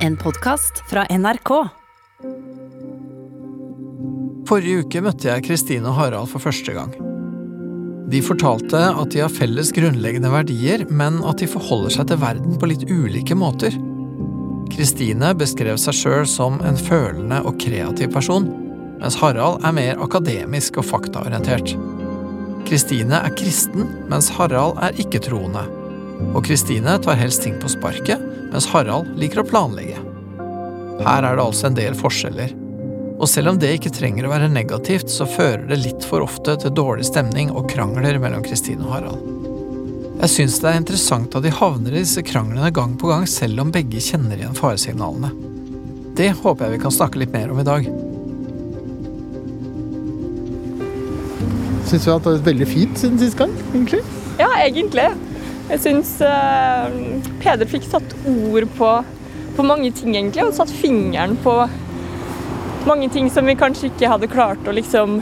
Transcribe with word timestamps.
En 0.00 0.16
podkast 0.16 0.78
fra 0.88 1.02
NRK. 1.10 1.50
Forrige 4.48 4.84
uke 4.86 5.02
møtte 5.04 5.28
jeg 5.28 5.44
Kristine 5.44 5.90
og 5.90 5.98
Harald 5.98 6.30
for 6.30 6.40
første 6.40 6.72
gang. 6.72 6.94
De 8.08 8.22
fortalte 8.24 8.80
at 8.80 9.12
de 9.12 9.20
har 9.20 9.34
felles 9.34 9.74
grunnleggende 9.76 10.30
verdier, 10.32 10.86
men 10.88 11.18
at 11.28 11.42
de 11.42 11.50
forholder 11.52 11.92
seg 11.98 12.08
til 12.08 12.20
verden 12.22 12.56
på 12.56 12.70
litt 12.70 12.86
ulike 12.88 13.36
måter. 13.36 13.76
Kristine 14.72 15.34
beskrev 15.36 15.76
seg 15.82 15.98
sjøl 16.00 16.24
som 16.32 16.56
en 16.64 16.80
følende 16.80 17.42
og 17.44 17.60
kreativ 17.60 18.08
person, 18.16 18.48
mens 19.02 19.20
Harald 19.20 19.60
er 19.68 19.76
mer 19.76 20.00
akademisk 20.00 20.80
og 20.80 20.88
faktaorientert. 20.94 21.76
Kristine 22.64 23.20
er 23.20 23.36
kristen, 23.36 23.84
mens 24.08 24.32
Harald 24.32 24.80
er 24.80 24.96
ikke-troende. 24.96 25.68
Og 26.32 26.40
Kristine 26.48 26.96
tar 27.04 27.20
helst 27.20 27.44
ting 27.44 27.60
på 27.60 27.68
sparket, 27.68 28.29
mens 28.50 28.68
Harald 28.72 29.14
liker 29.20 29.42
å 29.42 29.48
planlegge. 29.48 30.00
Her 31.00 31.24
er 31.24 31.38
det 31.38 31.44
altså 31.44 31.70
en 31.70 31.78
del 31.78 31.96
forskjeller. 31.96 32.52
Og 33.20 33.28
selv 33.28 33.52
om 33.52 33.58
det 33.60 33.74
ikke 33.76 33.92
trenger 33.92 34.26
å 34.26 34.32
være 34.32 34.48
negativt, 34.52 35.10
så 35.12 35.26
fører 35.28 35.66
det 35.68 35.82
litt 35.82 36.06
for 36.08 36.24
ofte 36.24 36.56
til 36.60 36.72
dårlig 36.76 37.04
stemning 37.08 37.52
og 37.52 37.68
krangler 37.72 38.16
mellom 38.20 38.44
Kristine 38.44 38.86
og 38.86 38.94
Harald. 38.96 39.26
Jeg 40.20 40.32
syns 40.34 40.58
det 40.60 40.68
er 40.68 40.80
interessant 40.80 41.36
at 41.36 41.44
de 41.44 41.52
havner 41.52 41.94
i 41.94 42.02
disse 42.02 42.20
kranglene 42.24 42.72
gang 42.76 42.96
på 43.00 43.08
gang, 43.08 43.26
selv 43.28 43.62
om 43.62 43.72
begge 43.72 44.02
kjenner 44.04 44.40
igjen 44.40 44.56
faresignalene. 44.56 45.32
Det 46.16 46.32
håper 46.42 46.66
jeg 46.66 46.74
vi 46.74 46.82
kan 46.82 46.92
snakke 46.92 47.22
litt 47.22 47.32
mer 47.32 47.52
om 47.52 47.60
i 47.60 47.64
dag. 47.64 47.86
Syns 51.88 52.04
vi 52.04 52.12
at 52.12 52.20
det 52.20 52.28
har 52.28 52.36
vært 52.36 52.50
veldig 52.50 52.68
fint 52.68 53.00
siden 53.00 53.20
sist 53.20 53.40
gang, 53.40 53.54
egentlig. 53.72 54.02
Ja, 54.40 54.50
egentlig. 54.60 55.08
Jeg 55.70 55.82
syns 55.84 56.16
eh, 56.26 56.98
Peder 57.38 57.68
fikk 57.70 57.86
satt 57.86 58.14
ord 58.26 58.66
på, 58.74 58.90
på 59.56 59.66
mange 59.66 59.92
ting, 59.94 60.16
egentlig, 60.16 60.42
og 60.42 60.56
satt 60.56 60.72
fingeren 60.74 61.36
på 61.44 61.54
mange 62.88 63.10
ting 63.12 63.28
som 63.30 63.46
vi 63.46 63.58
kanskje 63.60 63.90
ikke 63.90 64.10
hadde 64.10 64.30
klart 64.32 64.66
å 64.66 64.74
liksom 64.74 65.20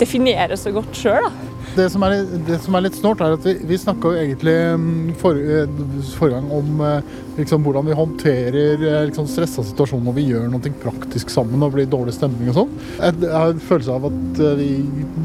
definere 0.00 0.56
så 0.56 0.72
godt 0.72 0.96
sjøl. 0.96 1.26
Det 1.72 1.86
som, 1.92 2.04
er, 2.04 2.24
det 2.46 2.58
som 2.60 2.76
er 2.76 2.84
litt 2.84 2.96
snålt, 2.96 3.22
er 3.24 3.34
at 3.36 3.44
vi, 3.48 3.54
vi 3.68 3.78
snakka 3.80 4.12
jo 4.12 4.20
egentlig 4.22 4.56
mm, 4.80 4.96
eh, 5.12 5.76
forrige 6.14 6.34
gang 6.34 6.50
om 6.52 6.82
eh, 6.84 7.12
liksom, 7.38 7.64
hvordan 7.64 7.88
vi 7.88 7.96
håndterer 7.96 8.84
liksom, 9.08 9.28
stressa 9.28 9.64
situasjoner 9.68 10.08
når 10.08 10.16
vi 10.16 10.28
gjør 10.30 10.50
noe 10.52 10.74
praktisk 10.84 11.32
sammen 11.32 11.64
og 11.64 11.76
blir 11.76 11.88
dårlig 11.92 12.16
stemning 12.16 12.52
og 12.52 12.62
sånn. 12.62 12.76
Jeg 12.98 13.20
jeg 13.26 13.36
har 13.36 13.52
en 13.52 13.64
følelse 13.68 13.96
av 13.98 14.08
at 14.08 14.44
vi 14.60 14.70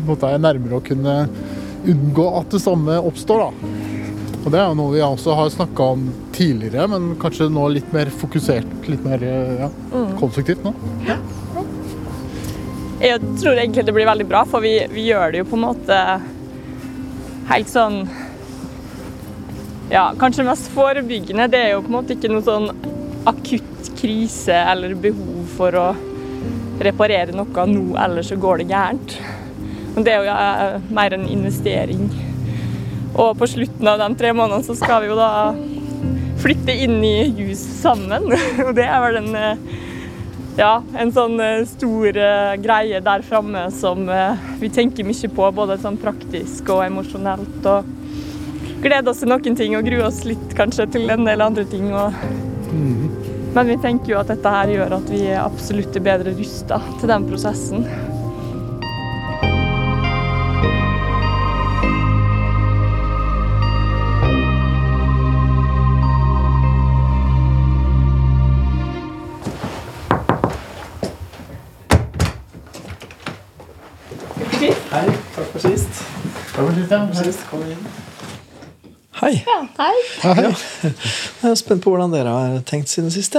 måte, 0.07 0.31
er 0.31 0.43
nærmere 0.43 0.79
å 0.79 0.87
kunne 0.87 1.19
unngå 1.87 2.31
at 2.41 2.51
det 2.51 2.63
samme 2.63 2.99
oppstår. 3.07 3.47
da. 3.47 3.86
Og 4.47 4.51
Det 4.53 4.61
er 4.61 4.69
jo 4.69 4.75
noe 4.79 4.93
vi 4.93 5.01
også 5.03 5.33
har 5.35 5.49
snakka 5.51 5.85
om 5.91 6.03
tidligere, 6.31 6.85
men 6.87 7.07
kanskje 7.19 7.49
nå 7.51 7.65
litt 7.67 7.89
mer 7.91 8.07
fokusert, 8.15 8.69
litt 8.87 9.01
mer 9.03 9.19
ja, 9.27 9.67
mm. 9.91 10.13
konstruktivt 10.21 10.61
nå. 10.63 10.71
Jeg 13.01 13.19
tror 13.41 13.59
egentlig 13.59 13.83
det 13.89 13.95
blir 13.97 14.07
veldig 14.07 14.27
bra, 14.29 14.45
for 14.47 14.63
vi, 14.63 14.71
vi 14.93 15.03
gjør 15.09 15.33
det 15.35 15.41
jo 15.41 15.47
på 15.49 15.57
en 15.57 15.65
måte 15.65 15.97
helt 17.49 17.73
sånn 17.73 17.99
Ja, 19.91 20.05
kanskje 20.19 20.47
mest 20.47 20.71
forebyggende. 20.71 21.49
Det 21.51 21.59
er 21.65 21.73
jo 21.73 21.83
på 21.83 21.91
en 21.91 21.97
måte 21.97 22.15
ikke 22.15 22.31
noe 22.31 22.45
sånn 22.47 22.71
akutt 23.27 23.91
krise 23.99 24.55
eller 24.71 24.95
behov 24.95 25.43
for 25.59 25.75
å 25.75 25.89
reparere 26.87 27.35
noe 27.35 27.67
nå, 27.67 27.83
ellers 27.99 28.31
så 28.31 28.39
går 28.39 28.63
det 28.63 28.71
gærent. 28.71 29.19
Men 29.91 30.07
det 30.07 30.15
er 30.15 30.23
jo 30.23 30.31
ja, 30.31 30.39
mer 30.87 31.19
en 31.19 31.27
investering. 31.35 32.07
Og 33.17 33.33
på 33.37 33.47
slutten 33.49 33.89
av 33.89 33.97
de 34.01 34.11
tre 34.17 34.31
månedene 34.35 34.65
så 34.65 34.75
skal 34.77 35.01
vi 35.01 35.09
jo 35.09 35.17
da 35.17 35.31
flytte 36.37 36.73
inn 36.85 36.99
i 37.03 37.29
hus 37.39 37.61
sammen. 37.81 38.29
Og 38.67 38.73
det 38.77 38.85
er 38.85 39.01
vel 39.03 39.21
en 39.23 39.37
eh, 39.37 39.63
ja, 40.57 40.79
en 40.97 41.13
sånn 41.13 41.39
eh, 41.41 41.63
stor 41.69 42.17
eh, 42.17 42.53
greie 42.61 43.01
der 43.05 43.25
framme 43.25 43.67
som 43.73 44.05
vi 44.61 44.69
tenker 44.73 45.05
mye 45.05 45.31
på, 45.33 45.49
både 45.59 45.79
sånn 45.81 45.97
praktisk 46.01 46.69
og 46.73 46.83
emosjonelt. 46.85 47.65
Og 47.65 48.83
gleder 48.85 49.11
oss 49.11 49.23
til 49.23 49.33
noen 49.33 49.57
ting 49.57 49.73
og 49.77 49.89
gruer 49.89 50.09
oss 50.11 50.21
litt 50.29 50.53
kanskje 50.57 50.89
til 50.97 51.09
en 51.13 51.25
del 51.25 51.41
andre 51.45 51.65
ting. 51.69 51.89
Og... 51.89 52.13
Men 53.57 53.71
vi 53.71 53.79
tenker 53.81 54.13
jo 54.13 54.21
at 54.21 54.29
dette 54.29 54.53
her 54.53 54.69
gjør 54.69 54.99
at 54.99 55.09
vi 55.09 55.23
absolutt 55.33 55.97
er 55.97 56.05
bedre 56.05 56.37
rusta 56.37 56.77
til 56.99 57.09
den 57.09 57.25
prosessen. 57.25 57.87
Hei. 79.17 79.31
Ja, 79.43 79.55
hei. 79.77 79.95
Hei. 80.21 80.43
Jeg 80.47 81.49
er 81.49 81.55
spent 81.59 81.81
på 81.83 81.91
hvordan 81.91 82.13
dere 82.13 82.31
har 82.31 82.61
tenkt 82.69 82.87
siden 82.91 83.11
sist. 83.11 83.35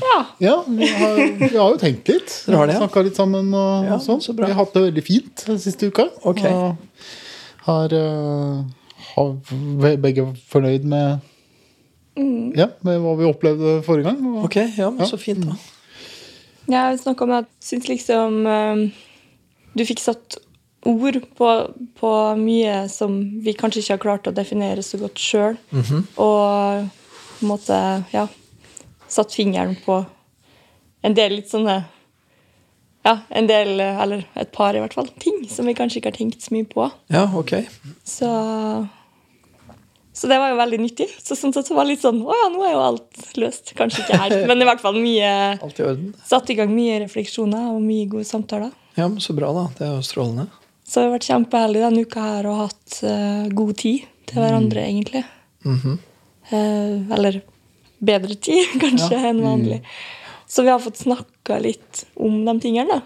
Ja. 0.00 0.20
Ja, 0.40 0.54
vi 0.64 0.86
har, 0.88 1.18
vi 1.42 1.50
har 1.52 1.74
jo 1.74 1.76
tenkt 1.80 2.08
litt. 2.08 2.32
Dere 2.46 2.56
har 2.62 2.70
det, 2.70 2.76
ja? 2.78 2.80
Snakka 2.82 3.02
litt 3.04 3.18
sammen 3.20 3.50
og, 3.54 3.84
Ja, 3.86 3.98
og 3.98 4.02
sånn. 4.02 4.22
så. 4.24 4.32
Vi 4.38 4.46
har 4.48 4.56
hatt 4.58 4.72
det 4.74 4.82
veldig 4.86 5.04
fint 5.06 5.44
den 5.46 5.60
siste 5.62 5.90
uka. 5.92 6.08
Ok. 6.26 6.40
Og 6.48 7.68
har, 7.68 7.94
eh, 8.00 8.56
har 9.12 9.28
begge 10.06 10.24
fornøyd 10.50 10.88
med, 10.88 11.20
ja, 12.58 12.70
med 12.86 12.98
hva 13.04 13.12
vi 13.20 13.28
opplevde 13.28 13.76
forrige 13.86 14.08
gang. 14.08 14.24
Og, 14.32 14.48
Ok, 14.48 14.56
ja, 14.80 14.88
men 14.90 15.06
så 15.10 15.20
fint, 15.20 15.44
da. 15.46 15.54
Jeg 16.74 16.98
snakka 17.04 17.28
om 17.28 17.36
at 17.42 17.46
jeg 17.60 17.68
syns 17.74 17.92
liksom 17.92 18.40
eh, 18.48 18.82
du 19.76 19.84
fikk 19.84 20.00
satt 20.00 20.40
ord 20.84 21.18
på, 21.38 21.50
på 22.00 22.10
mye 22.40 22.84
som 22.92 23.16
vi 23.44 23.54
kanskje 23.58 23.82
ikke 23.82 23.94
har 23.96 24.02
klart 24.04 24.28
å 24.30 24.34
definere 24.36 24.84
så 24.84 25.00
godt 25.00 25.20
sjøl. 25.20 25.58
Og 25.74 26.88
på 26.88 27.44
en 27.44 27.50
måte, 27.50 27.78
ja 28.14 28.28
Satt 29.14 29.34
fingeren 29.36 29.76
på 29.84 29.98
en 31.04 31.14
del 31.14 31.36
litt 31.36 31.50
sånne 31.52 31.74
Ja, 33.04 33.18
en 33.28 33.46
del, 33.46 33.76
eller 33.78 34.24
et 34.40 34.50
par 34.54 34.74
i 34.74 34.80
hvert 34.80 34.94
fall, 34.96 35.10
ting 35.20 35.42
som 35.52 35.68
vi 35.68 35.74
kanskje 35.76 36.00
ikke 36.00 36.10
har 36.10 36.16
tenkt 36.16 36.40
så 36.42 36.54
mye 36.54 36.64
på. 36.64 36.86
Ja, 37.12 37.26
ok. 37.36 37.52
Så 38.08 38.30
så 40.14 40.28
det 40.30 40.38
var 40.38 40.52
jo 40.52 40.58
veldig 40.60 40.78
nyttig. 40.78 41.08
Så 41.18 41.34
sånn 41.34 41.52
sett 41.52 41.66
så 41.66 41.74
var 41.74 41.88
det 41.88 41.96
litt 41.96 42.04
sånn 42.04 42.20
Å 42.22 42.34
ja, 42.38 42.44
nå 42.54 42.62
er 42.62 42.76
jo 42.76 42.82
alt 42.84 43.24
løst. 43.40 43.72
Kanskje 43.74 44.04
ikke 44.04 44.18
helt, 44.22 44.44
men 44.48 44.62
i 44.62 44.68
hvert 44.68 44.82
fall 44.82 44.94
mye 45.02 45.30
Alt 45.58 45.80
i 45.82 45.86
orden? 45.88 46.12
Satt 46.24 46.52
i 46.54 46.56
gang 46.58 46.70
mye 46.70 47.00
refleksjoner 47.02 47.72
og 47.72 47.80
mye 47.82 48.06
gode 48.12 48.28
samtaler. 48.28 48.70
Ja, 48.94 49.08
men 49.08 49.18
Så 49.20 49.34
bra, 49.34 49.50
da. 49.56 49.66
Det 49.74 49.88
er 49.88 49.96
jo 49.96 50.04
strålende. 50.06 50.46
Så 50.84 51.00
jeg 51.00 51.08
har 51.08 51.14
vært 51.16 51.30
kjempeheldig 51.30 51.80
denne 51.80 52.04
uka 52.04 52.26
her 52.26 52.48
og 52.50 52.60
hatt 52.66 52.98
uh, 53.08 53.48
god 53.56 53.72
tid 53.80 54.04
til 54.28 54.42
hverandre, 54.42 54.84
egentlig. 54.84 55.24
Mm 55.64 55.78
-hmm. 55.80 55.98
uh, 56.52 57.16
eller 57.16 57.40
bedre 57.98 58.34
tid, 58.34 58.66
kanskje, 58.84 59.16
enn 59.16 59.42
vanlig. 59.42 59.80
Så 60.46 60.62
vi 60.62 60.68
har 60.68 60.78
fått 60.78 60.96
snakka 60.96 61.58
litt 61.58 62.04
om 62.14 62.44
de 62.44 62.60
tingene. 62.60 62.88
da. 62.88 63.00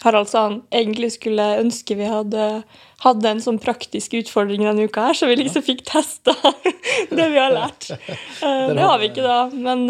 Harald 0.00 0.28
sa 0.28 0.42
han 0.42 0.62
egentlig 0.70 1.12
skulle 1.12 1.42
ønske 1.58 1.94
vi 1.94 2.04
hadde, 2.06 2.62
hadde 3.02 3.28
en 3.28 3.40
sånn 3.40 3.58
praktisk 3.58 4.14
utfordring 4.14 4.62
denne 4.62 4.86
uka, 4.86 5.08
her, 5.08 5.14
så 5.14 5.26
vi 5.26 5.36
liksom 5.36 5.62
fikk 5.62 5.82
testa 5.84 6.34
det 7.10 7.28
vi 7.28 7.38
har 7.38 7.50
lært. 7.50 7.90
Eh, 8.38 8.68
det 8.74 8.82
har 8.82 8.98
vi 8.98 9.08
ikke, 9.10 9.22
da, 9.22 9.50
men 9.50 9.88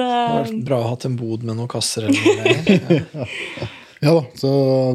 bra 0.65 0.78
å 0.78 0.88
ha 0.88 0.97
en 1.05 1.16
bod 1.16 1.43
med 1.44 1.59
noen 1.59 1.69
kasser 1.69 2.06
eller 2.09 2.22
noe. 2.88 3.69
Ja 4.01 4.15
da, 4.15 4.23
så 4.39 4.51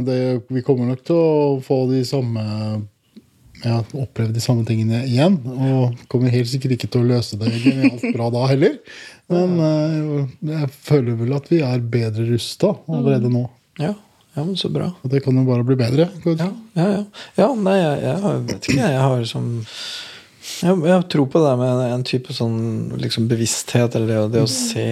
det, 0.08 0.18
vi 0.47 0.64
kommer 0.64 0.88
nok 0.88 1.03
til 1.03 1.18
å 1.19 1.62
få 1.64 1.84
de 1.90 2.03
samme 2.08 2.44
ja, 3.64 3.80
oppleve 4.00 4.31
de 4.36 4.44
samme 4.44 4.66
tingene 4.68 5.03
igjen. 5.08 5.38
Og 5.44 6.06
kommer 6.12 6.34
helt 6.34 6.52
sikkert 6.52 6.78
ikke 6.78 6.90
til 6.94 7.03
å 7.03 7.09
løse 7.16 7.40
det 7.40 7.52
genialt 7.64 8.06
bra 8.16 8.30
da 8.34 8.46
heller. 8.52 8.80
Men 9.31 9.59
eh, 9.68 10.23
jeg 10.53 10.72
føler 10.88 11.20
vel 11.20 11.35
at 11.35 11.52
vi 11.52 11.61
er 11.66 11.84
bedre 11.94 12.28
rusta 12.32 12.73
allerede 12.91 13.32
nå. 13.32 13.46
Ja, 13.82 13.94
ja, 14.34 14.44
men 14.44 14.55
så 14.59 14.72
bra. 14.73 14.91
Og 15.03 15.11
det 15.14 15.23
kan 15.26 15.38
jo 15.38 15.46
bare 15.47 15.66
bli 15.67 15.78
bedre. 15.79 16.09
Ja, 16.26 16.49
ja, 16.73 16.88
ja. 16.97 17.03
ja 17.38 17.52
nei, 17.56 17.78
jeg, 17.79 18.02
jeg 18.08 18.41
vet 18.49 18.72
ikke. 18.72 18.82
Jeg 18.82 19.06
har 19.06 19.29
som 19.29 19.53
jeg, 20.63 20.79
jeg 20.87 21.05
tror 21.11 21.27
på 21.31 21.41
det 21.43 21.53
med 21.59 21.81
en 21.85 22.05
type 22.07 22.33
sånn 22.35 22.57
liksom 22.99 23.27
bevissthet, 23.31 23.95
eller 23.97 24.09
det, 24.09 24.19
det 24.35 24.43
å 24.45 24.49
se, 24.49 24.85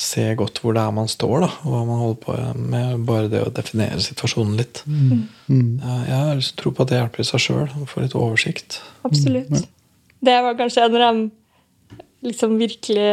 se 0.00 0.24
godt 0.38 0.60
hvor 0.62 0.76
det 0.76 0.82
er 0.82 0.94
man 0.96 1.10
står, 1.10 1.44
da, 1.44 1.50
og 1.62 1.74
hva 1.74 1.82
man 1.88 2.00
holder 2.00 2.22
på 2.24 2.38
med. 2.58 3.04
Bare 3.08 3.30
det 3.32 3.44
å 3.44 3.52
definere 3.54 4.00
situasjonen 4.02 4.56
litt. 4.60 4.82
Mm. 4.86 5.22
Jeg 5.82 6.16
har 6.16 6.32
liksom 6.38 6.58
tro 6.60 6.72
på 6.74 6.84
at 6.84 6.92
det 6.92 6.98
hjelper 6.98 7.24
i 7.24 7.28
seg 7.28 7.44
sjøl, 7.46 7.68
å 7.68 7.86
få 7.90 8.04
litt 8.04 8.16
oversikt. 8.18 8.80
Absolutt. 9.08 9.68
Det 10.22 10.38
var 10.46 10.58
kanskje 10.58 10.86
en 10.86 10.98
av 10.98 11.06
dem 11.06 11.22
liksom 12.22 12.52
virkelig 12.60 13.06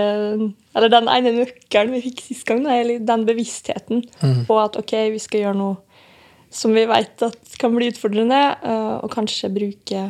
Eller 0.77 0.91
den 0.93 1.07
ene 1.09 1.31
nøkkelen 1.33 1.95
vi 1.95 2.03
fikk 2.03 2.19
sist 2.27 2.45
gang, 2.45 2.61
da, 2.61 2.75
er 2.77 2.99
den 3.01 3.23
bevisstheten 3.25 4.03
på 4.45 4.57
at 4.61 4.77
ok, 4.77 4.93
vi 5.15 5.21
skal 5.21 5.47
gjøre 5.47 5.57
noe 5.57 5.79
som 6.53 6.73
vi 6.73 6.85
vet 6.89 7.21
kan 7.61 7.75
bli 7.75 7.91
utfordrende, 7.91 8.39
eh, 8.65 8.95
og 9.03 9.11
kanskje 9.13 9.51
bruke 9.53 10.05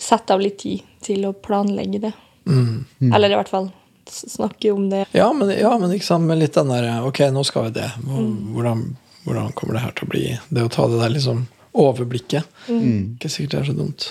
Sette 0.00 0.34
av 0.34 0.42
litt 0.42 0.58
tid 0.62 0.84
til 1.04 1.26
å 1.28 1.32
planlegge 1.32 2.02
det. 2.06 2.12
Mm. 2.48 2.84
Eller 3.12 3.32
i 3.32 3.38
hvert 3.38 3.52
fall 3.52 3.70
snakke 4.10 4.72
om 4.74 4.90
det. 4.90 5.06
Ja, 5.16 5.32
men, 5.32 5.50
ja, 5.50 5.72
men 5.78 5.90
liksom, 5.90 6.26
med 6.28 6.42
litt 6.42 6.54
den 6.58 6.68
der 6.68 7.06
Ok, 7.06 7.22
nå 7.32 7.44
skal 7.44 7.68
vi 7.68 7.78
det. 7.80 7.88
Hvordan, 8.04 8.84
hvordan 9.24 9.52
kommer 9.56 9.78
det 9.78 9.84
her 9.86 9.96
til 9.96 10.08
å 10.08 10.12
bli? 10.12 10.26
Det 10.48 10.66
å 10.66 10.72
ta 10.72 10.86
det 10.90 11.00
der 11.00 11.14
liksom 11.14 11.46
overblikket. 11.74 12.46
Ikke 12.68 13.32
sikkert 13.32 13.56
det 13.56 13.60
er 13.62 13.70
så 13.70 13.76
dumt. 13.78 14.06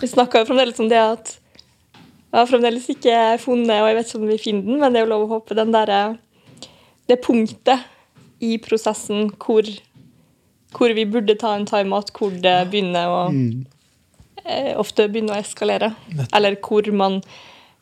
Vi 0.00 0.08
snakker 0.10 0.42
jo 0.42 0.48
fremdeles 0.50 0.80
om 0.82 0.88
det 0.90 0.98
at 0.98 1.36
jeg 2.32 2.40
har 2.40 2.48
fremdeles 2.48 2.86
ikke 2.88 3.16
funnet, 3.42 3.82
og 3.82 3.90
jeg 3.90 3.96
vet 3.98 4.08
ikke 4.08 4.18
om 4.18 4.30
vi 4.30 4.40
finner 4.40 4.64
den, 4.64 4.78
men 4.80 4.94
det 4.94 5.02
er 5.02 5.04
jo 5.04 5.10
lov 5.10 5.24
å 5.26 5.32
håpe, 5.34 5.56
den 5.58 5.74
derre 5.74 6.02
Det 7.10 7.18
punktet 7.20 7.82
i 8.40 8.56
prosessen 8.62 9.28
hvor, 9.42 9.66
hvor 10.72 10.94
vi 10.96 11.04
burde 11.04 11.36
ta 11.38 11.52
en 11.58 11.66
timeout, 11.68 12.08
hvor 12.16 12.32
det 12.32 12.54
begynner 12.72 13.10
å 13.10 13.18
eh, 13.28 13.50
Ofte 14.76 15.08
begynner 15.08 15.36
å 15.36 15.42
eskalere. 15.42 15.92
Eller 16.34 16.56
hvor 16.62 16.88
man 16.96 17.20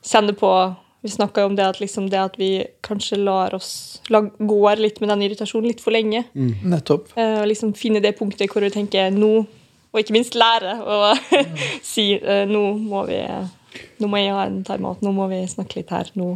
kjenner 0.07 0.37
på 0.37 0.51
Vi 1.01 1.09
snakka 1.09 1.41
jo 1.41 1.49
om 1.49 1.55
det 1.57 1.65
at, 1.65 1.79
liksom 1.81 2.11
det 2.13 2.19
at 2.21 2.35
vi 2.37 2.51
kanskje 2.85 3.17
lar 3.17 3.55
oss 3.57 4.03
la, 4.13 4.21
går 4.21 4.83
litt 4.85 4.99
med 5.01 5.09
den 5.09 5.23
irritasjonen 5.25 5.71
litt 5.71 5.81
for 5.81 5.97
lenge. 5.97 6.27
Nettopp. 6.37 7.15
Eh, 7.17 7.39
og 7.41 7.47
liksom 7.49 7.73
finne 7.73 8.03
det 8.05 8.19
punktet 8.19 8.53
hvor 8.53 8.61
vi 8.61 8.69
tenker 8.75 9.09
nå, 9.15 9.31
og 9.89 10.03
ikke 10.03 10.13
minst 10.13 10.37
lære 10.37 10.75
å 10.85 11.15
si 11.93 12.11
eh, 12.19 12.45
nå 12.45 12.67
må 12.77 13.07
vi 13.09 13.23
nå 13.97 14.11
må 14.11 14.21
jeg 14.21 14.35
ha 14.35 14.45
en 14.45 14.61
timeout, 14.67 15.01
nå 15.01 15.13
må 15.17 15.31
vi 15.31 15.41
snakke 15.49 15.81
litt 15.81 15.93
her. 15.95 16.11
Nå, 16.21 16.35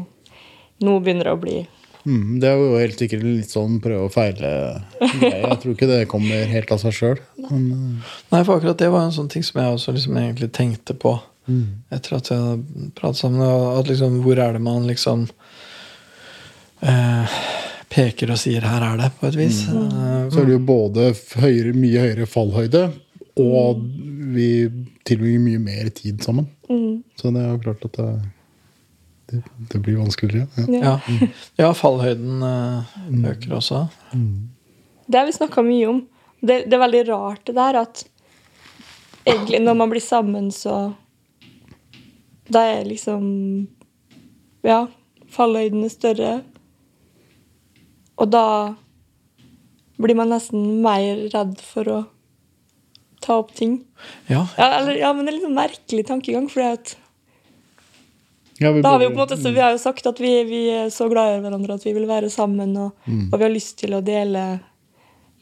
nå 0.85 0.97
begynner 1.05 1.29
det 1.29 1.37
å 1.37 1.41
bli 1.45 1.59
Mm, 2.05 2.39
det 2.41 2.49
er 2.51 2.59
jo 2.61 2.79
helt 2.79 2.99
sikkert 3.01 3.23
litt 3.25 3.49
sånn 3.53 3.79
prøve 3.81 4.07
og 4.09 4.13
feile-greie. 4.13 5.39
Jeg 5.41 5.61
tror 5.63 5.73
ikke 5.77 5.89
det 5.89 6.01
kommer 6.11 6.45
helt 6.51 6.73
av 6.75 6.83
seg 6.83 6.93
sjøl. 6.97 7.21
Nei, 8.33 8.43
for 8.45 8.59
akkurat 8.59 8.79
det 8.83 8.91
var 8.93 9.07
en 9.07 9.15
sånn 9.17 9.31
ting 9.33 9.45
som 9.47 9.61
jeg 9.63 9.77
også 9.79 9.95
liksom 9.97 10.19
egentlig 10.21 10.51
tenkte 10.53 10.95
på 10.97 11.17
etter 11.93 12.15
at 12.17 12.31
jeg 12.33 12.61
pratet 12.97 13.21
sammen. 13.21 13.43
At 13.79 13.89
liksom, 13.91 14.21
hvor 14.25 14.39
er 14.41 14.53
det 14.57 14.63
man 14.65 14.87
liksom 14.89 15.27
eh, 16.85 17.35
peker 17.93 18.33
og 18.35 18.39
sier 18.41 18.65
'her 18.65 18.83
er 18.93 18.97
det', 18.99 19.13
på 19.21 19.27
et 19.29 19.37
vis. 19.37 19.63
Eh, 19.69 20.31
Så 20.31 20.41
er 20.41 20.45
det 20.47 20.57
jo 20.59 20.65
både 20.67 21.15
høyere, 21.41 21.73
mye 21.77 22.01
høyere 22.01 22.27
fallhøyde, 22.27 22.93
og 23.37 23.81
vi 24.35 24.69
tilbringer 25.05 25.41
mye 25.41 25.59
mer 25.61 25.91
tid 25.91 26.23
sammen. 26.25 26.49
Så 27.21 27.31
det 27.33 27.43
er 27.45 27.51
jo 27.53 27.59
klart 27.59 27.85
at 27.85 27.93
det, 27.93 28.09
det, 29.73 29.79
blir 29.79 29.99
vanskeligere. 30.01 30.47
Ja. 30.69 30.99
ja. 31.09 31.29
ja, 31.61 31.71
fallhøyden 31.77 32.43
eh, 32.43 33.31
øker 33.31 33.57
også. 33.59 33.85
Det 35.07 35.19
har 35.19 35.29
vi 35.29 35.37
snakka 35.37 35.65
mye 35.67 35.89
om. 35.93 36.03
Det, 36.41 36.65
det 36.69 36.77
er 36.77 36.85
veldig 36.85 37.05
rart 37.09 37.47
det 37.49 37.57
der 37.57 37.81
at 37.81 38.05
egentlig 39.25 39.63
når 39.65 39.79
man 39.81 39.93
blir 39.93 40.05
sammen, 40.05 40.53
så 40.53 40.95
Da 42.45 42.61
er 42.61 42.85
liksom 42.85 43.69
Ja, 44.65 44.87
fallhøyden 45.33 45.85
er 45.85 45.93
større. 45.93 46.33
Og 48.21 48.31
da 48.31 48.75
blir 49.97 50.17
man 50.17 50.31
nesten 50.33 50.83
mer 50.85 51.29
redd 51.33 51.57
for 51.63 51.89
å 51.91 51.99
ta 53.25 53.39
opp 53.41 53.55
ting. 53.57 53.79
Ja, 54.29 54.47
Ja, 54.59 54.69
eller, 54.79 54.97
ja 54.99 55.13
men 55.13 55.25
det 55.25 55.33
er 55.33 55.39
litt 55.39 55.47
sånn 55.47 55.57
merkelig 55.57 56.07
tankegang. 56.09 56.49
fordi 56.53 56.73
at 56.79 56.97
Ja, 58.61 58.71
vi 58.73 58.83
da 58.83 58.91
har 58.95 58.99
vi 59.01 59.05
jo 59.09 59.11
på 59.11 59.19
en 59.19 59.25
måte 59.27 59.37
så 59.41 59.51
vi 59.53 59.61
har 59.61 59.73
jo 59.75 59.79
sagt 59.83 60.07
at 60.07 60.21
vi, 60.23 60.45
vi 60.47 60.61
er 60.71 60.87
så 60.95 61.09
glad 61.11 61.39
i 61.39 61.41
hverandre 61.43 61.75
at 61.75 61.85
vi 61.85 61.93
vil 61.97 62.07
være 62.07 62.31
sammen, 62.31 62.77
og, 62.77 62.93
og 63.33 63.35
vi 63.39 63.43
har 63.43 63.51
lyst 63.51 63.79
til 63.81 63.95
å 63.97 64.03
dele 64.05 64.61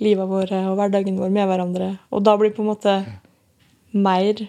livet 0.01 0.29
vårt 0.29 0.51
og 0.57 0.77
hverdagen 0.79 1.19
vår 1.21 1.31
med 1.31 1.47
hverandre. 1.51 1.99
Og 2.11 2.23
da 2.25 2.37
blir 2.41 2.51
på 2.57 2.63
en 2.65 2.71
måte 2.73 2.95
mer 3.93 4.41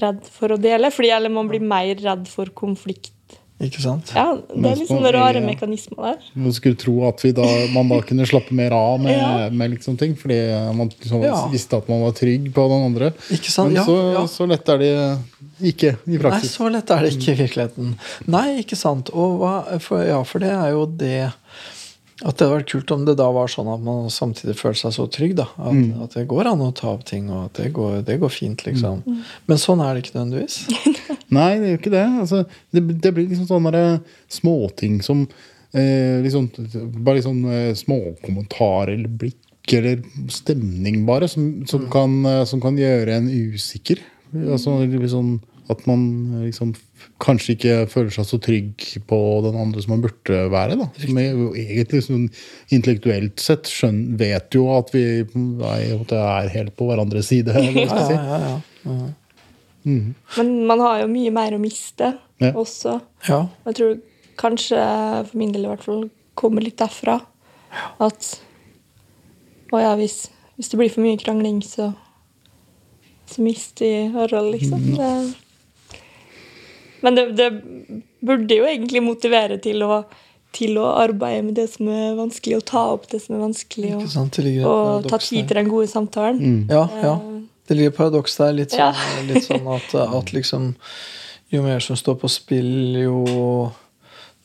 redd 0.00 0.24
for 0.30 0.54
å 0.54 0.60
dele, 0.60 0.90
fordi 0.94 1.10
eller 1.12 1.32
man 1.34 1.48
blir 1.50 1.60
mer 1.62 1.94
redd 2.00 2.26
for 2.30 2.46
konflikt. 2.56 3.12
ikke 3.60 3.82
sant? 3.84 4.10
Ja, 4.16 4.32
Det 4.40 4.56
er 4.70 4.76
liksom 4.80 4.96
sånne 5.02 5.12
rare 5.12 5.36
er- 5.36 5.44
mekanismer 5.44 5.96
der. 6.00 6.18
Man 6.34 6.52
skulle 6.56 6.76
tro 6.80 6.94
at 7.08 7.20
vi 7.22 7.32
da, 7.36 7.44
man 7.74 7.88
da 7.90 8.00
kunne 8.00 8.24
slappe 8.24 8.52
mer 8.56 8.72
av 8.72 8.98
med, 9.00 9.12
Ja. 9.18 9.50
med 9.50 9.72
liksom 9.76 9.98
ting, 9.98 10.14
fordi 10.16 10.38
man 10.74 10.88
liksom 10.88 11.22
Ja. 11.22 11.46
visste 11.52 11.76
at 11.76 11.86
man 11.88 12.00
var 12.00 12.12
trygg 12.12 12.50
på 12.54 12.68
den 12.70 12.82
andre. 12.86 13.10
Ikke 13.30 13.50
sant? 13.50 13.68
Men 13.68 13.76
Ja, 13.76 13.84
så, 13.84 14.12
ja. 14.14 14.24
så 14.26 14.48
lett 14.48 14.66
er 14.68 14.78
det 14.78 15.18
ikke 15.62 15.96
i 16.06 16.18
Nei, 16.22 16.40
så 16.48 16.68
lett 16.72 16.90
er 16.90 17.02
det 17.06 17.12
ikke 17.16 17.32
i 17.34 17.38
virkeligheten. 17.44 17.94
Nei, 18.30 18.46
ikke 18.62 18.76
sant. 18.78 19.10
Og 19.12 19.38
hva, 19.42 19.54
for, 19.82 20.02
ja, 20.06 20.22
for 20.24 20.38
det 20.42 20.50
er 20.54 20.70
jo 20.74 20.86
det 20.86 21.32
At 22.20 22.36
det 22.36 22.44
hadde 22.44 22.56
vært 22.58 22.68
kult 22.68 22.90
om 22.92 23.04
det 23.08 23.14
da 23.16 23.30
var 23.32 23.48
sånn 23.48 23.68
at 23.72 23.80
man 23.80 24.10
samtidig 24.12 24.52
føler 24.58 24.76
seg 24.76 24.92
så 24.92 25.06
trygg. 25.08 25.36
da 25.38 25.46
At, 25.56 25.72
Mm. 25.72 26.02
at 26.04 26.12
det 26.18 26.26
går 26.28 26.50
an 26.50 26.60
å 26.60 26.74
ta 26.76 26.90
opp 26.92 27.04
ting, 27.08 27.30
og 27.30 27.46
at 27.46 27.54
det 27.62 27.72
går, 27.72 28.02
det 28.04 28.18
går 28.20 28.28
fint, 28.28 28.60
liksom. 28.66 29.00
Men 29.48 29.56
sånn 29.56 29.80
er 29.80 29.94
det 29.94 30.02
ikke 30.04 30.18
nødvendigvis. 30.18 30.58
Nei, 31.32 31.58
det 31.58 31.70
gjør 31.70 31.78
ikke 31.80 31.94
det. 31.94 32.04
Altså, 32.20 32.42
det, 32.76 32.82
det 33.00 33.14
blir 33.16 33.28
liksom 33.30 33.48
sånne 33.48 33.72
der 33.72 34.00
småting 34.28 35.00
som 35.02 35.22
eh, 35.72 36.20
liksom, 36.20 36.50
Bare 37.04 37.16
liksom 37.22 37.40
eh, 37.48 37.72
småkommentarer 37.74 38.92
eller 38.98 39.08
blikk 39.08 39.36
eller 39.72 40.00
stemning, 40.28 41.04
bare, 41.06 41.28
som, 41.28 41.64
som, 41.70 41.84
kan, 41.92 42.18
eh, 42.26 42.44
som 42.44 42.60
kan 42.60 42.76
gjøre 42.76 43.16
en 43.16 43.28
usikker. 43.30 44.00
Altså, 44.34 44.76
liksom, 44.84 45.38
at 45.70 45.84
man 45.88 46.02
eh, 46.40 46.46
liksom 46.48 46.72
kanskje 47.22 47.54
ikke 47.56 47.74
føler 47.92 48.10
seg 48.14 48.26
så 48.28 48.38
trygg 48.42 48.84
på 49.08 49.18
den 49.46 49.56
andre 49.60 49.82
som 49.84 49.94
man 49.94 50.02
burde 50.04 50.40
være. 50.52 50.76
Da. 50.80 50.88
Som 51.00 51.20
jo 51.22 51.50
egentlig 51.56 52.02
sånn, 52.06 52.26
intellektuelt 52.74 53.40
sett 53.40 53.70
skjøn, 53.70 54.02
vet 54.20 54.52
jo 54.56 54.66
at 54.76 54.92
vi 54.94 55.04
at 55.24 56.12
er 56.18 56.52
helt 56.56 56.76
på 56.78 56.88
hverandres 56.90 57.30
side. 57.32 57.54
eller 57.54 57.72
Ja, 57.72 57.86
jeg 57.86 58.06
si. 58.10 58.18
ja, 58.18 58.38
ja, 58.44 58.60
ja. 58.90 59.08
Men 60.36 60.50
man 60.68 60.80
har 60.84 61.00
jo 61.02 61.08
mye 61.12 61.30
mer 61.32 61.54
å 61.56 61.60
miste 61.62 62.12
Ja. 62.40 62.52
også. 62.52 62.98
ja. 63.28 63.46
Jeg 63.66 63.74
tror 63.78 63.94
kanskje, 64.40 64.76
for 65.30 65.36
min 65.40 65.52
del 65.52 65.64
i 65.64 65.68
hvert 65.72 65.84
fall, 65.84 66.06
kommer 66.34 66.64
litt 66.64 66.78
derfra. 66.80 67.18
At 68.00 68.40
Å 69.72 69.78
ja, 69.78 69.92
hvis, 69.94 70.24
hvis 70.58 70.68
det 70.72 70.78
blir 70.80 70.90
for 70.90 71.04
mye 71.04 71.18
krangling, 71.20 71.60
så, 71.62 71.92
så 73.30 73.42
mister 73.44 73.84
vi 73.86 74.08
Harald, 74.16 74.50
liksom. 74.56 74.82
Det, 74.96 75.10
men 77.02 77.14
det, 77.18 77.24
det 77.38 77.50
burde 78.24 78.56
jo 78.58 78.66
egentlig 78.68 79.02
motivere 79.02 79.56
til 79.62 79.82
å, 79.86 80.02
til 80.56 80.76
å 80.82 80.88
arbeide 81.00 81.44
med 81.46 81.54
det 81.60 81.68
som 81.72 81.88
er 81.88 82.14
vanskelig, 82.18 82.56
og 82.60 82.64
ta 82.68 82.82
opp 82.94 83.06
det 83.12 83.20
som 83.24 83.36
er 83.38 83.44
vanskelig, 83.46 83.92
og, 83.96 84.06
sant? 84.12 84.38
Og 84.66 85.06
ta 85.10 85.18
tid 85.22 85.46
til 85.48 85.60
den 85.62 85.70
gode 85.70 85.88
samtalen. 85.92 86.66
Ja, 86.70 86.86
ja. 87.02 87.14
Det 87.70 87.76
ligger 87.78 87.92
et 87.92 87.96
paradoks 88.00 88.34
der. 88.40 88.52
Litt 88.58 88.72
sånn, 88.74 88.80
Ja. 88.96 89.22
litt 89.28 89.44
sånn 89.46 89.68
at, 89.70 89.94
at 89.94 90.32
liksom 90.34 90.74
Jo 91.52 91.62
mer 91.62 91.80
som 91.82 91.96
står 91.98 92.14
på 92.18 92.28
spill, 92.30 92.94
jo 92.98 93.24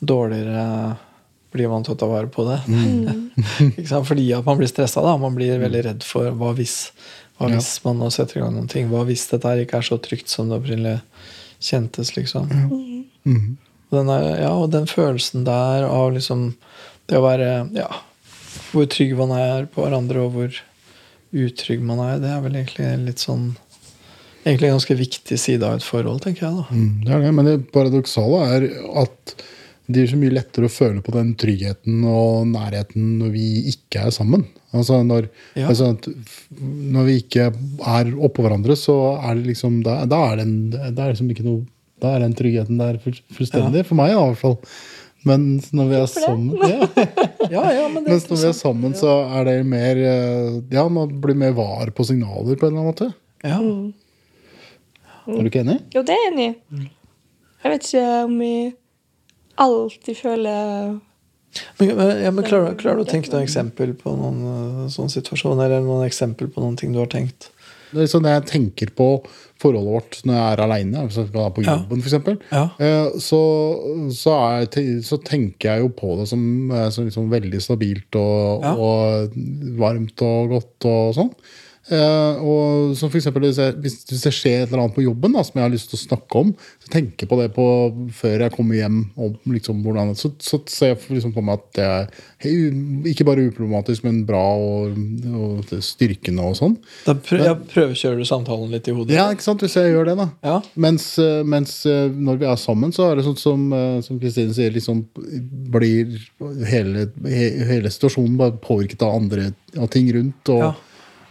dårligere 0.01 0.95
blir 1.55 1.69
man 1.71 1.83
til 1.85 1.93
å 1.95 1.99
ta 1.99 2.07
vare 2.09 2.27
på 2.33 2.43
det. 2.47 2.57
Ikke 3.79 3.87
sant? 3.87 4.07
Fordi 4.09 4.25
at 4.35 4.45
man 4.47 4.57
blir 4.59 4.67
stressa. 4.69 5.03
Man 5.21 5.35
blir 5.37 5.61
veldig 5.61 5.83
redd 5.85 6.03
for 6.05 6.31
hva 6.35 6.51
hvis, 6.57 6.91
hva 7.39 7.49
Ja. 7.53 7.61
man 7.85 8.01
nå 8.01 8.09
setter 8.11 8.39
i 8.39 8.43
gang 8.43 8.55
noen 8.57 8.67
ting. 8.71 8.89
Hva 8.91 9.05
hvis 9.07 9.27
dette 9.31 9.53
ikke 9.63 9.79
er 9.79 9.87
så 9.87 9.97
trygt 10.03 10.27
som 10.33 10.49
det 10.49 10.59
opprinnelig 10.59 10.97
kjentes, 11.63 12.15
liksom. 12.15 12.49
Ja. 12.51 12.65
Og 13.89 13.97
den, 13.99 14.09
er, 14.11 14.23
ja, 14.43 14.51
og 14.53 14.71
den 14.73 14.87
følelsen 14.89 15.45
der 15.47 15.85
av 15.87 16.13
liksom 16.15 16.49
det 17.09 17.19
å 17.19 17.25
være 17.25 17.49
Ja, 17.77 17.89
hvor 18.71 18.87
trygg 18.89 19.13
man 19.17 19.33
er 19.35 19.67
på 19.69 19.83
hverandre, 19.85 20.25
og 20.25 20.33
hvor 20.35 20.57
utrygg 21.35 21.83
man 21.85 22.01
er, 22.03 22.19
det 22.23 22.31
er 22.31 22.41
vel 22.43 22.57
egentlig 22.59 22.89
litt 23.05 23.23
sånn 23.23 23.53
Egentlig 24.45 24.67
en 24.69 24.75
ganske 24.75 24.95
viktig 24.99 25.37
side 25.41 25.65
av 25.65 25.79
et 25.79 25.85
forhold, 25.85 26.19
tenker 26.21 26.45
jeg. 26.45 26.53
da. 26.53 26.65
Mm, 26.69 26.89
det 27.01 27.13
er 27.15 27.21
det, 27.23 27.29
men 27.33 27.47
det 27.49 27.55
paradoksale 27.73 28.41
er 28.45 28.65
at 29.01 29.31
det 29.87 30.01
er 30.03 30.07
så 30.11 30.17
mye 30.17 30.33
lettere 30.33 30.65
å 30.69 30.71
føle 30.73 31.01
på 31.05 31.13
den 31.13 31.33
tryggheten 31.39 31.99
og 32.09 32.47
nærheten 32.49 33.19
når 33.19 33.29
vi 33.35 33.45
ikke 33.71 34.07
er 34.07 34.13
sammen. 34.15 34.45
Altså 34.75 34.97
når, 35.05 35.27
Ja. 35.55 35.67
altså 35.69 35.91
at 35.93 36.07
når 36.59 37.05
vi 37.07 37.17
ikke 37.21 37.45
er 37.53 38.09
oppå 38.17 38.43
hverandre, 38.43 38.75
så 38.75 38.95
er 39.21 39.35
det 39.37 39.45
liksom 39.53 39.77
Da, 39.85 40.01
da 40.09 40.19
er 40.31 40.41
det, 40.41 40.45
en, 40.47 40.55
det 40.73 40.99
er 40.99 41.13
liksom 41.13 41.29
ikke 41.31 41.45
noe 41.47 41.61
Da 42.01 42.15
er 42.15 42.25
den 42.25 42.33
tryggheten 42.35 42.77
der 42.81 42.97
fullstendig. 42.99 43.83
Ja. 43.85 43.87
For 43.87 43.95
meg, 43.95 44.11
i 44.11 44.17
hvert 44.19 44.41
fall. 44.41 44.57
Men 45.25 45.45
når 45.73 45.87
vi 45.89 45.95
er 46.01 46.09
sammen 46.11 46.57
ja. 46.73 46.89
Ja, 47.49 47.63
ja, 47.73 47.85
men 47.93 48.03
Mens 48.05 48.27
når 48.29 48.41
vi 48.41 48.49
er 48.49 48.57
sammen, 48.57 48.93
så 48.99 49.13
er 49.39 49.45
det 49.47 49.55
mer 49.65 50.01
eh, 50.01 50.57
Ja, 50.75 50.83
man 50.91 51.15
blir 51.23 51.37
mer 51.39 51.55
var 51.57 51.89
på 51.95 52.03
signaler 52.05 52.57
på 52.59 52.67
en 52.67 52.73
eller 52.73 52.81
annen 52.83 52.91
måte. 52.91 53.07
Ja. 53.45 53.61
Er 55.25 55.39
du 55.41 55.47
ikke 55.49 55.63
enig? 55.63 55.79
Jo, 55.95 56.03
det 56.05 56.13
er 56.13 56.21
jeg 56.25 56.33
enig 56.33 56.49
i. 56.51 56.89
Jeg 57.65 57.71
vet 57.73 57.87
ikke 57.87 58.03
om 58.27 58.35
vi 58.43 58.51
alltid 59.57 60.17
føler 60.17 60.99
Men, 61.79 61.91
men, 61.95 62.09
ja, 62.23 62.31
men 62.35 62.43
klarer, 62.43 62.73
du- 62.73 62.79
klarer 62.81 62.97
du 62.99 63.03
å 63.05 63.07
tenke 63.07 63.31
noen 63.31 63.45
eksempel 63.45 63.93
på 63.95 64.11
noen 64.11 64.89
sånn 64.91 65.07
situasjon? 65.07 65.61
Eller 65.63 65.79
noen 65.85 66.03
eksempel 66.05 66.49
på 66.51 66.59
noen 66.59 66.75
ting 66.75 66.91
du 66.91 66.99
har 66.99 67.07
tenkt? 67.07 67.49
Det 67.95 68.01
er 68.03 68.09
sånn 68.11 68.25
jeg 68.27 68.43
tenker 68.49 68.89
på 68.97 69.05
forholdet 69.61 69.93
vårt 69.93 70.17
når 70.27 70.35
jeg 70.35 70.51
er 70.57 70.61
aleine, 70.65 71.03
hvis 71.07 71.15
jeg 71.15 71.29
skal 71.29 71.39
være 71.45 71.53
på 71.55 71.63
Ja. 71.63 71.75
jobben 71.77 72.01
f.eks., 72.03 72.41
Ja. 72.51 72.63
eh, 72.77 73.09
så, 73.23 73.39
så, 74.11 74.33
er, 74.35 74.65
så 75.01 75.17
tenker 75.23 75.69
jeg 75.69 75.79
jo 75.85 75.89
på 75.95 76.17
det 76.19 76.27
som, 76.27 76.41
eh, 76.75 76.89
som 76.91 77.05
liksom 77.07 77.29
veldig 77.31 77.61
stabilt 77.63 78.15
og, 78.19 78.61
Ja. 78.65 78.73
og 78.75 79.31
varmt 79.79 80.21
og 80.27 80.49
godt 80.57 80.89
og 80.91 81.15
sånn. 81.15 81.31
Eh, 81.85 82.41
og 82.41 82.95
som 82.97 83.11
for 83.11 83.19
eksempel, 83.19 83.45
hvis, 83.45 83.59
jeg, 83.61 83.75
hvis 83.83 83.97
hvis 84.09 84.23
det 84.25 84.33
skjer 84.33 84.63
et 84.63 84.71
eller 84.71 84.85
annet 84.85 84.95
på 84.95 85.03
jobben 85.05 85.35
da, 85.35 85.43
som 85.45 85.59
jeg 85.59 85.65
har 85.67 85.73
lyst 85.73 85.91
til 85.91 85.99
å 85.99 86.01
snakke 86.01 86.41
om, 86.41 86.53
så 86.81 86.91
tenker 86.93 87.25
jeg 87.25 87.31
på 87.31 87.39
det 87.41 87.49
på, 87.55 87.65
før 88.17 88.45
jeg 88.45 88.55
kommer 88.55 88.79
hjem. 88.79 88.99
Om, 89.15 89.35
liksom, 89.53 89.83
hvordan, 89.85 90.13
så, 90.17 90.31
så 90.41 90.59
ser 90.71 90.93
jeg 90.93 91.17
liksom 91.17 91.35
på 91.35 91.43
meg 91.45 91.59
at 91.59 91.67
det 91.77 91.85
er 91.85 92.07
hei, 92.45 92.53
ikke 93.11 93.27
bare 93.27 93.45
uproblematisk, 93.49 94.05
men 94.07 94.23
bra 94.27 94.43
og, 94.57 94.95
og 95.29 95.75
styrkende 95.85 96.45
og 96.45 96.57
sånn. 96.59 96.77
Da 97.05 97.17
prø 97.17 97.41
jeg 97.43 97.69
prøvekjører 97.73 98.21
du 98.21 98.27
samtalen 98.29 98.73
litt 98.73 98.89
i 98.89 98.95
hodet? 98.95 99.17
Ja, 99.17 99.27
ikke 99.33 99.45
sant, 99.45 99.65
hvis 99.65 99.77
jeg 99.77 99.93
gjør 99.93 100.09
det, 100.09 100.17
da. 100.21 100.29
Ja. 100.45 100.57
Mens, 100.87 101.07
eh, 101.21 101.43
mens 101.45 101.77
eh, 101.89 102.07
når 102.09 102.41
vi 102.41 102.49
er 102.49 102.59
sammen, 102.61 102.93
så 102.95 103.11
er 103.11 103.19
det 103.19 103.27
sånn 103.27 103.39
som 103.39 103.63
som 104.05 104.19
Kristine 104.19 104.53
sier, 104.55 104.73
liksom 104.73 105.01
blir 105.73 106.15
hele, 106.69 107.07
he, 107.29 107.47
hele 107.69 107.91
situasjonen 107.91 108.37
bare 108.39 108.57
påvirket 108.63 109.03
av 109.05 109.15
andre 109.19 109.51
av 109.77 109.89
ting 109.93 110.09
rundt. 110.13 110.49
og 110.53 110.61
Ja. 110.63 110.73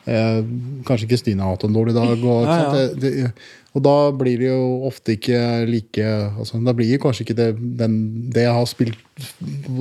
Eh, 0.05 0.41
kanskje 0.85 1.09
Kristine 1.09 1.45
har 1.45 1.55
hatt 1.55 1.65
en 1.65 1.77
dårlig 1.77 1.95
dag. 1.97 2.13
Og, 2.19 2.45
Ja, 2.45 2.57
ja. 2.61 2.73
Det, 2.73 3.01
det, 3.01 3.33
og 3.75 3.83
da 3.83 3.95
blir 4.15 4.39
det 4.39 4.51
jo 4.53 4.87
ofte 4.87 5.17
ikke 5.17 5.39
like 5.67 6.05
altså, 6.39 6.61
Da 6.63 6.75
blir 6.77 7.01
kanskje 7.03 7.25
ikke 7.25 7.37
det, 7.41 7.49
den, 7.81 7.97
det 8.31 8.45
jeg 8.45 8.55
har 8.55 8.69
spilt, 8.71 9.01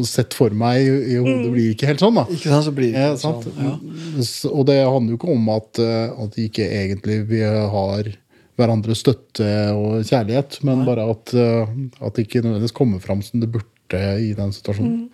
sett 0.10 0.34
for 0.34 0.56
meg 0.58 0.82
i, 0.82 0.96
i 1.14 1.20
hodet, 1.22 1.52
blir 1.54 1.76
ikke 1.76 1.92
helt 1.92 2.02
sånn. 2.02 2.18
da 2.18 2.26
Ikke 2.26 2.50
sant, 2.50 2.66
så 2.66 2.74
blir 2.74 2.96
det 2.96 3.04
ja, 3.04 3.12
ikke 3.14 3.22
sant? 3.22 3.46
sånn. 3.46 3.70
Ja. 3.70 4.50
Og 4.50 4.66
det 4.72 4.80
handler 4.82 5.14
jo 5.14 5.20
ikke 5.22 5.36
om 5.36 5.54
at, 5.54 5.84
At 5.84 6.24
at 6.24 6.42
ikke 6.42 6.66
egentlig 6.66 7.22
vi 7.30 7.44
har 7.46 8.14
hverandres 8.60 9.02
støtte 9.02 9.46
og 9.74 10.04
kjærlighet, 10.06 10.60
men 10.66 10.84
bare 10.88 11.08
at, 11.10 11.34
eh, 11.34 11.72
at 12.06 12.16
det 12.16 12.28
ikke 12.28 12.44
nødvendigvis 12.44 12.76
kommer 12.78 13.02
fram 13.02 13.24
som 13.26 13.42
det 13.42 13.50
burde 13.54 13.73
i 13.92 14.34
den 14.34 14.54
situasjonen. 14.54 15.10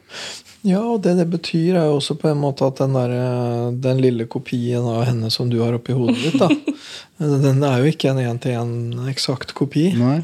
Ja, 0.61 0.79
og 0.83 1.01
det 1.03 1.15
det 1.17 1.25
betyr, 1.31 1.75
er 1.79 1.85
jo 1.88 1.97
også 2.01 2.15
på 2.19 2.27
en 2.29 2.38
måte 2.41 2.67
at 2.67 2.75
den, 2.81 2.93
der, 2.93 3.09
eh, 3.15 3.71
den 3.79 4.01
lille 4.03 4.25
kopien 4.27 4.83
av 4.83 5.05
henne 5.07 5.29
som 5.31 5.49
du 5.49 5.59
har 5.63 5.73
oppi 5.73 5.93
hodet 5.95 6.17
ditt, 6.19 6.39
da, 6.39 6.49
den 7.45 7.63
er 7.63 7.79
jo 7.79 7.85
ikke 7.91 8.09
en 8.11 8.19
én-til-én 8.23 9.07
eksakt 9.09 9.53
kopi. 9.55 9.93
Nei? 9.95 10.21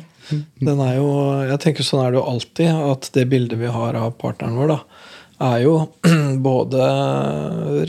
Den 0.59 0.79
er 0.81 0.95
jo, 0.97 1.07
jeg 1.45 1.59
tenker 1.61 1.83
Sånn 1.85 2.01
er 2.05 2.11
det 2.11 2.17
jo 2.19 2.25
alltid, 2.31 2.67
at 2.91 3.09
det 3.13 3.27
bildet 3.29 3.59
vi 3.61 3.67
har 3.71 3.93
av 3.99 4.11
partneren 4.19 4.55
vår, 4.57 4.73
da, 4.73 4.79
er 5.51 5.59
jo 5.65 5.75
både 6.49 6.87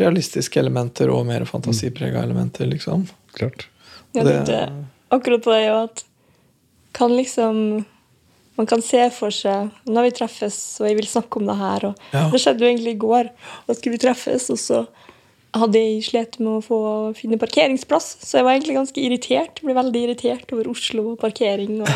realistiske 0.01 0.61
elementer 0.61 1.11
og 1.15 1.27
mer 1.29 1.45
fantasiprega 1.49 2.23
elementer, 2.27 2.67
liksom. 2.71 3.07
Klart. 3.37 3.67
Ja, 4.13 4.25
Det- 4.25 4.47
det, 4.47 4.61
akkurat 5.11 5.43
på 5.45 5.51
det 5.55 5.67
jo 5.67 5.77
at 5.85 6.05
kan 6.93 7.13
liksom 7.17 7.85
Man 8.57 8.69
kan 8.69 8.83
se 8.85 9.03
for 9.13 9.35
seg 9.35 9.73
Når 9.85 10.09
vi 10.09 10.15
treffes, 10.21 10.59
og 10.81 10.89
jeg 10.89 10.97
vil 11.01 11.09
snakke 11.11 11.41
om 11.41 11.51
det 11.51 11.59
her 11.61 11.91
og 11.91 12.07
Ja. 12.13 12.29
Det 12.33 12.41
skjedde 12.43 12.65
jo 12.65 12.71
egentlig 12.71 12.95
i 12.95 13.03
går. 13.07 13.31
Da 13.67 13.75
skulle 13.75 13.97
vi 13.97 14.05
treffes, 14.07 14.51
og 14.51 14.59
så 14.63 14.87
hadde 15.57 15.81
jeg 15.81 16.05
slitt 16.05 16.39
med 16.43 16.59
å 16.59 16.65
få 16.65 16.79
finne 17.17 17.39
parkeringsplass. 17.41 18.09
Så 18.25 18.39
jeg 18.39 18.47
var 18.47 18.57
egentlig 18.57 18.77
ganske 18.77 19.03
irritert. 19.03 19.63
Ble 19.65 19.77
veldig 19.77 20.03
irritert 20.07 20.53
over 20.55 20.69
Oslo 20.73 21.13
og 21.15 21.21
parkering. 21.23 21.83
Og, 21.83 21.89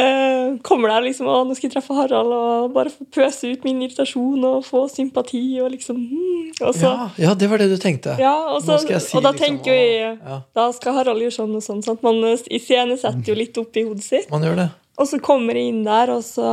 Eh, 0.00 0.56
kommer 0.64 0.88
der 0.88 1.02
liksom 1.04 1.28
og 1.28 1.48
nå 1.48 1.54
skal 1.56 1.68
jeg 1.68 1.74
treffe 1.74 1.94
Harald 1.94 2.32
og 2.32 2.70
bare 2.72 2.90
pøse 3.12 3.50
ut 3.50 3.64
min 3.66 3.82
irritasjon 3.84 4.44
og 4.48 4.64
få 4.64 4.86
sympati. 4.88 5.42
Og 5.60 5.74
liksom 5.74 5.98
hmm. 5.98 6.46
Og 6.60 6.74
så 6.74 6.88
Ja, 6.88 7.08
ja, 7.26 7.34
det 7.34 7.50
var 7.50 7.60
det 7.60 7.68
du 7.70 7.76
tenkte. 7.80 8.16
ja, 8.18 8.32
og, 8.54 8.62
så, 8.64 8.78
si 8.80 8.88
og 8.88 9.22
da 9.22 9.32
liksom, 9.32 9.38
tenker 9.38 9.74
jo 9.74 9.76
jeg 9.76 10.16
ja. 10.16 10.38
Da 10.56 10.66
skal 10.76 10.96
Harald 10.96 11.22
gjøre 11.22 11.36
sånn 11.36 11.54
og 11.58 11.64
sånn. 11.64 11.82
Sant? 11.84 12.02
Man 12.06 12.22
eh, 12.24 12.46
iscenesetter 12.50 13.32
jo 13.32 13.38
litt 13.38 13.60
opp 13.60 13.76
i 13.76 13.84
hodet 13.86 14.06
sitt. 14.06 14.30
Man 14.32 14.46
gjør 14.46 14.62
det. 14.62 14.70
Og 15.00 15.08
så 15.08 15.20
kommer 15.24 15.56
jeg 15.56 15.72
inn 15.72 15.84
der, 15.86 16.12
og 16.12 16.24
så 16.26 16.48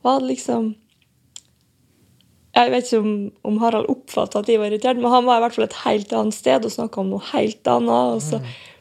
var 0.00 0.22
det 0.22 0.30
liksom 0.32 0.72
Jeg 2.56 2.72
vet 2.72 2.88
ikke 2.88 3.02
om, 3.04 3.12
om 3.46 3.58
Harald 3.62 3.90
oppfatta 3.92 4.40
at 4.40 4.48
jeg 4.50 4.58
var 4.58 4.72
irritert, 4.72 4.98
men 4.98 5.12
han 5.12 5.26
var 5.28 5.38
i 5.38 5.44
hvert 5.44 5.56
fall 5.56 5.68
et 5.68 5.80
helt 5.84 6.12
annet 6.16 6.34
sted 6.34 6.66
og 6.66 6.72
snakka 6.74 7.02
om 7.02 7.12
noe 7.12 7.22
helt 7.30 7.68
annet. 7.70 8.16
Og 8.16 8.24
så 8.24 8.40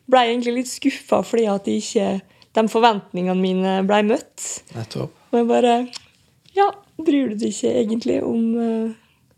ble 0.09 0.23
jeg 0.25 0.33
egentlig 0.33 0.55
litt 0.55 0.71
skuffa 0.71 1.19
fordi 1.27 1.45
at 1.51 1.69
ikke, 1.69 2.07
de 2.57 2.63
forventningene 2.71 3.37
mine 3.37 3.75
ble 3.87 4.01
møtt. 4.09 4.47
Nettopp. 4.73 5.13
Og 5.29 5.37
jeg 5.37 5.49
bare 5.51 5.75
Ja, 6.57 6.71
bryr 6.97 7.29
du 7.29 7.37
deg 7.37 7.53
ikke 7.53 7.75
egentlig 7.83 8.17
om, 8.25 8.41
uh, 8.57 9.35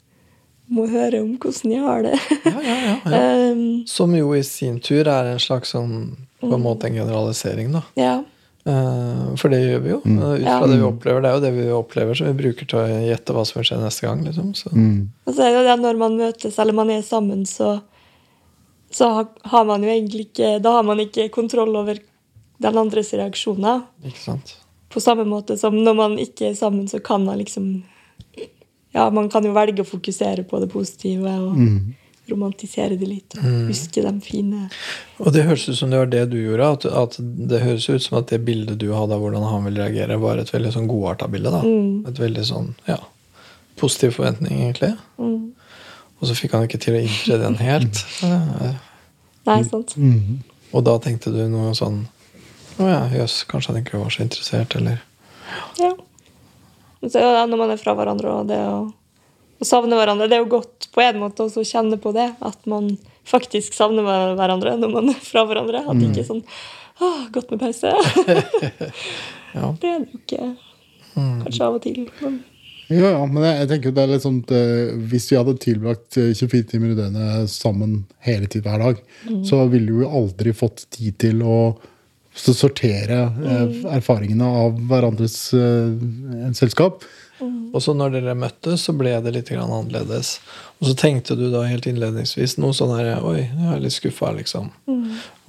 må 0.71 0.87
høre 0.89 1.19
om 1.25 1.35
hvordan 1.35 1.75
jeg 1.75 1.83
har 1.83 2.05
det? 2.07 2.15
Ja, 2.47 2.55
ja, 2.55 2.77
ja, 2.87 2.97
ja. 3.03 3.51
um, 3.51 3.65
Som 3.89 4.15
jo 4.15 4.31
i 4.37 4.45
sin 4.47 4.79
tur 4.79 5.11
er 5.11 5.33
en 5.33 5.43
slags 5.43 5.75
sånn 5.75 5.97
på 6.41 6.55
en 6.55 6.63
måte 6.63 6.87
en 6.87 6.95
generalisering, 7.03 7.75
da. 7.75 7.83
ja. 7.99 8.21
Eh, 8.65 9.35
For 9.41 9.49
det 9.49 9.59
gjør 9.63 9.79
vi 9.81 9.89
jo. 9.89 9.99
Mm. 10.05 10.17
Ut 10.19 10.41
fra 10.43 10.59
Ja. 10.59 10.67
det 10.67 10.77
vi 10.77 10.85
opplever. 10.85 11.21
Det 11.21 11.29
er 11.29 11.33
jo 11.33 11.45
det 11.45 11.53
vi 11.55 11.69
opplever 11.73 12.13
som 12.17 12.27
vi 12.27 12.33
bruker 12.43 12.67
til 12.69 12.79
å 12.79 12.87
gjette 13.07 13.33
hva 13.33 13.45
som 13.45 13.59
vil 13.61 13.65
skje 13.71 13.79
neste 13.81 14.01
gang. 14.07 14.23
liksom. 14.25 14.53
Så. 14.55 14.69
Mm. 14.73 15.09
Og 15.25 15.33
så 15.35 15.41
er 15.41 15.49
det 15.51 15.57
jo 15.57 15.63
det 15.65 15.73
at 15.73 15.85
når 15.85 15.97
man 15.97 16.17
møtes 16.17 16.59
eller 16.59 16.73
man 16.73 16.89
er 16.89 17.01
sammen, 17.01 17.45
så, 17.45 17.81
så 18.91 19.27
har 19.43 19.65
man 19.65 19.81
jo 19.83 19.89
egentlig 19.89 20.27
ikke 20.29 20.61
Da 20.61 20.71
har 20.77 20.83
man 20.83 20.99
ikke 20.99 21.29
kontroll 21.31 21.75
over 21.75 21.97
den 22.61 22.77
andres 22.77 23.13
reaksjoner. 23.13 23.81
Ikke 24.05 24.19
sant? 24.21 24.57
På 24.91 24.99
samme 25.01 25.23
måte 25.25 25.57
som 25.57 25.73
når 25.73 25.95
man 25.95 26.17
ikke 26.19 26.49
er 26.51 26.53
sammen, 26.53 26.87
så 26.87 26.99
kan 27.03 27.25
man 27.25 27.39
liksom 27.39 27.83
Ja, 28.93 29.09
man 29.09 29.29
kan 29.29 29.43
jo 29.43 29.53
velge 29.55 29.81
å 29.81 29.87
fokusere 29.87 30.43
på 30.43 30.59
det 30.59 30.69
positive 30.69 31.23
og 31.39 31.55
romantisere 32.31 32.97
det 32.99 33.07
litt. 33.09 33.35
Og 33.37 33.69
huske 33.69 34.01
de 34.05 34.13
fine 34.25 34.65
Og 35.21 35.31
det 35.35 35.43
høres 35.47 35.67
ut 35.69 35.77
som 35.77 35.91
det 35.93 35.99
var 36.01 36.11
det 36.11 36.25
du 36.31 36.37
gjorde. 36.41 36.67
At, 36.77 36.85
at 37.03 37.17
det 37.21 37.61
høres 37.63 37.87
ut 37.89 38.03
som 38.03 38.17
at 38.21 38.31
det 38.33 38.41
bildet 38.47 38.79
du 38.81 38.89
hadde 38.95 39.15
av 39.17 39.21
hvordan 39.23 39.45
han 39.47 39.65
ville 39.67 39.83
reagere, 39.83 40.17
var 40.21 40.41
et 40.41 40.51
veldig 40.53 40.71
sånn 40.75 40.89
godarta 40.91 41.27
bilde. 41.31 41.51
da. 41.53 41.61
Et 42.09 42.23
veldig 42.25 42.45
sånn, 42.47 42.71
ja, 42.89 42.99
Positiv 43.79 44.11
forventning, 44.19 44.59
egentlig. 44.67 44.93
mm. 45.17 45.51
Og 46.21 46.27
så 46.29 46.35
fikk 46.37 46.51
han 46.53 46.67
ikke 46.67 46.77
til 46.83 46.93
å 46.99 47.01
innfri 47.01 47.37
den 47.41 47.55
helt. 47.61 48.01
Eh, 49.41 49.47
Nei, 49.49 49.63
sant? 49.65 49.95
Og 50.71 50.83
da 50.85 50.93
tenkte 51.01 51.31
du 51.33 51.39
noe 51.49 51.71
sånn 51.73 52.03
Å 52.77 52.85
ja, 52.85 52.99
jøss, 53.15 53.39
kanskje 53.49 53.71
han 53.73 53.79
ikke 53.81 53.97
var 53.97 54.13
så 54.13 54.21
interessert, 54.21 54.75
eller 54.77 54.99
Ja. 55.81 55.89
Så 57.01 57.17
ja 57.23 57.41
når 57.49 57.57
man 57.57 57.73
er 57.73 57.79
fra 57.81 57.95
hverandre, 57.97 58.29
og 58.37 58.51
det 58.51 58.59
å, 58.61 58.83
å 59.61 59.67
savne 59.67 59.97
hverandre 59.99 60.27
Det 60.29 60.37
er 60.37 60.43
jo 60.43 60.51
godt 60.57 60.89
på 60.91 61.03
en 61.05 61.19
måte 61.21 61.45
også 61.45 61.61
å 61.63 61.67
kjenne 61.67 61.99
på 62.01 62.13
det, 62.15 62.27
at 62.41 62.69
man 62.69 62.91
faktisk 63.29 63.75
savner 63.77 64.05
hverandre 64.35 64.75
når 64.81 64.93
man 64.95 65.11
er 65.13 65.19
fra 65.23 65.45
hverandre. 65.47 65.83
At 65.85 65.99
det 65.99 66.09
ikke 66.09 66.23
er 66.23 66.29
sånn 66.31 66.45
Å, 67.01 67.11
godt 67.33 67.53
med 67.53 67.61
pause. 67.63 67.93
Ja. 69.51 69.67
Det 69.81 69.89
er 69.89 69.97
det 69.99 70.13
jo 70.13 70.19
ikke. 70.21 70.45
Kanskje 71.11 71.65
av 71.65 71.73
og 71.75 71.81
til. 71.83 72.05
Men 72.21 72.37
Ja, 72.87 73.09
ja, 73.17 73.25
men 73.27 73.43
jeg, 73.43 73.55
jeg 73.57 73.67
tenker 73.67 73.93
det 73.95 74.03
er 74.05 74.11
litt 74.13 74.23
sånn 74.23 74.37
at 74.45 74.53
eh, 74.55 74.93
Hvis 75.11 75.25
vi 75.27 75.35
hadde 75.35 75.57
tilbrakt 75.59 76.15
eh, 76.19 76.29
24 76.31 76.69
timer 76.71 76.93
i 76.93 76.95
døgnet 76.95 77.51
sammen 77.51 77.97
hele 78.23 78.47
tiden 78.47 78.69
hver 78.69 78.79
dag, 78.85 79.01
så 79.47 79.65
ville 79.71 79.91
vi 79.91 80.05
jo 80.05 80.13
aldri 80.21 80.53
fått 80.55 80.85
tid 80.95 81.17
til 81.19 81.43
å 81.43 81.57
sortere 82.31 83.19
eh, 83.27 83.77
erfaringene 83.97 84.47
av 84.63 84.79
hverandres 84.87 85.35
eh, 85.57 85.91
en 86.47 86.55
selskap. 87.41 87.75
Og 87.75 87.85
så 87.85 87.95
når 87.97 88.15
dere 88.15 88.37
møttes, 88.37 88.87
så 88.87 88.95
ble 88.97 89.13
det 89.25 89.35
litt 89.35 89.51
grann 89.51 89.73
annerledes. 89.73 90.37
Og 90.79 90.89
så 90.89 90.97
tenkte 90.97 91.35
du 91.39 91.47
da 91.53 91.65
helt 91.67 91.87
innledningsvis 91.89 92.57
noe 92.61 92.73
sånn 92.77 92.95
her 92.95 93.13
Oi, 93.27 93.41
jeg 93.43 93.71
er 93.75 93.81
litt 93.83 93.97
skuffa, 93.97 94.31
liksom. 94.37 94.71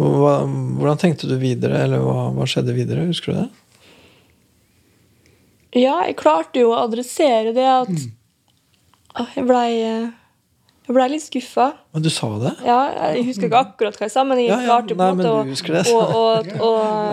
Hva, 0.01 0.37
hvordan 0.47 1.01
tenkte 1.01 1.31
du 1.31 1.37
videre, 1.41 1.85
eller 1.87 2.03
hva, 2.03 2.31
hva 2.37 2.49
skjedde 2.49 2.75
videre? 2.77 3.07
Husker 3.11 3.33
du 3.33 3.43
det? 3.45 3.51
ja, 5.73 6.03
jeg 6.07 6.19
klarte 6.21 6.61
jo 6.61 6.73
å 6.73 6.83
adressere 6.85 7.55
det 7.57 7.65
at 7.65 7.93
ah, 9.17 9.31
jeg 9.37 9.47
blei 9.49 9.71
jeg 10.87 10.95
ble 10.97 11.05
litt 11.13 11.23
skuffa. 11.23 11.67
Men 11.95 12.03
du 12.03 12.09
sa 12.11 12.29
det? 12.43 12.53
Ja, 12.67 12.79
jeg 13.15 13.25
husker 13.29 13.47
ikke 13.47 13.61
akkurat 13.69 13.97
hva 14.01 14.07
jeg 14.09 14.15
sa, 14.15 14.25
men 14.27 14.41
jeg 14.43 14.49
Ja, 14.51 14.57
ja, 14.61 14.67
klarte 14.67 14.97
på 14.99 15.07
en 15.07 15.21
måte 15.21 15.93
å, 16.67 16.71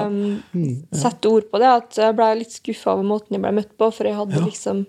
um, 0.08 0.84
sette 0.96 1.30
ord 1.30 1.46
på 1.52 1.60
det. 1.62 1.70
At 1.84 2.00
jeg 2.02 2.16
ble 2.18 2.30
litt 2.42 2.56
skuffa 2.56 2.96
over 2.96 3.06
måten 3.12 3.38
jeg 3.38 3.44
ble 3.44 3.52
møtt 3.60 3.76
på, 3.78 3.92
for 3.94 4.10
jeg 4.10 4.18
hadde 4.18 4.40
Ja. 4.40 4.46
liksom 4.48 4.86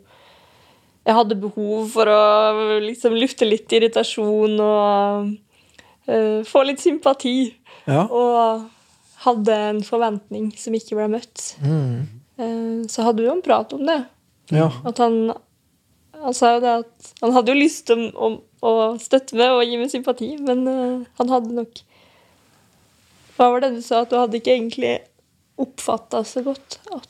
Jeg 1.06 1.14
hadde 1.16 1.36
behov 1.40 1.88
for 1.94 2.06
å 2.12 2.80
liksom 2.84 3.14
lufte 3.16 3.46
litt 3.48 3.72
irritasjon 3.72 4.58
og 4.60 5.30
uh, 6.08 6.40
få 6.44 6.62
litt 6.68 6.80
sympati. 6.82 7.54
Ja. 7.88 8.04
Og 8.06 8.66
hadde 9.24 9.54
en 9.70 9.80
forventning 9.84 10.50
som 10.60 10.76
ikke 10.76 10.96
ble 10.98 11.08
møtt. 11.16 11.54
Mm. 11.64 12.08
Uh, 12.40 12.84
så 12.88 13.04
hadde 13.04 13.20
vi 13.24 13.28
jo 13.28 13.36
en 13.36 13.42
prat 13.44 13.72
om 13.76 13.84
det. 13.88 14.00
ja. 14.56 14.70
At 14.84 14.98
han 15.04 15.32
Han 16.20 16.34
sa 16.36 16.54
jo 16.56 16.60
det 16.60 16.72
at 16.84 17.12
han 17.22 17.32
hadde 17.32 17.48
jo 17.54 17.60
lyst 17.62 17.86
til 17.88 18.10
å, 18.12 18.26
å 18.66 18.72
støtte 19.00 19.36
meg 19.38 19.54
og 19.56 19.62
gi 19.64 19.78
meg 19.80 19.92
sympati, 19.92 20.34
men 20.44 20.66
uh, 20.68 21.06
han 21.20 21.32
hadde 21.32 21.54
nok 21.56 21.80
Hva 23.38 23.46
var 23.54 23.62
det 23.64 23.70
du 23.78 23.80
sa? 23.84 24.02
At 24.04 24.10
du 24.12 24.18
hadde 24.20 24.36
ikke 24.40 24.52
egentlig 24.56 24.98
oppfatta 25.60 26.20
så 26.28 26.42
godt 26.44 26.78
at 26.92 27.08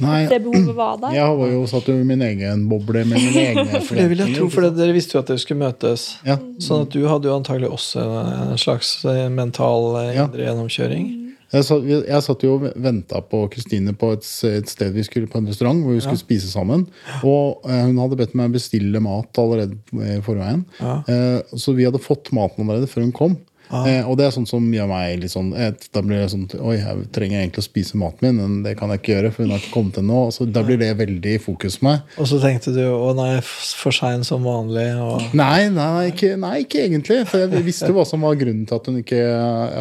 Nei, 0.00 0.24
det 0.26 0.40
behovet 0.42 0.74
var 0.74 0.96
der? 0.98 1.12
jeg 1.14 1.34
var 1.38 1.50
jo 1.52 1.60
satt 1.70 1.88
i 1.92 1.94
min 2.06 2.22
egen 2.24 2.64
boble 2.70 3.04
med 3.06 3.20
mine 3.20 3.42
egne 3.52 3.80
For 3.86 3.98
det 4.00 4.06
vil 4.10 4.22
jeg 4.24 4.34
tro, 4.38 4.48
for 4.50 4.66
dere 4.74 4.94
visste 4.96 5.14
jo 5.14 5.20
at 5.22 5.28
dere 5.30 5.42
skulle 5.42 5.60
møtes. 5.62 6.06
Ja. 6.26 6.38
Sånn 6.62 6.86
at 6.86 6.94
du 6.94 7.04
hadde 7.06 7.28
jo 7.30 7.36
antagelig 7.36 7.68
også 7.76 8.02
en 8.02 8.58
slags 8.58 8.94
eh, 9.04 9.28
mental 9.30 9.90
indre 10.00 10.16
Ja. 10.16 10.26
gjennomkjøring. 10.48 11.04
Jeg 11.50 11.66
satt, 11.66 11.86
jeg 11.88 12.22
satt 12.22 12.44
jo 12.46 12.52
og 12.56 12.66
venta 12.78 13.20
på 13.26 13.42
Kristine 13.50 13.94
på 13.98 14.12
et, 14.14 14.26
et 14.46 14.70
sted 14.70 14.94
vi 14.94 15.02
skulle 15.06 15.30
på 15.30 15.40
en 15.40 15.48
restaurant 15.50 15.80
hvor 15.82 15.96
vi 15.96 16.02
skulle 16.04 16.20
spise 16.20 16.50
sammen. 16.52 16.84
Og 17.26 17.66
eh, 17.66 17.84
hun 17.88 17.98
hadde 17.98 18.18
bedt 18.20 18.36
meg 18.38 18.54
bestille 18.54 19.02
mat 19.02 19.40
allerede 19.42 19.74
i 19.98 20.20
forveien. 20.24 20.62
Ja. 20.78 21.00
Eh, 21.10 21.56
så 21.58 21.74
vi 21.74 21.88
hadde 21.88 22.02
fått 22.02 22.30
maten 22.36 22.66
allerede 22.66 22.90
før 22.90 23.08
hun 23.08 23.16
kom. 23.16 23.38
Ah. 23.70 23.86
Eh, 23.86 24.02
og 24.02 24.16
det 24.18 24.26
er 24.26 24.32
sånn 24.34 24.48
som 24.50 24.64
gjør 24.74 24.88
meg 24.90 25.20
litt 25.22 25.30
sånn 25.30 25.52
et, 25.54 25.84
Da 25.94 26.00
blir 26.02 26.18
det 26.18 26.32
sånn 26.32 26.48
Oi, 26.58 26.74
jeg 26.80 27.04
trenger 27.14 27.38
egentlig 27.38 27.62
å 27.62 27.66
spise 27.68 28.00
maten 28.00 28.26
min, 28.26 28.40
men 28.40 28.64
det 28.64 28.72
kan 28.80 28.90
jeg 28.90 28.98
ikke 29.02 29.12
gjøre, 29.12 29.30
for 29.34 29.46
hun 29.46 29.54
har 29.54 29.62
ikke 29.62 29.74
kommet 29.76 30.00
ennå. 30.00 30.22
Så 30.34 30.46
da 30.50 30.64
blir 30.66 30.80
det 30.80 30.90
veldig 30.98 31.36
i 31.36 31.42
fokus 31.42 31.78
for 31.78 31.86
meg. 31.86 32.16
Og 32.18 32.26
så 32.30 32.40
tenkte 32.42 32.74
du 32.74 32.82
å 32.90 33.12
nei, 33.14 33.28
for 33.44 33.94
sein 33.94 34.26
som 34.26 34.42
vanlig. 34.46 34.88
Og... 34.98 35.30
Nei, 35.38 35.68
nei, 35.74 36.08
ikke, 36.10 36.34
nei, 36.40 36.54
ikke 36.64 36.82
egentlig. 36.88 37.22
For 37.30 37.44
jeg 37.44 37.64
visste 37.66 37.92
hva 37.94 38.04
som 38.08 38.26
var 38.26 38.38
grunnen 38.40 38.66
til 38.66 38.80
at 38.80 38.90
hun 38.90 39.00
ikke 39.04 39.22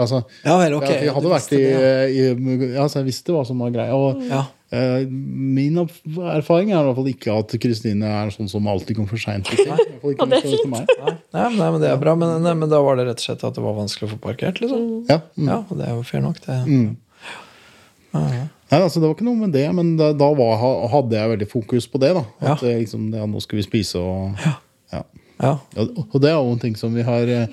altså, 0.04 0.22
Ja 0.46 0.60
vel, 0.62 0.78
ok. 0.78 0.88
jeg, 0.90 1.10
jeg 1.10 1.18
hadde 1.18 1.34
vært 1.34 1.58
i, 1.58 1.64
det, 1.66 1.92
i 2.14 2.72
ja, 2.78 2.86
så 2.86 3.02
Jeg 3.02 3.10
visste 3.10 3.36
hva 3.36 3.44
som 3.48 3.66
var 3.66 3.74
greia. 3.74 3.98
Og 3.98 4.24
ja. 4.30 4.46
Eh, 4.72 5.06
min 5.10 5.78
erfaring 5.82 6.72
er 6.72 6.80
i 6.80 6.86
hvert 6.88 6.98
fall 7.00 7.10
ikke 7.12 7.36
at 7.42 7.56
Kristine 7.64 8.10
er 8.22 8.32
sånn 8.36 8.50
som 8.52 8.68
alltid 8.70 8.98
kommer 9.00 9.12
for 9.14 9.22
seint. 9.22 9.50
Og 9.50 10.24
det 10.30 10.40
er 10.40 10.46
fint. 10.46 10.70
Nei, 11.34 11.46
nei, 11.58 11.70
men 11.74 11.80
det 11.84 11.90
er 11.92 12.00
bra. 12.02 12.16
Men, 12.20 12.40
nei, 12.46 12.56
men 12.58 12.72
da 12.72 12.80
var 12.86 13.00
det 13.00 13.08
rett 13.10 13.22
og 13.22 13.26
slett 13.28 13.46
at 13.50 13.58
det 13.58 13.66
var 13.66 13.78
vanskelig 13.78 14.10
å 14.10 14.14
få 14.16 14.22
parkert, 14.30 14.62
liksom? 14.64 14.88
Ja, 15.10 15.20
mm. 15.38 15.48
Ja, 15.52 15.60
og 15.66 15.78
det 15.82 15.88
er 15.90 15.94
jo 15.98 16.06
fair 16.08 16.24
nok, 16.26 16.42
det. 16.46 16.60
Mm. 16.70 16.98
Nei, 18.70 18.78
altså, 18.78 19.00
det 19.02 19.08
var 19.08 19.16
ikke 19.16 19.26
noe 19.28 19.38
med 19.44 19.54
det, 19.54 19.66
men 19.74 19.96
da, 19.98 20.12
da 20.18 20.30
var, 20.38 20.58
hadde 20.94 21.18
jeg 21.18 21.32
veldig 21.34 21.48
fokus 21.50 21.88
på 21.90 22.02
det. 22.02 22.14
da 22.18 22.24
At 22.54 22.64
Ja. 22.64 22.70
eh, 22.70 22.80
liksom, 22.84 23.10
ja, 23.14 23.26
nå 23.30 23.42
skal 23.42 23.58
vi 23.62 23.66
spise 23.66 24.02
og 24.02 24.38
ja. 24.46 24.56
Ja. 24.94 25.04
Ja, 25.40 25.54
og 25.78 26.18
det 26.20 26.30
er 26.30 26.36
jo 26.36 26.52
en 26.52 26.60
ting 26.60 26.76
som 26.76 26.92
vi 26.94 27.02
har 27.06 27.30
eh, 27.32 27.48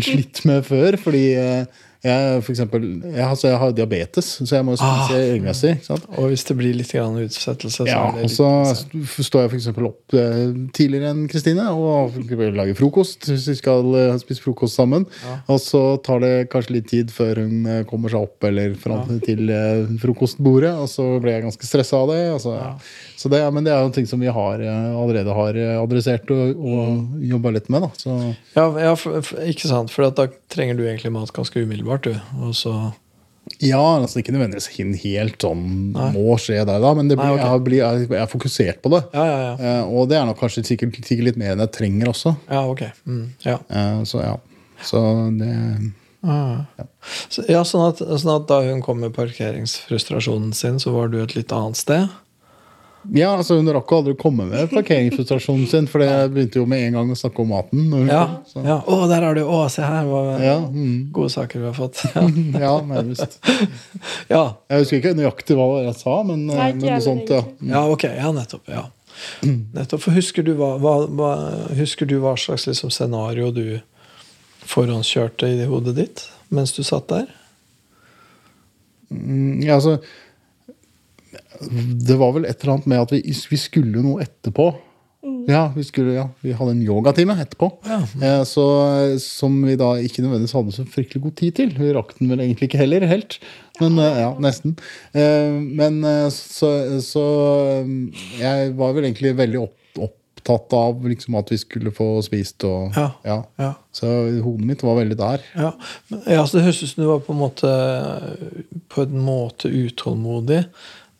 slitt 0.00 0.44
med 0.46 0.62
før. 0.68 0.96
Fordi 1.00 1.22
eh, 1.34 1.64
jeg, 2.02 2.42
for 2.42 2.50
eksempel, 2.50 2.86
jeg, 3.06 3.22
altså, 3.22 3.46
jeg 3.48 3.58
har 3.62 3.74
diabetes, 3.78 4.30
så 4.42 4.56
jeg 4.56 4.66
må 4.66 4.74
spise 4.74 4.90
Ah. 4.92 5.12
regelmessig. 5.12 5.76
Og 6.18 6.32
hvis 6.32 6.42
det 6.48 6.56
blir 6.58 6.74
litt 6.74 6.90
utsettelse, 6.90 7.84
så 7.84 7.86
Ja, 7.86 8.08
er 8.08 8.16
det 8.16 8.24
og 8.24 8.30
så 8.30 9.22
står 9.22 9.44
jeg 9.46 9.52
eksempel 9.62 9.86
opp 9.86 10.16
eh, 10.18 10.50
tidligere 10.74 11.12
enn 11.12 11.28
Kristine 11.30 11.68
og 11.70 12.16
lager 12.26 12.74
frokost. 12.74 13.28
Hvis 13.30 13.46
vi 13.48 13.54
skal 13.60 13.86
eh, 13.94 14.16
spise 14.18 14.42
frokost 14.42 14.74
sammen. 14.74 15.06
Og 15.46 15.60
så 15.62 16.02
tar 16.02 16.20
det 16.24 16.50
kanskje 16.50 16.76
litt 16.78 16.88
tid 16.90 17.12
før 17.14 17.44
hun 17.44 17.66
eh, 17.66 17.84
kommer 17.86 18.10
seg 18.10 18.26
opp 18.26 18.42
eller 18.48 18.74
fram 18.74 19.20
til 19.22 19.50
eh, 19.52 19.86
frokostbordet. 20.02 20.74
Og 20.82 20.90
så 20.90 21.06
blir 21.22 21.36
jeg 21.36 21.46
ganske 21.46 21.66
stressa 21.70 22.02
av 22.02 22.10
det. 22.10 22.32
Altså, 22.32 22.56
ja. 22.58 22.72
så 23.16 23.30
det, 23.32 23.42
men 23.54 23.62
det 23.62 23.72
er 23.76 23.82
jo 23.86 23.94
ting 23.94 24.08
som 24.10 24.18
vi 24.18 24.26
har, 24.32 24.58
allerede 24.58 25.30
har 25.38 25.58
adressert 25.78 26.30
og, 26.34 26.58
og 26.58 27.22
jobba 27.30 27.54
litt 27.54 27.70
med. 27.70 27.86
da 27.86 27.90
så, 27.94 28.18
Ja, 28.56 28.66
ja 28.88 28.94
for, 28.98 29.22
for, 29.22 29.46
ikke 29.46 29.70
sant? 29.70 29.92
For 29.94 30.10
da 30.10 30.26
trenger 30.52 30.74
du 30.74 30.82
egentlig 30.86 31.12
mat 31.14 31.30
ganske 31.34 31.62
umiddelbart, 31.62 31.91
du. 32.00 32.14
Og 32.40 32.54
så 32.56 32.92
Ja, 33.60 33.80
altså 33.98 34.20
ikke 34.22 34.32
nødvendigvis 34.32 34.68
helt 35.02 35.42
sånn 35.42 35.92
Nei. 35.92 36.12
må 36.14 36.36
skje 36.38 36.64
der, 36.64 36.78
da, 36.80 36.92
men 36.94 37.08
det 37.08 37.18
blir, 37.18 37.26
Nei, 37.26 37.34
okay. 37.36 37.50
jeg, 37.50 37.64
blir, 37.66 37.78
jeg, 37.82 38.06
jeg 38.08 38.22
er 38.22 38.30
fokusert 38.30 38.82
på 38.82 38.92
det. 38.94 39.02
Ja, 39.12 39.24
ja, 39.26 39.40
ja. 39.42 39.54
Eh, 39.58 39.82
og 39.92 40.08
det 40.08 40.16
er 40.16 40.26
nok 40.26 40.38
kanskje 40.40 40.64
sikkert, 40.64 40.94
sikkert 41.04 41.26
litt 41.32 41.36
mer 41.36 41.52
enn 41.52 41.64
jeg 41.64 41.74
trenger 41.74 42.08
også. 42.14 42.36
Ja, 42.48 42.62
ok. 42.70 42.86
Mm, 43.04 43.24
ja. 43.44 43.58
Eh, 43.68 43.98
så 44.08 44.22
ja. 44.22 44.36
Så 44.82 45.02
det 45.38 45.50
Ah. 46.22 46.62
Så, 47.28 47.42
ja, 47.50 47.64
sånn 47.66 47.88
at, 47.88 47.98
sånn 47.98 48.36
at 48.36 48.44
da 48.46 48.60
hun 48.62 48.82
kom 48.84 49.00
med 49.02 49.14
parkeringsfrustrasjonen 49.16 50.52
sin, 50.54 50.78
så 50.78 50.92
var 50.94 51.10
du 51.10 51.18
et 51.18 51.34
litt 51.34 51.50
annet 51.50 51.80
sted? 51.80 52.12
Ja, 53.10 53.32
altså 53.36 53.56
Hun 53.58 53.66
rakk 53.74 53.90
aldri 53.96 54.12
å 54.14 54.18
komme 54.20 54.44
med 54.46 54.70
parkeringsfrustrasjonen 54.70 55.66
sin, 55.66 55.86
for 55.90 55.98
det 56.04 56.10
begynte 56.30 56.60
jo 56.60 56.66
med 56.70 56.84
en 56.86 56.92
gang 57.00 57.10
å 57.10 57.16
snakke 57.18 57.42
om 57.42 57.48
maten. 57.50 57.88
når 57.90 57.98
hun 58.04 58.08
Ja. 58.12 58.22
kom, 58.52 58.64
ja. 58.68 58.76
Å, 58.86 59.08
der 59.10 59.22
har 59.26 59.34
du 59.34 59.42
Å, 59.42 59.58
se 59.70 59.82
her. 59.82 60.04
Hva, 60.06 60.20
Ja, 60.40 60.58
mm, 60.60 61.10
Gode 61.12 61.30
saker 61.34 61.58
vi 61.58 61.66
har 61.66 61.74
fått. 61.74 62.04
ja, 62.66 62.72
nærmest. 62.86 63.38
ja. 64.30 64.44
Jeg 64.70 64.78
husker 64.84 65.00
ikke 65.00 65.14
nøyaktig 65.18 65.56
hva 65.58 65.82
jeg 65.84 65.96
sa, 65.98 66.22
men, 66.22 66.48
eh, 66.50 66.56
Nei, 66.56 66.68
ikke 66.72 66.80
men 66.84 66.92
noe 66.94 67.00
sånt. 67.08 67.28
ja. 67.34 67.42
ja, 67.74 67.82
ok. 67.90 68.04
Ja, 68.04 68.32
nettopp. 68.32 68.68
ja 68.68 68.84
Nettopp, 69.76 70.00
for 70.06 70.12
Husker 70.16 70.42
du 70.46 70.54
hva, 70.56 70.76
hva, 70.80 70.94
hva, 71.10 71.32
husker 71.76 72.06
du 72.06 72.18
hva 72.22 72.36
slags 72.38 72.66
liksom, 72.70 72.90
scenario 72.94 73.50
du 73.50 73.80
forhåndskjørte 74.62 75.48
i 75.58 75.64
hodet 75.66 75.96
ditt 75.98 76.28
mens 76.54 76.72
du 76.76 76.82
satt 76.86 77.08
der? 77.10 77.26
Mm, 79.10 79.60
ja, 79.66 79.74
altså 79.76 79.98
Det 81.68 82.16
var 82.20 82.32
vel 82.36 82.48
et 82.48 82.62
eller 82.62 82.76
annet 82.76 82.88
med 82.90 83.04
at 83.04 83.12
vi, 83.14 83.22
vi 83.50 83.60
skulle 83.60 84.02
noe 84.04 84.24
etterpå. 84.24 84.72
Ja, 85.46 85.72
vi, 85.76 85.84
skulle, 85.86 86.12
ja, 86.16 86.24
vi 86.42 86.52
hadde 86.58 86.72
en 86.74 86.82
yogatime 86.82 87.34
etterpå. 87.38 87.68
Ja. 87.86 88.00
Eh, 88.26 88.40
så, 88.48 88.64
som 89.22 89.60
vi 89.66 89.76
da 89.78 89.92
ikke 90.02 90.24
nødvendigvis 90.24 90.54
hadde 90.56 90.74
så 90.74 90.86
fryktelig 90.90 91.22
god 91.22 91.36
tid 91.38 91.58
til. 91.58 91.74
Vi 91.78 91.92
rakk 91.94 92.16
den 92.18 92.30
vel 92.32 92.42
egentlig 92.42 92.70
ikke 92.70 92.80
heller 92.82 93.06
helt. 93.06 93.38
Men 93.80 93.98
eh, 94.02 94.18
ja, 94.24 94.32
nesten. 94.42 94.74
Eh, 95.14 95.54
men 95.78 96.02
eh, 96.06 96.26
så, 96.34 96.72
så 97.06 97.26
eh, 97.82 97.94
jeg 98.40 98.74
var 98.78 98.96
vel 98.96 99.06
egentlig 99.06 99.34
veldig 99.38 99.60
opp, 99.62 99.76
opptatt 100.08 100.74
av 100.74 101.06
liksom, 101.06 101.38
at 101.38 101.54
vi 101.54 101.60
skulle 101.62 101.94
få 101.94 102.16
spist 102.26 102.66
og 102.66 102.98
Ja. 102.98 103.12
ja. 103.26 103.38
Ja. 103.62 103.74
Så 103.94 104.10
hodet 104.42 104.66
mitt 104.72 104.82
var 104.82 104.98
veldig 104.98 105.18
der. 105.20 105.46
Ja, 105.54 105.70
men, 106.10 106.24
ja 106.26 106.42
så 106.46 106.58
Det 106.58 106.66
høres 106.66 106.82
ut 106.82 106.94
som 106.94 107.04
du 107.04 107.10
var 107.12 107.22
på 107.22 107.34
en 107.34 107.42
måte 107.42 107.70
På 108.90 109.06
en 109.06 109.22
måte 109.22 109.70
utålmodig. 109.70 110.64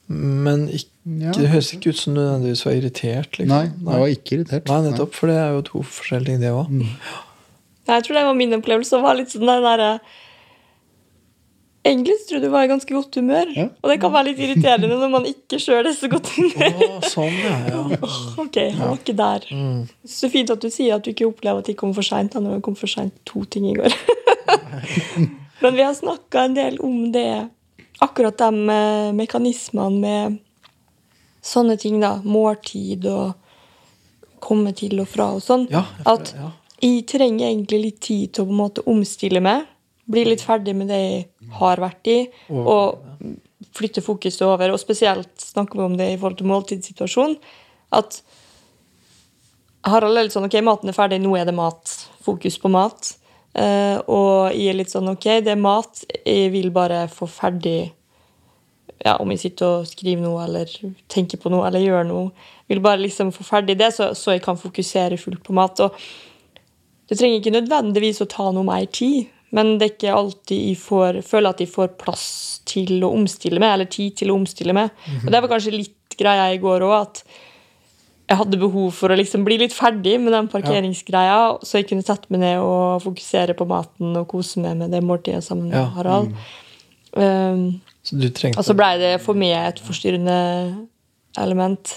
Men 0.09 0.69
ikke, 0.69 0.89
Ja. 1.05 1.33
det 1.35 1.49
høres 1.51 1.73
ikke 1.75 1.91
ut 1.91 1.99
som 1.99 2.15
du 2.15 2.21
nødvendigvis 2.21 2.65
var 2.67 2.73
irritert. 2.73 3.39
Liksom. 3.39 3.49
Nei, 3.49 3.93
jeg 3.93 4.01
var 4.01 4.11
ikke 4.13 4.35
irritert. 4.37 4.69
Nei, 4.69 4.81
nettopp, 4.91 5.15
for 5.15 5.27
det 5.27 5.37
er 5.37 5.55
jo 5.57 5.63
to 5.67 5.83
forskjellige 5.83 6.27
ting, 6.27 6.41
det 6.41 6.53
òg. 6.53 6.69
Jeg 7.89 8.05
tror 8.05 8.15
det 8.15 8.25
var 8.29 8.35
min 8.39 8.55
opplevelse. 8.55 8.97
Det 8.97 9.03
var 9.03 9.17
litt 9.19 9.33
sånn 9.33 9.47
den 9.47 9.65
der, 9.67 10.01
Egentlig 11.83 12.15
så 12.21 12.29
tror 12.29 12.37
jeg 12.39 12.43
du 12.45 12.53
var 12.53 12.63
i 12.63 12.71
ganske 12.71 12.95
godt 12.95 13.17
humør. 13.19 13.49
Ja. 13.59 13.65
Og 13.83 13.91
det 13.91 13.97
kan 14.05 14.13
være 14.15 14.29
litt 14.29 14.39
irriterende 14.45 14.95
når 15.01 15.11
man 15.11 15.25
ikke 15.27 15.59
sjøl 15.59 15.89
er 15.91 15.97
så 15.99 16.07
godt 16.13 16.29
humør. 16.37 16.77
sånn, 17.11 17.39
ja. 17.43 17.57
ja. 17.75 18.11
Ok, 18.45 18.59
han 18.71 18.85
var 18.85 19.01
ikke 19.01 19.17
der. 19.19 19.47
Mm. 19.51 19.81
Så 20.07 20.31
fint 20.31 20.53
at 20.55 20.63
du 20.63 20.69
sier 20.71 20.95
at 20.95 21.03
du 21.03 21.11
ikke 21.11 21.27
opplever 21.27 21.59
at 21.59 21.67
de 21.67 21.75
kom 21.75 21.91
for 21.97 22.07
seint. 22.07 22.37
Han 22.39 22.63
kom 22.63 22.77
for 22.79 22.87
seint 22.91 23.17
to 23.27 23.43
ting 23.51 23.67
i 23.73 23.75
går. 23.81 23.97
Men 25.63 25.75
vi 25.75 25.83
har 25.83 25.99
snakka 25.99 26.47
en 26.47 26.55
del 26.55 26.79
om 26.87 27.11
det. 27.15 27.27
Akkurat 28.03 28.39
de 28.39 28.75
eh, 28.75 29.13
mekanismene 29.17 30.01
med 30.03 30.41
sånne 31.43 31.77
ting, 31.79 32.01
da. 32.03 32.17
Måltid 32.25 33.07
og 33.11 33.37
komme 34.43 34.73
til 34.75 34.99
og 35.03 35.09
fra 35.11 35.31
og 35.37 35.43
sånn. 35.45 35.69
ja, 35.71 35.85
At 36.09 36.33
ja. 36.35 36.51
jeg 36.83 37.05
trenger 37.11 37.47
egentlig 37.49 37.83
litt 37.85 38.01
tid 38.03 38.35
til 38.35 38.45
å 38.45 38.51
på 38.51 38.57
en 38.57 38.63
måte 38.65 38.85
omstille 38.91 39.43
meg. 39.45 39.69
Bli 40.11 40.25
litt 40.27 40.43
ferdig 40.43 40.75
med 40.75 40.91
det 40.91 40.99
jeg 40.99 41.27
har 41.61 41.79
vært 41.79 42.09
i, 42.11 42.19
og 42.51 42.99
flytte 43.79 44.03
fokuset 44.03 44.43
over. 44.49 44.75
Og 44.75 44.81
spesielt 44.83 45.31
snakker 45.39 45.79
vi 45.79 45.87
om 45.87 45.95
det 45.97 46.11
i 46.11 46.17
forhold 46.19 46.41
til 46.41 46.51
måltidssituasjonen. 46.51 47.37
At 47.95 48.19
Harald 49.87 50.19
er 50.19 50.27
litt 50.27 50.35
sånn 50.35 50.47
OK, 50.49 50.59
maten 50.65 50.91
er 50.91 50.97
ferdig, 50.97 51.21
nå 51.23 51.37
er 51.39 51.47
det 51.49 51.55
mat. 51.55 51.95
Fokus 52.27 52.59
på 52.59 52.71
mat. 52.73 53.15
Eh, 53.53 53.99
og 54.09 54.55
jeg 54.57 54.71
er 54.73 54.79
litt 54.79 54.93
sånn 54.93 55.11
OK, 55.13 55.27
det 55.45 55.53
er 55.55 55.61
mat. 55.61 56.05
Jeg 56.25 56.53
vil 56.55 56.71
bare 56.75 57.05
få 57.13 57.29
ferdig 57.31 57.93
ja, 59.03 59.17
Om 59.19 59.33
jeg 59.35 59.41
sitter 59.43 59.81
og 59.81 59.89
skriver 59.91 60.23
noe 60.23 60.45
eller 60.45 60.71
tenker 61.11 61.41
på 61.43 61.51
noe 61.51 61.67
eller 61.67 61.83
gjør 61.83 62.05
noe. 62.07 62.51
Jeg 62.69 62.77
vil 62.77 62.85
bare 62.85 63.03
liksom 63.03 63.33
få 63.35 63.45
ferdig 63.45 63.75
det, 63.81 63.91
så, 63.97 64.13
så 64.15 64.37
jeg 64.37 64.45
kan 64.45 64.61
fokusere 64.61 65.19
fullt 65.19 65.43
på 65.43 65.57
mat. 65.59 65.83
Og 65.83 65.97
det 67.11 67.19
trenger 67.19 67.41
ikke 67.41 67.57
nødvendigvis 67.57 68.23
å 68.23 68.29
ta 68.31 68.47
noe 68.55 68.65
mer 68.69 68.87
tid, 68.95 69.27
men 69.53 69.75
det 69.77 69.89
er 69.89 69.95
ikke 69.97 70.15
alltid 70.17 70.69
jeg 70.71 70.79
får, 70.81 71.19
føler 71.27 71.51
at 71.51 71.65
jeg 71.65 71.73
får 71.73 71.91
plass 72.01 72.27
til 72.69 73.03
å 73.03 73.11
omstille 73.13 73.61
meg, 73.61 73.75
eller 73.75 73.91
tid 73.91 74.15
til 74.23 74.31
å 74.33 74.39
omstille 74.39 74.77
meg. 74.77 74.95
Og 75.25 75.33
det 75.35 75.43
var 75.43 75.51
kanskje 75.51 75.75
litt 75.75 76.17
greia 76.17 76.47
i 76.55 76.63
går 76.63 76.87
òg, 76.87 76.95
at 77.03 77.25
jeg 78.33 78.39
hadde 78.41 78.61
behov 78.61 78.93
for 78.97 79.13
å 79.13 79.17
liksom 79.19 79.43
bli 79.45 79.59
litt 79.61 79.75
ferdig 79.77 80.15
med 80.23 80.33
den 80.33 80.49
parkeringsgreia, 80.49 81.59
så 81.61 81.81
jeg 81.81 81.91
kunne 81.91 82.05
sette 82.07 82.33
meg 82.33 82.41
ned 82.41 82.63
og 82.65 83.03
fokusere 83.05 83.57
på 83.59 83.67
maten 83.69 84.17
og 84.17 84.29
kose 84.31 84.63
meg 84.65 84.79
med 84.81 84.95
det 84.95 85.03
måltidet 85.05 85.45
sammen 85.45 85.69
med 85.69 85.77
Ja. 85.77 85.85
Harald. 85.99 86.33
Um, 87.13 87.83
Så 88.03 88.17
du 88.17 88.31
trengte 88.33 88.59
og 88.59 88.65
så 88.65 88.75
blei 88.75 88.97
det 88.99 89.21
for 89.21 89.37
meg 89.37 89.53
et 89.53 89.83
forstyrrende 89.85 90.39
element. 91.39 91.93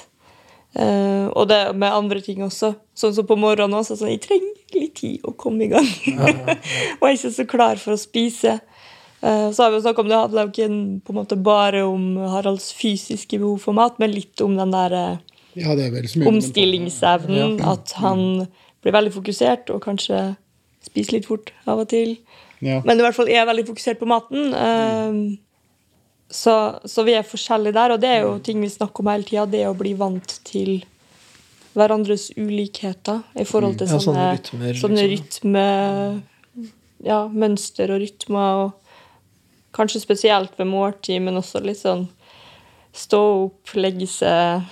Uh, 0.75 1.31
og 1.31 1.47
det 1.47 1.61
med 1.73 1.95
andre 1.95 2.19
ting 2.19 2.43
også. 2.43 2.73
Sånn 2.95 3.15
som 3.15 3.27
på 3.27 3.37
morgenen 3.39 3.77
også. 3.79 3.95
Sånn, 3.95 4.11
jeg 4.11 4.25
trenger 4.25 4.75
litt 4.75 4.95
tid 4.99 5.23
å 5.23 5.31
komme 5.39 5.69
i 5.69 5.71
gang. 5.71 5.87
og 6.99 7.05
jeg 7.07 7.13
er 7.13 7.15
ikke 7.15 7.31
så 7.37 7.47
klar 7.47 7.79
for 7.79 7.95
å 7.95 8.01
spise. 8.01 8.57
Uh, 9.23 9.53
så 9.55 9.63
har 9.63 9.71
vi 9.71 9.79
jo 9.79 9.85
snakket 9.85 10.03
om 10.03 10.11
det 10.11 10.19
handler 10.19 10.51
ikke 10.51 10.67
på 11.07 11.15
en 11.15 11.21
måte 11.21 11.39
bare 11.39 11.85
om 11.87 12.17
Haralds 12.33 12.73
fysiske 12.75 13.39
behov 13.39 13.63
for 13.63 13.77
mat, 13.77 13.95
men 14.03 14.11
litt 14.11 14.43
om 14.43 14.59
den 14.59 14.75
der 14.75 14.99
eh, 14.99 15.23
Ja, 15.55 15.75
det 15.77 15.87
er 15.87 15.93
vel 15.95 16.07
så 16.11 16.19
mye 16.21 16.31
omstillingsevnen. 16.33 17.59
At 17.63 17.95
han 18.01 18.25
blir 18.83 18.95
veldig 18.95 19.13
fokusert 19.15 19.71
og 19.73 19.81
kanskje 19.85 20.35
spiser 20.85 21.17
litt 21.17 21.27
fort 21.29 21.51
av 21.65 21.81
og 21.85 21.89
til. 21.89 22.17
Ja. 22.61 22.81
Men 22.85 22.99
i 22.99 23.05
hvert 23.05 23.17
fall 23.17 23.31
er 23.33 23.47
veldig 23.49 23.65
fokusert 23.71 23.99
på 24.01 24.09
maten. 24.09 24.53
ehm, 24.53 25.21
så, 26.29 26.79
så 26.89 27.03
vi 27.05 27.13
er 27.13 27.25
forskjellige 27.25 27.73
der, 27.77 27.93
og 27.95 28.01
det 28.01 28.09
er 28.09 28.23
jo 28.25 28.37
ting 28.43 28.61
vi 28.61 28.69
snakker 28.69 29.03
om 29.03 29.09
hele 29.11 29.27
tida. 29.27 29.45
Det 29.49 29.63
å 29.69 29.75
bli 29.77 29.93
vant 29.97 30.39
til 30.47 30.79
hverandres 31.75 32.29
ulikheter 32.37 33.21
i 33.35 33.45
forhold 33.45 33.77
til 33.79 33.89
Ja, 33.91 33.99
sånne 33.99 34.05
sånne, 34.05 34.31
rytmer, 34.39 34.79
sånne 34.79 35.05
liksom. 35.11 35.53
rytme 35.53 36.65
Ja, 37.05 37.19
mønster 37.27 37.91
og 37.93 38.01
rytmer. 38.01 38.65
Og 38.65 38.81
Kanskje 39.75 39.99
spesielt 39.99 40.53
ved 40.57 40.69
måltid, 40.71 41.19
men 41.21 41.35
også 41.35 41.59
litt 41.65 41.81
sånn 41.81 42.05
stå 42.95 43.19
opp, 43.43 43.73
legge 43.75 44.07
seg 44.07 44.63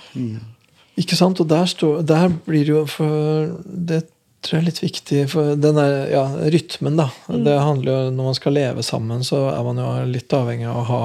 Ikke 1.00 1.16
sant? 1.18 1.40
Og 1.42 1.48
der, 1.50 1.66
står, 1.66 2.02
der 2.06 2.28
blir 2.46 2.64
det 2.66 2.74
jo 2.74 2.84
for 2.86 3.54
Det 3.64 4.04
tror 4.44 4.58
jeg 4.58 4.62
er 4.62 4.68
litt 4.68 4.82
viktig. 4.82 5.22
For 5.32 5.54
den 5.56 5.78
der, 5.80 5.94
ja, 6.12 6.24
rytmen, 6.52 6.98
da. 7.00 7.08
Det 7.28 7.56
handler 7.58 7.90
jo, 7.90 8.10
Når 8.12 8.30
man 8.30 8.36
skal 8.38 8.52
leve 8.58 8.84
sammen, 8.84 9.24
så 9.24 9.46
er 9.54 9.64
man 9.64 9.80
jo 9.80 9.88
litt 10.10 10.36
avhengig 10.36 10.68
av 10.68 10.82
å 10.82 10.88
ha 10.90 11.02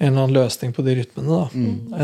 en 0.00 0.14
eller 0.14 0.22
annen 0.22 0.36
løsning 0.38 0.70
på 0.72 0.80
de 0.86 0.94
rytmene. 0.96 1.28
da. 1.28 1.48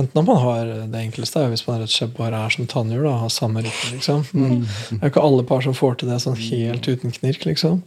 Enten 0.03 0.21
om 0.21 0.27
man 0.29 0.43
har 0.43 0.67
Det 0.93 1.01
enkleste 1.01 1.41
er 1.41 1.49
hvis 1.49 1.63
man 1.69 1.79
rett 1.81 1.89
og 1.89 1.95
slett 1.95 2.17
bare 2.19 2.43
er 2.45 2.53
som 2.53 2.67
tannhjul, 2.69 3.07
da, 3.07 3.15
har 3.23 3.33
samme 3.33 3.63
rytme. 3.65 3.95
liksom. 3.95 4.27
Men 4.37 4.59
det 4.67 4.99
er 4.99 5.07
jo 5.07 5.13
ikke 5.15 5.25
alle 5.25 5.47
par 5.49 5.63
som 5.65 5.73
får 5.79 5.97
til 6.03 6.11
det 6.13 6.19
sånn 6.21 6.37
helt 6.37 6.85
uten 6.91 7.15
knirk. 7.15 7.47
liksom. 7.49 7.81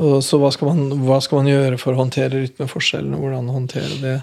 Og 0.00 0.22
så 0.24 0.38
hva 0.40 0.48
skal, 0.54 0.70
man, 0.72 1.02
hva 1.04 1.18
skal 1.20 1.42
man 1.42 1.50
gjøre 1.50 1.76
for 1.80 1.92
å 1.92 2.00
håndtere 2.00 2.38
rytmeforskjellene? 2.40 3.18
Hvordan 3.20 3.50
håndtere 3.52 3.98
det? 4.00 4.14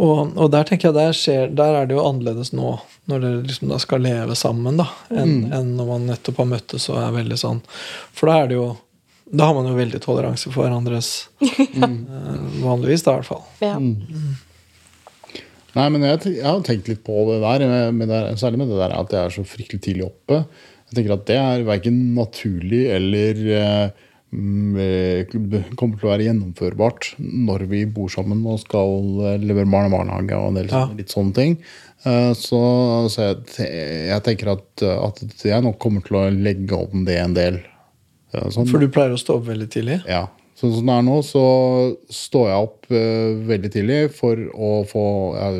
Og, 0.00 0.32
og 0.40 0.46
der 0.54 0.64
tenker 0.68 0.88
jeg 0.88 0.96
der, 0.96 1.16
skjer, 1.16 1.50
der 1.52 1.76
er 1.82 1.90
det 1.90 1.98
jo 1.98 2.06
annerledes 2.06 2.54
nå, 2.56 2.78
når 3.10 3.26
dere 3.26 3.42
liksom 3.50 3.74
da 3.74 3.80
skal 3.82 4.06
leve 4.06 4.36
sammen, 4.38 4.80
da, 4.80 4.88
enn 5.12 5.50
enn 5.52 5.74
når 5.76 5.90
man 5.90 6.08
nettopp 6.08 6.40
har 6.40 6.48
møttes 6.54 6.88
og 6.88 7.00
er 7.02 7.12
veldig 7.18 7.38
sånn 7.40 7.60
For 8.14 8.30
da 8.30 8.38
er 8.40 8.50
det 8.52 8.56
jo 8.60 8.70
da 9.32 9.48
har 9.48 9.56
man 9.56 9.68
jo 9.68 9.76
veldig 9.76 10.00
toleranse 10.04 10.50
for 10.52 10.66
hverandres 10.66 11.10
eh, 11.40 11.92
Vanligvis, 12.60 13.04
da, 13.06 13.14
i 13.14 13.20
hvert 13.20 13.28
fall. 13.28 13.44
Ja. 13.64 13.78
Nei, 15.72 15.86
men 15.88 16.04
jeg, 16.04 16.34
jeg 16.36 16.44
har 16.44 16.60
tenkt 16.66 16.90
litt 16.90 17.00
på 17.06 17.22
det 17.30 17.38
der, 17.40 17.64
med, 17.70 17.96
med 17.96 18.12
det, 18.12 18.20
særlig 18.40 18.60
med 18.60 18.72
det 18.72 18.80
der 18.82 18.96
at 18.98 19.14
jeg 19.14 19.24
er 19.24 19.32
så 19.32 19.44
fryktelig 19.48 19.80
tidlig 19.86 20.04
oppe. 20.10 20.42
Jeg 20.90 20.98
tenker 20.98 21.14
at 21.16 21.24
det 21.30 21.38
er 21.40 21.64
verken 21.64 22.00
naturlig 22.18 22.82
eller 22.92 23.40
mm, 23.40 23.52
eh, 23.62 24.10
kommer 24.32 25.98
til 26.00 26.08
å 26.08 26.12
være 26.12 26.26
gjennomførbart 26.28 27.10
når 27.20 27.64
vi 27.70 27.82
bor 27.92 28.08
sammen 28.12 28.40
og 28.48 28.60
skal 28.62 29.20
eh, 29.28 29.38
levere 29.42 29.68
barn 29.70 29.90
i 29.90 29.94
barnehage 29.94 30.38
og 30.38 30.48
en 30.52 30.60
del 30.60 30.70
Ja. 30.72 30.86
litt 30.96 31.12
sånne 31.12 31.34
ting. 31.36 31.58
Eh, 32.04 32.32
Så, 32.34 32.60
så 33.12 33.26
jeg, 33.28 33.68
jeg 34.08 34.22
tenker 34.24 34.54
at, 34.56 34.82
at 34.82 35.20
jeg 35.44 35.62
nok 35.62 35.78
kommer 35.78 36.00
til 36.06 36.16
å 36.16 36.30
legge 36.32 36.72
om 36.78 37.04
det 37.04 37.18
en 37.20 37.34
del. 37.36 37.60
Eh, 38.32 38.48
Sånn, 38.50 38.66
For 38.70 38.80
du 38.80 38.88
pleier 38.88 39.12
å 39.12 39.20
stå 39.20 39.36
opp 39.40 39.46
veldig 39.50 39.68
tidlig? 39.70 40.00
ja. 40.08 40.28
Sånn 40.62 40.76
som 40.76 40.86
det 40.86 40.94
er 40.94 41.02
nå, 41.02 41.14
så 41.26 41.40
står 42.12 42.44
jeg 42.52 42.66
opp 42.68 42.84
uh, 42.92 43.30
veldig 43.48 43.70
tidlig 43.72 43.96
for 44.14 44.38
å 44.54 44.68
få 44.86 45.04
uh, 45.34 45.56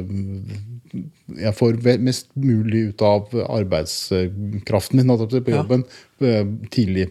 Jeg 1.43 1.55
får 1.59 1.79
mest 1.99 2.29
mulig 2.39 2.93
ut 2.93 3.03
av 3.03 3.33
arbeidskraften 3.49 5.01
min 5.01 5.11
på 5.11 5.27
jobben 5.27 5.51
Ja. 5.51 5.63
jobben 5.65 5.83
eh, 6.21 6.45
tidlig. 6.71 7.09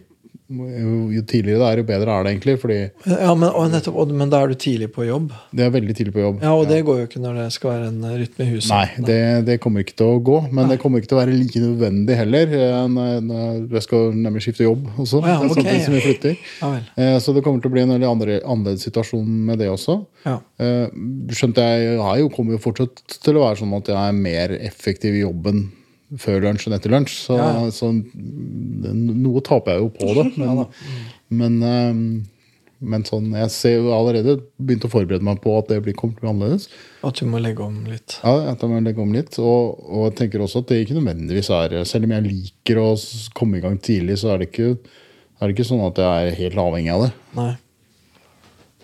Jo 0.52 1.22
tidligere 1.28 1.58
det 1.62 1.68
er, 1.68 1.80
jo 1.80 1.86
bedre 1.88 2.14
er 2.18 2.24
det 2.26 2.32
egentlig. 2.34 2.54
Fordi 2.60 2.78
Ja, 3.08 3.34
men, 3.34 3.48
og 3.50 3.70
nettopp, 3.72 3.96
og, 4.02 4.12
men 4.12 4.30
da 4.32 4.42
er 4.44 4.52
du 4.52 4.54
tidlig 4.54 4.90
på 4.92 5.06
jobb? 5.06 5.32
det 5.52 5.64
er 5.66 5.70
veldig 5.74 5.96
tidlig 5.96 6.12
på 6.14 6.20
jobb. 6.22 6.42
Ja, 6.42 6.52
Og 6.54 6.68
det 6.68 6.82
går 6.84 6.98
jo 7.02 7.06
ikke 7.08 7.22
når 7.22 7.38
det 7.40 7.46
skal 7.56 7.70
være 7.70 7.88
en 7.88 8.04
eh, 8.04 8.16
rytme 8.22 8.44
i 8.46 8.50
huset. 8.52 8.70
Nei, 8.70 9.06
det, 9.08 9.18
det 9.48 9.56
kommer 9.64 9.80
ikke 9.84 9.96
til 9.96 10.06
å 10.12 10.20
gå. 10.22 10.38
Men 10.52 10.68
det 10.72 10.78
kommer 10.82 11.00
ikke 11.02 11.08
til 11.12 11.18
å 11.18 11.22
være 11.22 11.36
like 11.38 11.62
nødvendig 11.64 12.16
heller. 12.20 12.46
eh, 12.58 12.86
når- 12.88 13.68
Jeg 13.72 13.82
skal 13.82 14.12
nemlig 14.12 14.42
skifte 14.46 14.64
jobb 14.68 14.86
også, 14.98 15.22
ja, 15.26 15.38
ok, 15.44 15.54
samtidig 15.56 15.84
som 15.84 15.94
vi 15.94 16.00
flytter. 16.06 16.36
Ja. 16.62 16.72
Eh, 16.96 17.18
Så 17.18 17.34
det 17.34 17.42
kommer 17.44 17.60
til 17.62 17.70
å 17.70 17.74
bli 17.76 17.82
en 17.82 17.94
veldig 17.96 18.10
annerledes 18.44 18.82
situasjon 18.88 19.26
med 19.46 19.58
det 19.58 19.68
også. 19.72 20.00
Ja. 20.26 20.38
Skjønte 21.32 21.62
jeg, 21.64 21.96
jeg 21.98 22.24
er 22.24 22.28
kommer 22.34 22.56
jo 22.56 22.62
fortsatt 22.62 23.02
til 23.22 23.36
å 23.38 23.46
være 23.46 23.58
sånn 23.62 23.72
at 23.76 23.88
jeg 23.92 23.96
er 23.98 24.12
mer 24.16 24.52
effektiv 24.60 25.14
i 25.16 25.22
jobben 25.24 25.64
før 26.20 26.42
lunsj 26.44 26.66
enn 26.68 26.74
etter 26.76 26.92
lunsj. 26.92 27.14
Så, 27.28 27.36
Ja, 27.38 27.48
ja. 27.62 27.70
så 27.70 27.88
det- 27.92 28.94
noe 28.94 29.40
taper 29.40 29.72
jeg 29.72 29.80
jo 29.80 29.88
på 29.96 30.14
det. 30.18 30.26
Men, 30.38 30.66
men, 31.32 31.62
eh, 31.62 32.28
men 32.84 33.04
sånn, 33.06 33.28
jeg 33.38 33.50
ser 33.54 33.76
jo 33.78 33.92
allerede 33.94 34.40
begynt 34.60 34.82
å 34.84 34.90
forberede 34.90 35.22
meg 35.22 35.38
på 35.40 35.52
at 35.56 35.68
det 35.70 35.76
blir, 35.84 35.94
kommer 35.94 36.16
til 36.18 36.24
å 36.24 36.24
bli 36.24 36.30
annerledes. 36.32 36.64
At 37.06 37.14
du 37.14 37.26
må 37.30 37.38
legge 37.40 37.62
om 37.62 37.84
litt. 37.86 38.16
Ja, 38.24 38.50
at 38.50 38.60
jeg 38.60 38.68
må 38.72 38.80
legge 38.82 39.00
om 39.04 39.12
litt. 39.14 39.38
Og, 39.38 39.78
og 39.86 40.08
jeg 40.10 40.16
tenker 40.18 40.42
også 40.42 40.64
at 40.64 40.66
det 40.72 40.80
ikke 40.82 40.98
nødvendigvis 40.98 41.48
er 41.54 41.76
Selv 41.86 42.04
om 42.08 42.10
jeg 42.16 42.26
liker 42.26 42.80
å 42.82 42.88
komme 43.38 43.60
i 43.60 43.62
gang 43.64 43.78
tidlig, 43.78 44.18
så 44.18 44.32
er 44.34 44.42
det 44.42 44.50
ikke, 44.50 44.72
er 45.38 45.46
det 45.46 45.54
ikke 45.54 45.68
sånn 45.70 45.86
at 45.86 46.02
jeg 46.02 46.32
er 46.32 46.40
helt 46.42 46.58
avhengig 46.58 46.90
av 46.96 47.04
det. 47.06 47.12
Nei. 47.38 47.52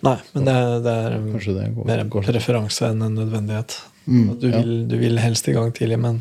Nei, 0.07 0.17
men 0.33 0.45
det, 0.47 0.55
det 0.85 0.93
er 0.95 1.11
det 1.19 1.75
går- 1.75 1.87
mer 1.91 1.99
en 2.05 2.11
preferanse 2.15 2.87
enn 2.93 3.03
en 3.03 3.17
nødvendighet. 3.19 3.81
Mm, 4.07 4.29
du, 4.39 4.47
vil, 4.55 4.73
du 4.89 4.95
vil 5.03 5.19
helst 5.19 5.49
i 5.51 5.57
gang 5.59 5.73
tidlig, 5.75 5.99
men, 5.99 6.21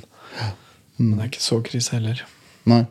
men 0.97 1.13
det 1.15 1.23
er 1.23 1.31
ikke 1.31 1.45
så 1.45 1.61
krise 1.65 1.97
heller. 1.97 2.23
Nei. 2.67 2.83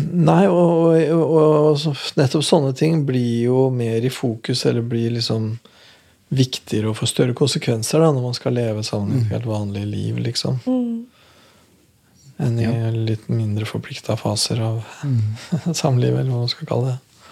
Nei, 0.00 0.42
og, 0.50 0.96
og, 1.14 1.36
og 1.38 2.18
nettopp 2.18 2.44
sånne 2.44 2.72
ting 2.76 3.04
blir 3.06 3.46
jo 3.46 3.68
mer 3.74 4.04
i 4.04 4.12
fokus, 4.12 4.64
eller 4.66 4.84
blir 4.86 5.14
liksom 5.14 5.54
viktigere 6.34 6.90
og 6.90 6.98
får 6.98 7.10
større 7.12 7.36
konsekvenser 7.36 8.02
da, 8.02 8.10
når 8.10 8.24
man 8.24 8.36
skal 8.36 8.56
leve 8.56 8.82
sammen 8.86 9.18
i 9.18 9.22
et 9.22 9.34
helt 9.36 9.48
vanlig 9.48 9.84
liv, 9.86 10.20
liksom. 10.24 10.58
Enn 12.42 12.56
i 12.58 12.68
litt 12.96 13.28
mindre 13.30 13.68
forplikta 13.68 14.16
faser 14.18 14.62
av 14.64 14.80
samlivet, 15.82 16.24
eller 16.24 16.32
hva 16.32 16.46
man 16.46 16.50
skal 16.52 16.70
kalle 16.70 16.94
det. 16.94 17.26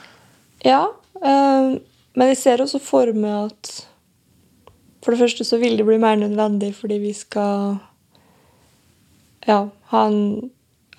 Ja, 0.69 0.85
øh, 1.19 1.81
men 2.15 2.31
jeg 2.31 2.39
ser 2.39 2.63
også 2.63 2.79
for 2.83 3.11
meg 3.17 3.49
at 3.49 3.73
for 5.03 5.15
det 5.15 5.25
første 5.25 5.45
så 5.49 5.59
vil 5.59 5.75
det 5.81 5.87
bli 5.89 5.99
mer 5.99 6.15
nødvendig 6.21 6.77
fordi 6.79 7.01
vi 7.03 7.11
skal 7.17 7.81
ja, 9.49 9.59
ha, 9.93 10.05
en, 10.07 10.51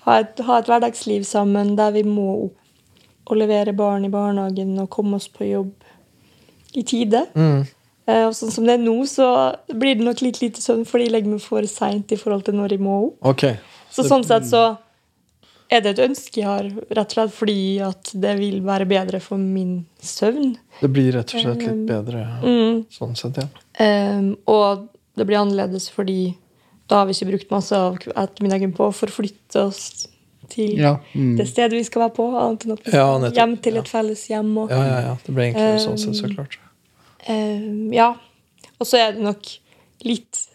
ha, 0.04 0.18
et, 0.20 0.42
ha 0.46 0.58
et 0.60 0.68
hverdagsliv 0.70 1.24
sammen 1.28 1.74
der 1.78 1.94
vi 1.96 2.04
må 2.08 2.28
opp 2.48 2.60
og 3.24 3.38
levere 3.40 3.72
barn 3.72 4.04
i 4.04 4.12
barnehagen 4.12 4.76
og 4.82 4.90
komme 4.92 5.16
oss 5.16 5.30
på 5.32 5.46
jobb 5.48 5.72
i 6.76 6.82
tide. 6.84 7.22
Eh, 8.04 8.24
og 8.26 8.34
sånn 8.36 8.52
som 8.52 8.66
det 8.68 8.76
er 8.76 8.82
nå, 8.82 8.96
så 9.08 9.26
blir 9.72 9.96
det 9.96 10.04
nok 10.04 10.20
litt 10.26 10.42
lite 10.42 10.60
søvn 10.60 10.84
fordi 10.88 11.06
jeg 11.06 11.14
legger 11.14 11.36
meg 11.36 11.44
for 11.44 11.64
seint 11.70 12.12
i 12.12 12.18
forhold 12.20 12.44
til 12.44 12.58
når 12.58 12.76
jeg 12.76 12.84
må 12.84 12.98
opp. 13.06 13.16
Okay. 13.32 13.56
Så 13.94 14.04
sånn 14.04 14.26
sett 14.26 14.44
så 14.50 14.74
er 15.72 15.80
det 15.80 15.94
et 15.94 16.02
ønske 16.04 16.42
jeg 16.42 16.48
har, 16.48 16.68
rett 16.68 17.14
og 17.14 17.16
slett 17.16 17.34
fordi 17.34 17.60
at 17.82 18.12
det 18.20 18.34
vil 18.42 18.60
være 18.66 18.86
bedre 18.90 19.20
for 19.24 19.40
min 19.40 19.78
søvn. 20.04 20.52
Det 20.82 20.90
blir 20.92 21.14
rett 21.16 21.32
og 21.32 21.46
slett 21.46 21.64
litt 21.64 21.84
bedre 21.88 22.26
um, 22.44 22.82
sånn 22.92 23.16
sett, 23.18 23.40
ja. 23.40 23.48
Um, 23.80 24.34
og 24.50 24.84
det 25.16 25.24
blir 25.24 25.40
annerledes 25.40 25.88
fordi 25.94 26.34
da 26.88 26.96
har 27.00 27.06
vi 27.08 27.14
ikke 27.16 27.30
brukt 27.32 27.50
masse 27.54 27.76
av 27.76 27.96
ettermiddagen 28.14 28.74
på 28.76 28.88
å 28.90 28.92
forflytte 28.94 29.62
oss 29.68 30.08
til 30.52 30.74
Ja. 30.78 30.98
Mm. 31.14 31.36
det 31.38 31.46
stedet 31.48 31.72
vi 31.72 31.84
skal 31.84 32.02
være 32.04 32.14
på, 32.18 32.26
annet 32.36 32.64
enn 32.66 32.72
at 32.76 32.82
vi 32.84 32.90
skal 32.90 33.22
ja, 33.24 33.30
hjem 33.40 33.54
til 33.64 33.74
Ja. 33.74 33.80
et 33.80 33.88
felles 33.88 34.26
hjem. 34.28 34.50
Og, 34.58 34.70
Ja, 34.70 34.82
ja, 34.84 34.98
ja. 35.08 35.14
Det 35.24 35.34
ble 35.34 35.46
enklere 35.52 35.80
sånn 35.80 35.98
sett, 35.98 36.16
så 36.20 36.28
Um, 36.28 36.34
klart. 36.34 36.58
Um, 37.28 37.92
ja. 37.92 38.10
Og 38.78 38.86
så 38.86 38.98
er 39.00 39.12
det 39.12 39.22
nok 39.22 39.42
litt 40.04 40.48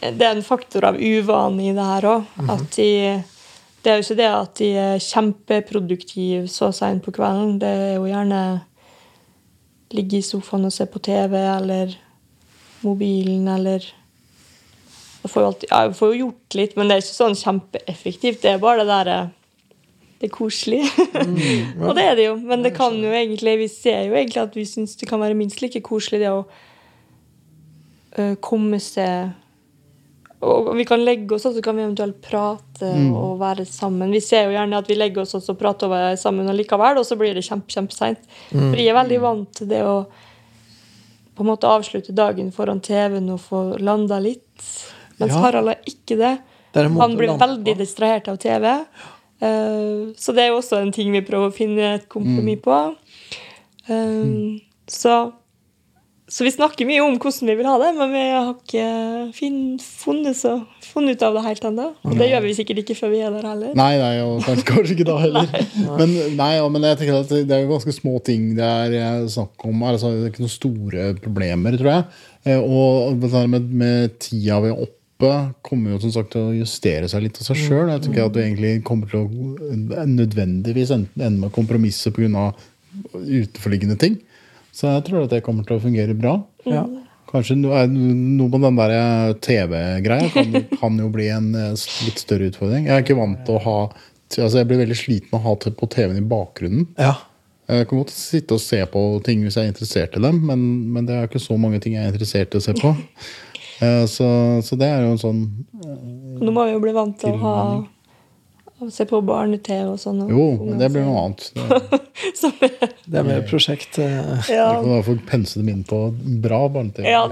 Det 0.00 0.20
er 0.20 0.34
en 0.36 0.42
faktor 0.42 0.84
av 0.84 0.96
uvane 1.00 1.62
i 1.70 1.72
det 1.72 1.84
her 1.84 2.02
òg. 2.02 2.24
At 2.50 2.70
de 2.76 3.22
Det 3.82 3.90
er 3.92 3.96
jo 4.00 4.02
ikke 4.02 4.16
det 4.16 4.30
at 4.32 4.54
de 4.56 4.68
er 4.76 4.98
kjempeproduktive 4.98 6.48
så 6.48 6.72
seint 6.72 7.02
på 7.04 7.12
kvelden. 7.12 7.58
Det 7.58 7.68
er 7.68 7.94
jo 7.96 8.04
gjerne 8.08 8.62
ligge 9.92 10.16
i 10.18 10.22
sofaen 10.22 10.64
og 10.64 10.72
se 10.72 10.86
på 10.86 10.98
TV 11.02 11.34
eller 11.36 11.94
mobilen 12.82 13.46
eller 13.48 13.80
jeg 15.24 15.32
får, 15.32 15.40
jo 15.40 15.48
alltid, 15.48 15.70
jeg 15.70 15.94
får 15.96 16.10
jo 16.10 16.18
gjort 16.18 16.54
litt, 16.58 16.74
men 16.76 16.90
det 16.90 16.94
er 16.94 17.02
ikke 17.02 17.16
sånn 17.16 17.38
kjempeeffektivt. 17.40 18.42
Det 18.42 18.50
er 18.50 18.60
bare 18.60 18.82
det 18.82 18.90
derre 18.90 19.18
Det 20.20 20.28
er 20.28 20.32
koselig. 20.34 20.82
og 21.86 21.94
det 21.96 22.04
er 22.04 22.18
det 22.18 22.26
jo. 22.26 22.34
Men 22.44 22.64
det 22.64 22.74
kan 22.76 22.96
jo 23.00 23.08
egentlig 23.08 23.56
vi 23.62 23.70
ser 23.72 24.04
jo 24.08 24.18
egentlig 24.18 24.42
at 24.42 24.58
vi 24.58 24.66
syns 24.68 24.98
det 25.00 25.08
kan 25.08 25.22
være 25.22 25.38
minst 25.38 25.64
like 25.64 25.80
koselig 25.84 26.20
det 26.20 26.32
å 26.32 26.44
uh, 28.18 28.36
komme 28.44 28.80
seg 28.84 29.32
og 30.44 30.74
vi 30.76 30.84
kan 30.84 31.00
legge 31.00 31.36
oss, 31.36 31.46
og 31.48 31.54
så 31.56 31.62
kan 31.64 31.76
vi 31.78 31.84
eventuelt 31.86 32.18
prate 32.20 32.90
og 33.16 33.38
være 33.40 33.64
sammen. 33.64 34.12
Vi 34.12 34.20
ser 34.20 34.44
jo 34.44 34.52
gjerne 34.52 34.76
at 34.76 34.90
vi 34.90 34.96
legger 34.98 35.22
oss 35.24 35.38
og 35.40 35.56
prater 35.56 35.88
og 35.88 35.96
er 35.96 36.18
sammen 36.20 36.50
allikevel, 36.52 37.00
og 37.00 37.06
så 37.08 37.16
blir 37.16 37.32
det 37.32 37.46
kjempe, 37.46 37.72
kjempeseint. 37.72 38.26
For 38.50 38.76
jeg 38.76 38.90
er 38.92 38.98
veldig 38.98 39.20
vant 39.22 39.48
til 39.56 39.70
det 39.70 39.80
å 39.88 40.02
på 41.34 41.42
en 41.42 41.48
måte 41.48 41.66
avslutte 41.66 42.14
dagen 42.14 42.52
foran 42.54 42.82
TV-en 42.84 43.32
og 43.34 43.40
få 43.42 43.62
landa 43.82 44.20
litt. 44.22 44.68
Mens 45.20 45.34
Ja. 45.34 45.42
Harald 45.44 45.74
er 45.74 45.80
ikke 45.86 46.18
det. 46.20 46.34
Det 46.74 46.82
er 46.82 46.88
Han 46.98 47.16
blir 47.16 47.36
veldig 47.38 47.76
distrahert 47.78 48.28
av 48.28 48.40
TV. 48.42 48.66
Uh, 49.44 50.14
så 50.16 50.32
det 50.34 50.44
er 50.44 50.52
jo 50.52 50.60
også 50.60 50.80
en 50.80 50.92
ting 50.94 51.12
vi 51.12 51.22
prøver 51.26 51.50
å 51.50 51.54
finne 51.54 51.94
et 51.98 52.08
kompromiss 52.08 52.62
på. 52.64 52.78
Eh, 53.86 54.60
så, 54.88 55.32
så 56.28 56.44
vi 56.44 56.52
snakker 56.52 56.88
mye 56.88 57.02
om 57.04 57.16
hvordan 57.20 57.50
vi 57.50 57.56
vil 57.58 57.68
ha 57.68 57.74
det, 57.82 57.90
men 57.98 58.12
vi 58.14 58.22
har 58.32 58.50
ikke 58.54 58.86
fin, 59.36 59.58
funnet, 59.80 60.38
så, 60.38 60.54
funnet 60.84 61.18
ut 61.18 61.26
av 61.28 61.36
det 61.38 61.44
helt 61.46 61.68
ennå. 61.68 61.90
Og 62.04 62.16
det 62.20 62.30
gjør 62.30 62.44
vi 62.46 62.56
sikkert 62.56 62.82
ikke 62.84 62.96
før 62.98 63.12
vi 63.14 63.22
er 63.24 63.34
der 63.34 63.48
heller. 63.50 63.76
Nei, 63.78 63.92
nei, 64.00 64.14
og 64.24 64.44
kanskje, 64.44 64.96
ikke 64.96 65.08
da 65.08 65.18
heller. 65.22 65.52
Men, 66.00 66.16
nei, 66.38 66.50
ja, 66.56 66.66
men 66.72 66.88
jeg 66.88 67.00
tenker 67.00 67.20
at 67.20 67.32
det 67.34 67.54
er 67.54 67.64
jo 67.64 67.72
ganske 67.74 67.94
små 67.94 68.18
ting 68.24 68.52
det 68.58 68.66
er 68.66 68.98
eh, 68.98 69.28
snakk 69.30 69.68
om. 69.68 69.86
Altså, 69.86 70.12
det 70.14 70.28
er 70.28 70.34
ikke 70.34 70.46
noen 70.46 70.56
store 70.56 71.08
problemer, 71.22 71.78
tror 71.80 71.92
jeg. 71.94 72.04
Og 72.64 73.24
med, 73.48 73.70
med 73.72 74.18
tida 74.20 74.58
vi 74.64 74.72
er 74.72 74.84
oppe, 74.84 75.03
kommer 75.64 75.94
jo 75.94 76.00
som 76.02 76.12
sagt 76.12 76.32
til 76.34 76.48
å 76.48 76.54
justere 76.56 77.08
seg 77.08 77.24
litt 77.24 77.38
av 77.40 77.46
seg 77.46 77.60
sjøl. 77.60 77.90
Jeg 77.92 78.02
tror 78.02 78.14
ikke 78.14 78.26
at 78.28 78.34
du 78.34 78.40
egentlig 78.42 78.72
kommer 78.86 79.10
til 79.10 79.24
å 79.24 80.04
nødvendigvis 80.10 80.92
ende 80.94 81.30
med 81.38 81.52
kompromisser 81.54 82.14
pga. 82.14 82.52
utenforliggende 83.14 83.96
ting. 83.98 84.18
Så 84.74 84.90
jeg 84.90 85.04
tror 85.06 85.24
at 85.24 85.30
det 85.30 85.42
kommer 85.46 85.64
til 85.66 85.78
å 85.78 85.82
fungere 85.82 86.14
bra. 86.14 86.36
Ja. 86.66 86.84
Kanskje 87.30 87.56
er 87.74 87.88
noe 87.90 88.48
med 88.52 88.62
den 88.62 88.78
der 88.78 88.94
eh, 88.94 89.34
TV-greia 89.42 90.30
kan, 90.30 90.58
kan 90.80 90.98
jo 90.98 91.10
bli 91.14 91.28
en 91.34 91.54
eh, 91.58 91.86
litt 92.06 92.22
større 92.22 92.50
utfordring. 92.50 92.86
Jeg 92.86 92.94
er 92.94 93.06
ikke 93.06 93.18
vant 93.18 93.40
til 93.46 93.58
å 93.58 93.64
ha 93.64 93.78
altså 94.34 94.58
Jeg 94.58 94.66
blir 94.66 94.80
veldig 94.80 94.96
sliten 94.98 95.34
av 95.36 95.44
å 95.44 95.52
ha 95.52 95.74
på 95.78 95.86
TV-en 95.94 96.18
i 96.18 96.26
bakgrunnen. 96.26 96.90
ja. 96.98 97.14
Jeg 97.64 97.86
kan 97.88 97.96
godt 98.02 98.10
sitte 98.12 98.58
og 98.58 98.60
se 98.60 98.76
på 98.92 99.00
ting 99.24 99.40
hvis 99.40 99.54
jeg 99.56 99.64
er 99.64 99.72
interessert 99.72 100.16
i 100.18 100.20
dem, 100.20 100.42
men, 100.50 100.64
men 100.92 101.06
det 101.08 101.14
er 101.16 101.30
ikke 101.30 101.40
så 101.40 101.56
mange 101.56 101.78
ting 101.80 101.94
jeg 101.96 102.04
er 102.04 102.12
interessert 102.12 102.52
i 102.52 102.58
å 102.60 102.64
se 102.64 102.74
på. 102.76 102.90
Eh, 103.84 104.04
Så, 104.10 104.26
så 104.66 104.76
det 104.80 104.88
er 104.90 105.04
jo 105.06 105.14
en 105.14 105.20
sånn 105.20 105.42
Nå 106.44 106.50
må 106.54 106.64
vi 106.68 106.72
jo 106.74 106.80
bli 106.82 106.92
vant 106.96 107.18
til 107.20 107.34
å 107.36 107.40
ha 107.42 107.56
å 108.84 108.88
se 108.90 109.04
på 109.08 109.20
barne-TV 109.24 109.84
og 109.92 110.00
sånn. 110.02 110.24
Jo, 110.28 110.48
men 110.58 110.80
det 110.80 110.88
blir 110.92 111.04
noe 111.06 111.20
annet. 111.28 111.44
Det, 111.54 112.68
er- 112.82 112.90
Det 113.06 113.20
er 113.20 113.26
mer 113.28 113.44
prosjekt. 113.48 113.98
eh, 114.02 114.50
Ja, 114.50 114.66
Du 114.74 114.82
kan 114.88 114.96
da 114.96 115.02
få 115.06 115.14
pense 115.30 115.54
dem 115.60 115.68
inn 115.70 115.84
på 115.88 116.00
bra 116.42 116.64
barne-TV. 116.68 117.06
ja, 117.08 117.22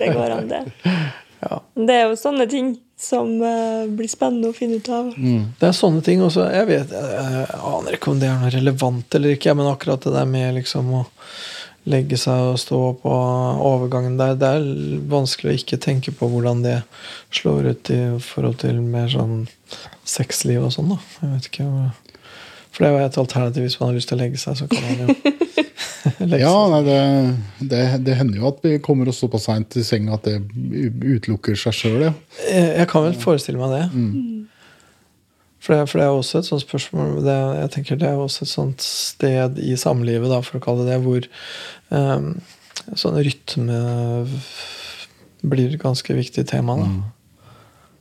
det 0.00 0.08
går 0.16 0.34
an, 0.38 0.48
det. 0.50 0.64
Ja. 1.40 1.56
Det 1.72 1.94
er 1.96 2.02
jo 2.10 2.16
sånne 2.20 2.44
ting 2.50 2.66
som 3.00 3.30
uh, 3.40 3.86
blir 3.96 4.10
spennende 4.12 4.50
å 4.50 4.52
finne 4.52 4.76
ut 4.76 4.88
av. 4.92 5.06
Det 5.16 5.64
er 5.70 5.72
sånne 5.72 6.02
ting 6.04 6.20
også. 6.20 6.42
Jeg 6.52 6.66
vet, 6.68 6.90
jeg, 6.92 7.22
jeg 7.32 7.46
aner 7.70 7.96
ikke 7.96 8.10
om 8.12 8.18
det 8.20 8.28
er 8.28 8.42
noe 8.42 8.50
relevant 8.52 9.16
eller 9.16 9.32
ikke, 9.38 9.54
men 9.56 9.70
akkurat 9.70 10.04
det 10.04 10.12
der 10.18 10.28
med 10.28 10.58
liksom 10.58 10.90
å 10.98 11.00
legge 11.88 12.16
seg 12.20 12.50
og 12.52 12.58
stå 12.60 12.78
på 13.00 13.12
overgangen 13.64 14.18
der, 14.20 14.34
det 14.36 14.48
er 14.58 14.66
vanskelig 15.10 15.50
å 15.54 15.58
ikke 15.62 15.78
tenke 15.80 16.12
på 16.12 16.28
hvordan 16.28 16.60
det 16.66 16.78
slår 17.32 17.70
ut 17.72 17.90
i 17.94 18.00
forhold 18.20 18.58
til 18.60 18.82
mer 18.84 19.08
sånn 19.08 19.46
sexliv 20.04 20.66
og 20.66 20.74
sånn, 20.74 20.92
da. 20.92 20.98
Jeg 21.22 21.30
vet 21.36 21.48
ikke 21.50 21.68
For 22.70 22.84
det 22.84 22.90
er 22.90 22.96
jo 22.98 23.06
et 23.08 23.18
alternativ 23.24 23.64
hvis 23.66 23.78
man 23.80 23.88
har 23.90 23.96
lyst 23.96 24.10
til 24.12 24.18
å 24.18 24.22
legge 24.24 24.38
seg, 24.42 24.58
så 24.60 24.68
kan 24.70 24.84
man 24.84 25.00
jo 25.00 25.14
legge 26.30 26.42
Ja, 26.42 26.52
seg. 26.52 26.74
nei, 26.74 26.82
det, 26.86 27.00
det, 27.72 27.80
det 28.06 28.18
hender 28.20 28.42
jo 28.42 28.50
at 28.52 28.60
vi 28.64 28.76
kommer 28.84 29.08
oss 29.10 29.18
såpass 29.24 29.48
seint 29.48 29.76
i 29.80 29.82
senga 29.86 30.14
at 30.18 30.28
det 30.28 30.36
utelukker 31.16 31.56
seg 31.58 31.74
sjøl, 31.80 31.98
ja. 32.10 32.12
Jeg, 32.46 32.68
jeg 32.82 32.90
kan 32.92 33.08
vel 33.08 33.16
forestille 33.24 33.60
meg 33.60 33.74
det. 33.78 34.39
For 35.60 35.76
det, 35.76 35.90
for 35.90 36.00
det 36.00 36.06
er 36.06 36.16
også 36.16 36.40
et 36.40 36.48
sånt 36.48 36.62
spørsmål 36.64 37.18
det, 37.26 37.36
Jeg 37.58 37.70
tenker 37.74 37.98
det 38.00 38.08
er 38.08 38.16
også 38.20 38.46
et 38.46 38.52
sånt 38.52 38.80
sted 38.84 39.58
i 39.60 39.74
samlivet, 39.76 40.30
da, 40.32 40.40
for 40.40 40.56
å 40.56 40.64
kalle 40.64 40.86
det 40.86 40.94
det, 40.94 41.02
hvor 41.04 41.26
um, 41.92 42.30
sånn 42.96 43.18
rytme 43.20 43.80
blir 45.44 45.74
et 45.74 45.82
ganske 45.82 46.16
viktig 46.16 46.46
tema. 46.48 46.78
da. 46.80 46.88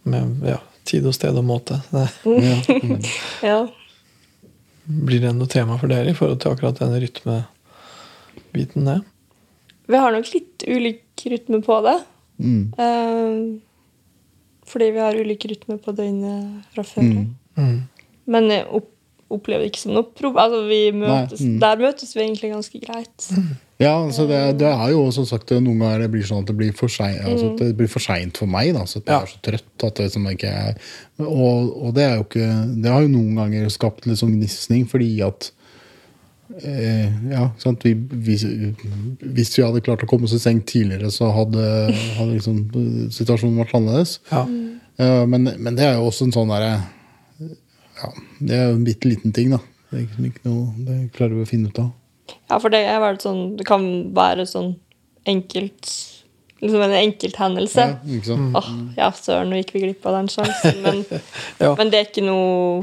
Med 0.10 0.48
ja, 0.48 0.60
tid 0.88 1.06
og 1.08 1.16
sted 1.18 1.36
og 1.36 1.46
måte. 1.48 1.82
Det, 1.92 2.08
Ja. 3.52 3.60
blir 4.90 5.22
det 5.22 5.36
noe 5.38 5.52
tema 5.52 5.76
for 5.78 5.92
dere 5.92 6.10
i 6.10 6.18
forhold 6.18 6.40
til 6.42 6.56
akkurat 6.56 6.80
den 6.80 6.96
rytmebiten? 7.04 8.88
det? 8.88 9.02
Vi 9.90 9.98
har 10.00 10.16
nok 10.16 10.32
litt 10.34 10.64
ulik 10.68 11.28
rytme 11.30 11.60
på 11.66 11.82
det. 11.86 11.98
Mm. 12.40 12.64
Eh, 12.80 13.38
fordi 14.70 14.92
vi 14.96 15.02
har 15.04 15.18
ulik 15.18 15.46
rytme 15.50 15.80
på 15.82 15.92
døgnet 15.98 16.74
fra 16.74 16.84
før. 16.88 17.04
Mm. 17.04 17.30
Mm. 17.60 17.76
Men 18.30 18.50
jeg 18.54 18.66
opp, 18.80 18.90
opplever 19.30 19.62
det 19.66 19.72
ikke 19.74 19.82
som 19.84 19.94
noe 19.98 20.08
problem. 20.10 20.38
Altså, 20.42 20.60
vi 20.70 20.78
møtes, 20.96 21.42
mm. 21.46 21.58
Der 21.62 21.82
møtes 21.82 22.16
vi 22.16 22.24
egentlig 22.28 22.54
ganske 22.56 22.80
greit. 22.86 23.30
Ja, 23.80 23.94
altså 24.04 24.26
det, 24.28 24.58
det 24.60 24.68
er 24.68 24.90
jo 24.92 25.06
som 25.16 25.24
sagt 25.24 25.54
noen 25.56 25.80
ganger 25.80 26.02
det 26.04 26.10
blir 26.12 26.26
sånn 26.28 26.42
at 26.44 26.50
det 26.50 26.56
blir 26.60 26.74
for 26.76 26.92
seint 26.92 27.22
altså 27.24 27.46
Mm. 27.54 27.54
det 27.62 27.68
blir 27.80 27.88
for 27.88 28.04
seint 28.04 28.36
for 28.36 28.46
meg. 28.52 28.74
da, 28.76 28.82
så 28.84 29.00
at 29.00 29.06
jeg 29.08 29.14
Ja. 29.16 29.20
er 29.22 29.30
så 29.32 29.38
trøtt 29.46 29.86
at 29.88 29.96
det 29.96 30.04
liksom 30.10 30.26
ikke 30.34 30.50
er 30.52 30.74
og, 31.24 31.70
og 31.86 31.94
det 31.96 32.04
er 32.04 32.16
jo 32.18 32.26
ikke 32.26 32.50
Det 32.84 32.92
har 32.92 33.06
jo 33.06 33.14
noen 33.14 33.40
ganger 33.40 33.70
skapt 33.72 34.04
litt 34.06 34.20
sånn 34.20 34.36
gnisning 34.36 34.84
fordi 34.92 35.08
at 35.24 35.48
eh, 36.60 37.08
ja, 37.32 37.46
sant? 37.62 37.84
Vi, 37.88 37.94
hvis, 37.96 38.44
hvis 39.24 39.56
vi 39.58 39.64
hadde 39.64 39.80
klart 39.86 40.04
å 40.04 40.10
komme 40.12 40.28
oss 40.28 40.36
i 40.36 40.42
seng 40.44 40.60
tidligere, 40.68 41.08
så 41.14 41.32
hadde, 41.32 41.64
hadde 42.18 42.34
liksom 42.36 42.60
situasjonen 43.16 43.62
vært 43.64 43.76
annerledes. 43.80 44.18
Ja. 44.32 44.44
Ja, 45.00 45.26
men, 45.26 45.48
men 45.56 45.76
det 45.80 45.86
er 45.88 45.94
jo 46.02 46.10
også 46.10 46.28
en 46.28 46.36
sånn 46.36 46.52
derre 46.52 46.82
ja, 48.02 48.12
Det 48.40 48.56
er 48.58 48.74
en 48.74 48.86
bitte 48.88 49.10
liten 49.10 49.34
ting, 49.36 49.52
da. 49.56 49.60
Det, 49.90 50.06
er 50.06 50.46
noe, 50.46 50.70
det 50.86 51.00
klarer 51.16 51.34
vi 51.38 51.46
å 51.46 51.50
finne 51.50 51.72
ut 51.72 51.82
av. 51.82 51.90
Ja, 52.50 52.60
for 52.60 52.70
det 52.70 52.84
er 52.86 53.18
sånn 53.22 53.56
Det 53.58 53.66
kan 53.66 53.84
være 54.14 54.46
sånn 54.46 54.76
enkelt 55.30 55.90
Liksom 56.60 56.82
en 56.84 56.92
enkelthendelse. 56.92 57.84
Ja, 57.88 58.16
ikke 58.18 58.28
sant? 58.34 58.56
Åh, 58.60 58.70
ja, 58.98 59.06
søren, 59.16 59.48
nå 59.48 59.62
gikk 59.62 59.70
vi 59.78 59.84
glipp 59.86 60.04
av 60.10 60.18
den 60.18 60.28
sjansen. 60.28 60.82
Men, 60.84 61.06
Ja. 61.64 61.70
men 61.80 61.88
det 61.92 62.02
er 62.02 62.10
ikke 62.10 62.26
noe 62.26 62.82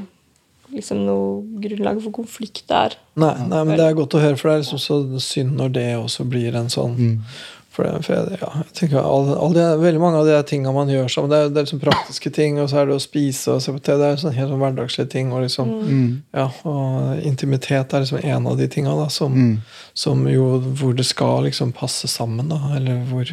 liksom 0.73 1.03
noe 1.07 1.43
grunnlag 1.63 2.01
for 2.03 2.15
konflikt 2.17 2.65
der. 2.71 2.97
Nei, 3.21 3.35
nei, 3.51 3.61
men 3.69 3.77
det 3.77 3.85
er 3.85 3.99
godt 3.99 4.17
å 4.17 4.23
høre, 4.23 4.39
for 4.41 4.49
det 4.49 4.55
er 4.57 4.65
liksom 4.65 4.81
så 4.83 5.21
synd 5.23 5.61
når 5.61 5.75
det 5.77 5.85
også 5.99 6.27
blir 6.29 6.57
en 6.59 6.73
sånn 6.73 6.97
Mm. 6.97 7.21
For, 7.77 7.85
det, 7.85 8.07
for 8.07 8.15
jeg, 8.17 8.39
ja, 8.41 8.51
jeg 8.63 8.73
tenker 8.79 9.05
all, 9.05 9.27
all 9.37 9.53
de, 9.53 9.65
Veldig 9.83 10.01
mange 10.01 10.23
av 10.23 10.29
de 10.31 10.37
tinga 10.49 10.73
man 10.73 10.89
gjør 10.89 11.11
sammen, 11.13 11.33
det 11.33 11.41
er, 11.43 11.51
det 11.53 11.61
er 11.61 11.67
liksom 11.67 11.83
praktiske 11.83 12.31
ting, 12.33 12.57
og 12.63 12.71
så 12.73 12.81
er 12.81 12.89
det 12.89 12.97
å 12.97 13.03
spise 13.05 13.53
og 13.53 13.61
se 13.61 13.75
på 13.75 13.83
TV. 13.85 13.99
Det 14.01 14.07
er 14.09 14.23
sånn 14.23 14.37
helt 14.39 14.53
sånn 14.55 14.63
hverdagslige 14.63 15.11
ting. 15.13 15.35
Og 15.37 15.45
liksom, 15.45 15.75
Mm. 15.87 16.07
ja, 16.33 16.47
og 16.65 17.21
intimitet 17.29 17.93
er 17.93 18.07
liksom 18.07 18.25
en 18.25 18.47
av 18.49 18.57
de 18.57 18.69
tinga 18.73 18.97
da, 18.97 19.09
som, 19.13 19.35
Mm. 19.37 19.61
som 19.95 20.25
jo 20.29 20.47
Hvor 20.61 20.97
det 20.97 21.05
skal 21.07 21.45
liksom 21.45 21.73
passe 21.77 22.09
sammen, 22.09 22.49
da. 22.49 22.61
Eller 22.77 23.05
hvor 23.11 23.29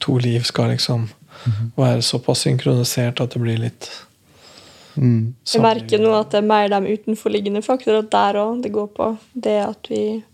to 0.00 0.18
liv 0.18 0.42
skal 0.42 0.70
liksom 0.74 1.08
være 1.78 2.02
såpass 2.02 2.42
synkronisert 2.42 3.20
at 3.20 3.30
det 3.30 3.40
blir 3.40 3.58
litt 3.62 3.88
Mm. 4.98 5.34
Jeg 5.46 5.62
merker 5.62 6.00
nå 6.02 6.10
at 6.18 6.32
det 6.32 6.40
er 6.40 6.46
mer 6.48 6.68
de 6.72 6.94
utenforliggende 6.96 7.62
faktorer 7.62 8.02
der 8.10 8.38
òg 8.40 8.62
det 8.64 8.72
går 8.74 8.88
på. 8.96 9.12
Det 9.34 9.60
at 9.62 9.86
vi 9.90 10.24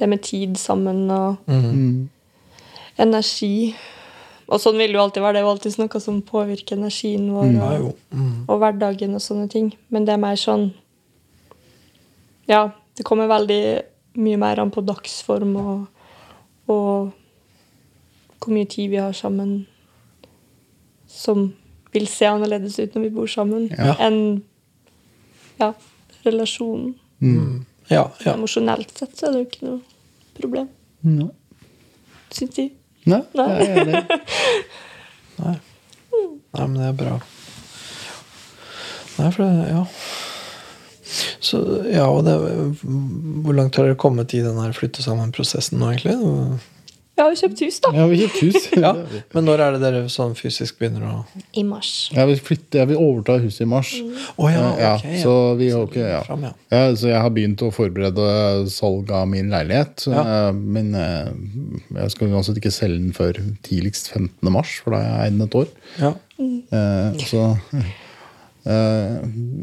Det 0.00 0.08
med 0.08 0.22
tid 0.22 0.56
sammen 0.56 1.10
og 1.10 1.36
mm. 1.46 2.08
Mm. 3.00 3.08
energi. 3.08 3.74
Og 4.50 4.58
sånn 4.60 4.76
vil 4.78 4.90
det 4.90 4.98
jo 4.98 5.02
alltid 5.04 5.22
være. 5.22 5.32
Det 5.32 5.40
er 5.40 5.46
jo 5.46 5.52
alltid 5.54 5.78
noe 5.78 6.00
som 6.02 6.22
påvirker 6.26 6.76
energien 6.76 7.28
vår 7.32 7.52
Ja, 7.54 7.70
og. 7.86 7.96
Mm. 8.12 8.44
og 8.48 8.58
hverdagen 8.60 9.14
og 9.14 9.20
sånne 9.22 9.48
ting. 9.50 9.72
Men 9.90 10.04
det 10.04 10.14
er 10.14 10.22
mer 10.22 10.36
sånn 10.36 10.72
Ja, 12.48 12.72
det 12.96 13.04
kommer 13.06 13.28
veldig 13.30 13.82
mye 14.18 14.36
mer 14.36 14.58
an 14.58 14.70
på 14.74 14.82
dagsform 14.82 15.52
og, 15.56 15.86
og 16.66 17.12
hvor 18.40 18.52
mye 18.56 18.66
tid 18.66 18.90
vi 18.90 18.96
har 18.98 19.12
sammen 19.14 19.66
som 21.06 21.52
vil 21.92 22.06
se 22.10 22.26
annerledes 22.26 22.78
ut 22.80 22.94
når 22.96 23.02
vi 23.02 23.10
bor 23.14 23.26
sammen, 23.30 23.68
Ja. 23.70 23.94
enn 24.00 24.42
ja, 25.60 25.72
relasjonen. 26.24 26.94
Mm. 27.20 27.64
Ja, 27.90 28.10
ja. 28.24 28.34
Emosjonelt 28.34 28.96
sett 28.98 29.14
så 29.18 29.26
er 29.28 29.32
det 29.32 29.40
jo 29.42 29.46
ikke 29.48 29.66
noe 29.66 29.80
problem, 30.38 30.68
Nei. 31.02 31.28
syns 32.30 32.56
jeg. 32.58 32.72
Nei, 33.08 33.20
jeg 33.34 33.68
er 33.68 33.80
enig. 33.84 34.02
Nei. 35.40 35.56
Nei, 36.10 36.64
men 36.66 36.74
det 36.76 36.88
er 36.90 36.98
bra. 36.98 37.14
Nei, 39.20 39.30
for 39.30 39.44
det 39.44 39.70
Ja. 39.70 39.84
Så, 41.42 41.58
ja, 41.90 42.04
og 42.06 42.22
det, 42.22 42.34
Hvor 42.86 43.56
langt 43.56 43.74
har 43.74 43.88
dere 43.88 43.98
kommet 43.98 44.30
i 44.36 44.42
den 44.44 44.58
her 44.60 44.74
flytte 44.76 45.02
sammen-prosessen 45.02 45.80
nå, 45.80 45.88
egentlig? 45.90 46.60
Jeg 47.20 47.26
har 47.26 47.34
jo 47.34 47.38
kjøpt 47.42 47.60
hus, 47.66 47.78
da. 47.84 47.90
Ja, 47.92 48.04
vi 48.08 48.18
kjøpt 48.22 48.38
hus. 48.46 48.66
Ja, 48.80 48.90
Men 49.36 49.44
når 49.44 49.60
er 49.60 49.74
det 49.76 49.80
dere 49.82 49.98
sånn 50.08 50.32
fysisk 50.38 50.78
begynner 50.80 51.02
å 51.04 51.16
I 51.60 51.64
mars. 51.68 51.90
Jeg 52.16 52.30
vil, 52.30 52.38
flytte, 52.46 52.78
jeg 52.80 52.88
vil 52.88 53.00
overta 53.02 53.36
huset 53.42 53.66
i 53.66 53.68
mars. 53.68 53.90
Å 54.40 54.48
ja, 54.48 54.62
Ja, 54.80 54.92
så 55.20 55.34
vi 55.60 55.68
har 55.74 55.84
ikke 55.84 56.06
ja. 56.06 56.22
Fram, 56.24 56.46
ja. 56.48 56.54
Ja, 56.72 56.80
så 56.96 57.10
jeg 57.12 57.20
har 57.20 57.34
begynt 57.36 57.60
å 57.66 57.68
forberede 57.76 58.24
salg 58.72 59.12
av 59.12 59.28
min 59.28 59.52
leilighet. 59.52 60.06
Ja. 60.08 60.24
eh, 60.48 60.50
Men 60.56 60.94
eh, 60.96 61.28
jeg 62.00 62.16
skal 62.16 62.32
uansett 62.32 62.56
ikke 62.62 62.72
selge 62.72 63.02
den 63.04 63.12
før 63.16 63.36
tidligst 63.68 64.08
15. 64.16 64.48
mars, 64.56 64.78
for 64.80 64.96
da 64.96 65.02
har 65.04 65.10
jeg 65.10 65.28
eid 65.28 65.36
den 65.36 65.46
et 65.50 65.60
år. 65.60 65.70
ja. 66.00 66.14
Mm. 66.40 67.20
Så 67.20 67.42
eh, 68.64 69.16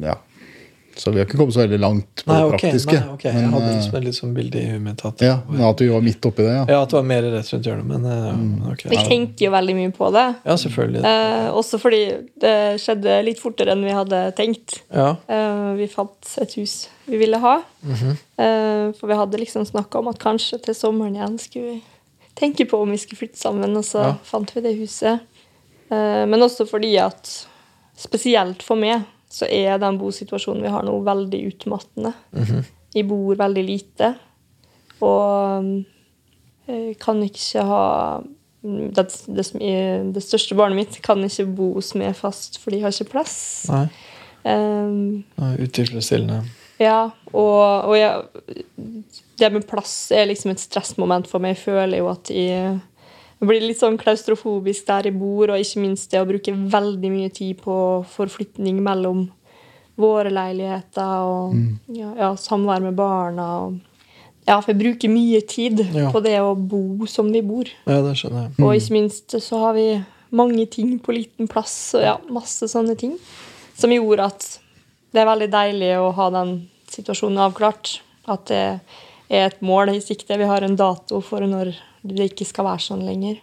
ja. 0.05 0.13
Så 0.97 1.11
vi 1.13 1.19
har 1.19 1.25
ikke 1.27 1.37
kommet 1.37 1.53
så 1.53 1.61
veldig 1.63 1.77
langt 1.79 2.23
på 2.25 2.31
Nei, 2.33 2.37
det 2.41 2.51
praktiske. 2.59 2.93
Nei, 2.97 3.13
ok. 3.13 3.23
Jeg 3.27 3.49
hadde 3.53 3.71
liksom 3.75 4.03
litt 4.03 4.17
sånn 4.17 4.33
bilde 4.33 4.57
i 4.61 4.65
huet 4.71 4.81
mitt 4.81 5.03
at, 5.05 5.21
ja, 5.21 5.35
at 5.69 5.77
du 5.77 5.85
var 5.91 6.01
midt 6.01 6.25
oppi 6.25 6.41
det, 6.45 6.53
ja. 6.55 6.63
ja, 6.73 6.79
at 6.81 6.89
det 6.89 6.97
var 6.97 7.05
mer 7.11 7.27
rett 7.35 7.51
rundt 7.53 7.69
hjørnet. 7.69 7.85
Men 7.85 8.05
eh, 8.05 8.27
Mm. 8.37 8.71
ok. 8.73 8.83
Vi 8.89 8.97
tenker 9.07 9.45
jo 9.45 9.51
veldig 9.53 9.75
mye 9.77 9.91
på 9.95 10.09
det. 10.13 10.25
Ja, 10.45 10.55
selvfølgelig. 10.57 11.03
Eh, 11.05 11.47
også 11.53 11.79
fordi 11.79 12.01
det 12.41 12.55
skjedde 12.81 13.19
litt 13.25 13.39
fortere 13.39 13.71
enn 13.75 13.83
vi 13.85 13.93
hadde 13.93 14.23
tenkt. 14.35 14.79
Ja. 14.93 15.15
Eh, 15.27 15.73
vi 15.79 15.87
fant 15.87 16.33
et 16.41 16.53
hus 16.57 16.87
vi 17.07 17.17
ville 17.21 17.37
ha. 17.39 17.61
Mhm. 17.85 18.11
Eh, 18.37 18.91
for 18.99 19.07
vi 19.07 19.13
hadde 19.21 19.37
liksom 19.39 19.65
snakka 19.69 19.99
om 20.01 20.07
at 20.11 20.19
kanskje 20.19 20.61
til 20.65 20.75
sommeren 20.75 21.15
igjen 21.15 21.37
skulle 21.39 21.75
vi 21.77 21.81
tenke 22.37 22.65
på 22.69 22.81
om 22.81 22.91
vi 22.91 22.97
skulle 23.01 23.17
flytte 23.21 23.37
sammen, 23.39 23.77
og 23.77 23.83
så 23.85 24.03
Ja. 24.03 24.13
fant 24.23 24.51
vi 24.53 24.61
det 24.61 24.75
huset. 24.77 25.19
Eh, 25.89 26.25
men 26.25 26.39
også 26.41 26.67
fordi 26.67 26.97
at 26.99 27.45
spesielt 27.97 28.61
for 28.61 28.75
meg 28.75 29.03
så 29.29 29.47
er 29.51 29.77
den 29.81 29.97
bosituasjonen 29.99 30.63
vi 30.63 30.71
har 30.71 30.85
nå, 30.87 30.95
veldig 31.03 31.41
utmattende. 31.51 32.13
Mhm. 32.35 32.63
Vi 32.95 33.03
bor 33.03 33.35
veldig 33.37 33.63
lite, 33.67 34.13
og 35.03 35.83
eh, 36.67 36.93
kan 36.99 37.19
ikke 37.25 37.65
ha 37.67 37.83
det, 38.63 39.03
det, 39.27 39.43
er- 39.61 40.07
det 40.15 40.23
største 40.25 40.55
barnet 40.57 40.79
mitt 40.79 41.01
kan 41.05 41.21
ikke 41.23 41.45
bo 41.55 41.73
hos 41.77 41.93
meg 41.99 42.15
fast, 42.17 42.57
for 42.59 42.73
de 42.73 42.79
har 42.81 42.91
ikke 42.95 43.11
plass. 43.11 43.37
Nei. 43.69 43.85
Um, 44.47 45.23
Utilfredsstillende. 45.59 46.41
Ja, 46.79 47.09
og, 47.33 47.87
og 47.89 47.95
jeg, 47.97 48.63
det 49.41 49.49
med 49.53 49.65
plass 49.69 50.11
er 50.15 50.27
liksom 50.29 50.51
et 50.53 50.61
stressmoment 50.61 51.27
for 51.29 51.41
meg. 51.43 51.55
Jeg 51.55 51.63
føler 51.67 52.01
jo 52.01 52.09
at 52.11 52.29
jeg, 52.33 52.77
jeg 53.39 53.47
blir 53.49 53.61
litt 53.67 53.77
sånn 53.79 53.97
klaustrofobisk 54.01 54.87
der 54.87 55.09
jeg 55.11 55.17
bor, 55.19 55.51
og 55.53 55.59
ikke 55.61 55.81
minst 55.83 56.11
det 56.11 56.21
å 56.21 56.27
bruke 56.29 56.53
veldig 56.53 57.11
mye 57.13 57.29
tid 57.33 57.59
på 57.61 57.75
forflytning 58.09 58.79
mellom 58.83 59.27
våre 59.97 60.29
leiligheter 60.33 61.25
og 61.25 61.55
ja, 61.93 62.11
ja, 62.17 62.31
samvær 62.37 62.81
med 62.85 62.97
barna. 62.97 63.45
Og, 63.65 63.77
ja, 64.47 64.59
for 64.61 64.71
jeg 64.73 64.81
bruker 64.81 65.09
mye 65.13 65.41
tid 65.49 65.81
Ja. 65.93 66.11
på 66.13 66.21
det 66.23 66.37
å 66.41 66.53
bo 66.55 67.05
som 67.09 67.31
vi 67.33 67.41
bor. 67.41 67.65
Ja, 67.85 68.01
det 68.05 68.15
skjønner 68.19 68.47
jeg. 68.47 68.53
Og 68.63 68.75
ikke 68.77 68.93
minst 68.97 69.37
så 69.41 69.59
har 69.65 69.73
vi 69.77 69.87
mange 70.31 70.65
ting 70.69 70.97
på 70.99 71.13
liten 71.15 71.47
plass, 71.49 71.95
og 71.97 72.01
ja, 72.05 72.17
masse 72.29 72.67
sånne 72.69 72.97
ting. 72.97 73.17
Som 73.77 73.93
gjorde 73.93 74.25
at 74.31 74.47
det 75.13 75.21
er 75.21 75.29
veldig 75.29 75.49
deilig 75.53 75.91
å 76.01 76.11
ha 76.17 76.29
den 76.33 76.55
situasjonen 76.93 77.37
avklart. 77.47 77.99
At 78.27 78.45
det 78.49 78.79
er 79.29 79.49
et 79.49 79.61
mål 79.65 79.93
i 79.95 80.01
sikte. 80.03 80.37
Vi 80.39 80.49
har 80.49 80.63
en 80.63 80.77
dato 80.79 81.21
for 81.23 81.43
når 81.43 81.73
det 82.07 82.31
ikke 82.31 82.47
skal 82.47 82.69
være 82.69 82.85
sånn 82.85 83.05
lenger. 83.07 83.39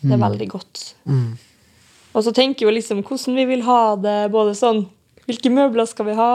Det 0.00 0.14
er 0.14 0.22
veldig 0.22 0.48
godt. 0.50 0.84
Mm. 1.10 1.38
Og 2.14 2.24
så 2.24 2.32
tenker 2.34 2.68
vi 2.68 2.78
liksom 2.78 3.02
hvordan 3.06 3.38
vi 3.38 3.48
vil 3.50 3.64
ha 3.66 3.82
det. 4.00 4.20
Både 4.34 4.56
sånn 4.58 4.86
Hvilke 5.28 5.50
møbler 5.52 5.84
skal 5.84 6.06
vi 6.08 6.14
ha? 6.16 6.32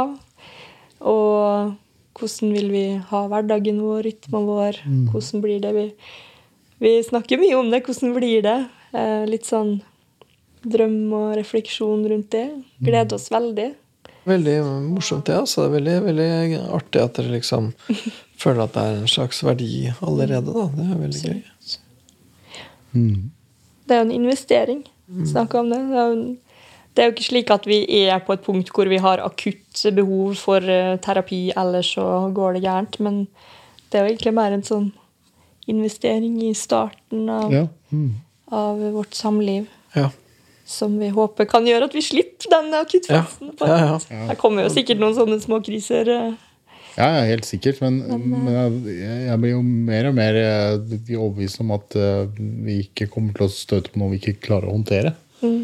Og 1.02 1.72
hvordan 2.14 2.52
vil 2.54 2.68
vi 2.70 2.84
ha 3.10 3.22
hverdagen 3.32 3.80
vår, 3.82 4.04
rytmen 4.06 4.46
vår? 4.46 4.78
Hvordan 5.10 5.42
blir 5.42 5.64
det? 5.64 5.72
Vi, 5.74 5.86
vi 6.84 6.92
snakker 7.02 7.42
mye 7.42 7.58
om 7.58 7.72
det. 7.74 7.82
Hvordan 7.88 8.14
blir 8.14 8.46
det? 8.46 8.60
Eh, 8.94 9.24
litt 9.26 9.50
sånn 9.50 9.80
drøm 10.62 11.10
og 11.18 11.34
refleksjon 11.40 12.06
rundt 12.12 12.30
det. 12.36 12.46
Gleder 12.86 13.18
oss 13.18 13.32
veldig. 13.34 13.72
Veldig 14.26 14.54
morsomt, 14.94 15.26
det. 15.28 15.36
altså. 15.36 15.66
Det 15.66 15.70
er 15.70 15.74
veldig, 15.78 15.96
veldig 16.06 16.60
artig 16.78 17.02
at 17.04 17.18
dere 17.18 17.34
liksom 17.36 17.74
føler 18.44 18.64
at 18.64 18.74
det 18.78 18.84
er 18.84 19.02
en 19.02 19.12
slags 19.12 19.42
verdi 19.44 19.72
allerede. 20.02 20.54
da. 20.56 20.68
Det 20.78 20.86
er 20.88 21.02
veldig 21.02 21.24
gøy. 21.28 21.42
Mm. 22.94 23.32
Det 23.88 23.96
er 23.96 24.00
jo 24.04 24.08
en 24.08 24.16
investering. 24.16 24.84
Snakke 25.28 25.60
om 25.60 25.70
det. 25.74 25.80
Det 25.92 26.00
er, 26.00 26.08
jo, 26.14 26.26
det 26.96 27.04
er 27.04 27.10
jo 27.10 27.14
ikke 27.18 27.26
slik 27.28 27.52
at 27.54 27.66
vi 27.68 27.82
er 28.06 28.22
på 28.24 28.34
et 28.38 28.44
punkt 28.46 28.70
hvor 28.74 28.88
vi 28.90 28.98
har 29.04 29.20
akutt 29.26 29.84
behov 29.98 30.36
for 30.40 30.64
eh, 30.64 30.96
terapi, 31.04 31.42
ellers 31.60 31.92
så 31.98 32.06
går 32.34 32.56
det 32.58 32.64
gærent. 32.64 33.00
Men 33.04 33.24
det 33.92 34.00
er 34.00 34.06
jo 34.08 34.14
egentlig 34.14 34.34
mer 34.40 34.56
en 34.56 34.64
sånn 34.66 34.92
investering 35.70 36.40
i 36.48 36.54
starten 36.58 37.28
av, 37.32 37.52
Ja. 37.54 37.68
Mm. 37.92 38.14
av 38.52 38.80
vårt 38.96 39.14
samliv. 39.16 39.68
Ja. 39.96 40.10
Som 40.66 40.96
vi 41.02 41.10
håper 41.12 41.48
kan 41.50 41.66
gjøre 41.68 41.90
at 41.90 41.96
vi 41.96 42.02
slipper 42.06 42.50
den 42.54 42.74
akuttfasen. 42.78 43.52
Ja, 43.60 43.68
ja, 43.68 44.00
ja. 44.00 44.26
Det 44.32 44.40
kommer 44.40 44.64
jo 44.64 44.72
sikkert 44.72 45.02
noen 45.02 45.16
sånne 45.18 45.42
småkriser. 45.44 46.08
kriser. 46.08 46.52
Ja, 46.94 47.08
ja, 47.18 47.22
helt 47.26 47.46
sikkert. 47.48 47.82
Men, 47.82 48.00
men 48.06 48.50
jeg, 48.54 48.96
jeg 49.28 49.38
blir 49.42 49.56
jo 49.56 49.62
mer 49.66 50.10
og 50.12 50.18
mer 50.18 50.38
eh, 50.38 50.96
overbevist 51.18 51.62
om 51.64 51.74
at 51.76 51.98
eh, 51.98 52.26
vi 52.38 52.80
ikke 52.86 53.10
kommer 53.14 53.36
til 53.38 53.48
å 53.48 53.54
støte 53.54 53.94
på 53.94 54.02
noe 54.02 54.14
vi 54.14 54.22
ikke 54.22 54.38
klarer 54.46 54.70
å 54.70 54.76
håndtere. 54.76 55.16
Mm. 55.42 55.64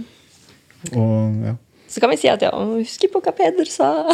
Og 0.96 1.44
ja. 1.46 1.56
Så 1.90 2.02
kan 2.02 2.12
vi 2.12 2.20
si 2.22 2.30
at 2.30 2.44
ja, 2.46 2.52
husk 2.54 3.06
på 3.10 3.22
hva 3.26 3.34
Peder 3.36 3.70
sa. 3.70 3.94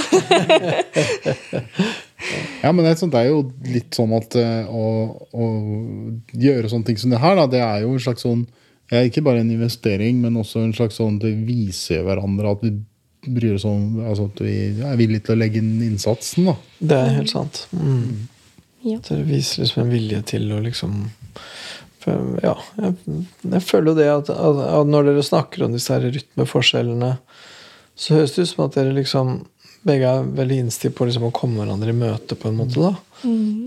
Ja, 2.64 2.72
men 2.72 2.82
det 2.82 2.96
er, 2.96 2.98
sånn, 2.98 3.12
det 3.14 3.20
er 3.20 3.28
jo 3.28 3.42
litt 3.70 3.94
sånn 3.94 4.14
at 4.18 4.34
eh, 4.40 4.66
å, 4.66 4.86
å 5.36 5.48
gjøre 6.34 6.72
sånne 6.72 6.88
ting 6.88 6.98
som 6.98 7.12
det 7.14 7.20
her, 7.22 7.36
da, 7.38 7.44
det 7.52 7.60
er 7.62 7.84
jo 7.84 7.92
en 7.94 8.02
slags 8.02 8.24
sånn 8.26 8.46
ja, 8.92 9.02
Ikke 9.02 9.24
bare 9.26 9.42
en 9.42 9.52
investering, 9.52 10.20
men 10.22 10.38
også 10.38 10.62
en 10.62 10.76
slags 10.78 11.00
sånn 11.00 11.18
vi 11.22 11.34
viser 11.48 12.06
hverandre 12.06 12.52
at 12.54 12.66
vi 12.66 12.76
bryr 13.26 13.56
oss 13.58 13.66
om 13.66 14.00
altså 14.06 14.28
At 14.30 14.42
vi 14.46 14.56
er 14.86 15.00
villige 15.00 15.26
til 15.26 15.36
å 15.36 15.40
legge 15.42 15.62
inn 15.62 15.80
innsatsen, 15.86 16.52
da. 16.52 16.56
Det 16.78 17.00
er 17.02 17.16
helt 17.18 17.34
sant. 17.34 17.66
Mm. 17.74 18.28
Ja. 18.86 19.00
Det 19.08 19.24
viser 19.26 19.64
liksom 19.64 19.86
en 19.86 19.94
vilje 19.94 20.22
til 20.34 20.52
å 20.54 20.62
liksom 20.62 21.08
Ja, 22.06 22.54
jeg, 22.78 22.94
jeg 23.50 23.64
føler 23.66 23.92
jo 23.92 23.98
det 23.98 24.10
at, 24.14 24.30
at, 24.30 24.60
at 24.78 24.90
når 24.94 25.10
dere 25.10 25.26
snakker 25.26 25.66
om 25.66 25.74
disse 25.74 25.90
her 25.96 26.06
rytmeforskjellene, 26.06 27.16
så 27.98 28.20
høres 28.20 28.36
det 28.36 28.46
ut 28.46 28.52
som 28.52 28.68
at 28.68 28.76
dere 28.78 28.94
liksom 28.94 29.32
begge 29.86 30.10
er 30.10 30.26
veldig 30.38 30.58
innstilt 30.64 30.96
på 30.98 31.06
liksom 31.08 31.28
å 31.28 31.34
komme 31.36 31.62
hverandre 31.62 31.94
i 31.94 31.98
møte, 31.98 32.38
på 32.40 32.50
en 32.50 32.58
måte. 32.58 32.82
da. 32.82 32.94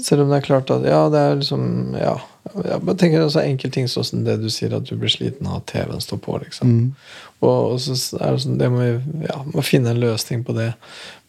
Selv 0.03 0.25
om 0.25 0.33
det 0.33 0.41
er 0.41 0.47
klart 0.49 0.71
at 0.75 0.85
ja, 0.87 1.05
det 1.13 1.23
er 1.23 1.39
liksom 1.41 1.95
ja, 1.99 2.17
jeg 2.65 2.81
bare 2.87 2.99
tenker 3.01 3.25
også 3.25 3.43
enkelte 3.45 3.75
ting 3.75 3.89
sånn 3.91 4.07
som 4.07 4.25
det 4.27 4.39
du 4.43 4.49
sier, 4.53 4.75
at 4.77 4.89
du 4.89 4.97
blir 4.99 5.13
sliten 5.13 5.49
av 5.49 5.61
at 5.61 5.69
TV-en 5.73 6.03
står 6.03 6.21
på. 6.25 6.37
liksom. 6.45 6.77
Og, 7.41 7.75
og 7.75 7.81
så 7.83 7.97
er 8.19 8.35
det 8.35 8.45
sånn, 8.45 8.59
det 8.61 8.71
må 8.73 8.85
vi 8.85 9.27
ja, 9.29 9.41
må 9.53 9.65
finne 9.67 9.93
en 9.95 10.03
løsning 10.03 10.45
på 10.47 10.57
det. 10.57 10.73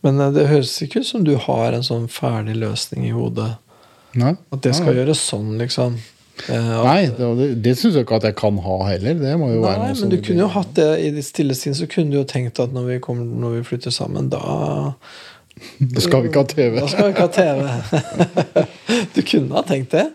Men 0.06 0.19
eh, 0.23 0.32
det 0.36 0.47
høres 0.49 0.75
ikke 0.86 1.04
ut 1.04 1.10
som 1.10 1.25
du 1.28 1.36
har 1.38 1.75
en 1.75 1.86
sånn 1.86 2.08
ferdig 2.12 2.56
løsning 2.60 3.08
i 3.10 3.13
hodet. 3.15 3.52
Nei, 4.17 4.34
At 4.49 4.63
det 4.65 4.73
skal 4.78 4.93
Nei. 4.95 5.02
gjøres 5.04 5.21
sånn, 5.21 5.52
liksom. 5.62 5.99
Eh, 6.47 6.69
at- 6.80 6.86
Nei, 6.88 7.02
det, 7.17 7.30
det, 7.39 7.47
det 7.65 7.73
syns 7.78 7.97
jeg 7.97 8.06
ikke 8.08 8.19
at 8.21 8.28
jeg 8.30 8.38
kan 8.39 8.58
ha 8.63 8.78
heller. 8.88 9.17
Det 9.19 9.34
må 9.41 9.49
jo 9.52 9.63
være 9.65 9.82
Nei, 9.84 9.89
noe 9.91 10.02
men 10.06 10.13
du 10.13 10.17
du 10.17 10.23
kunne 10.30 10.45
jo 10.45 10.52
hatt 10.56 10.71
det 10.80 10.88
i 11.04 11.10
ditt 11.17 11.28
stille 11.28 11.58
sinn, 11.58 11.75
så 11.75 11.89
kunne 11.91 12.13
du 12.13 12.21
jo 12.21 12.28
tenkt 12.30 12.62
at 12.63 12.71
når 12.75 12.88
vi, 12.93 12.99
kommer, 13.04 13.25
når 13.28 13.58
vi 13.60 13.65
flytter 13.73 13.91
sammen, 13.95 14.30
da 14.32 14.93
Da 15.95 15.99
skal 16.06 16.23
vi 16.23 16.30
ikke 16.32 16.39
ha 16.45 16.47
TV. 16.54 16.78
Da 16.80 16.88
skal 16.88 17.10
vi 17.10 17.17
ikke 17.17 17.25
ha 17.28 17.34
TV. 17.36 17.65
du 19.15 19.21
kunne 19.28 19.60
ha 19.60 19.65
tenkt 19.67 19.91
det. 19.97 20.06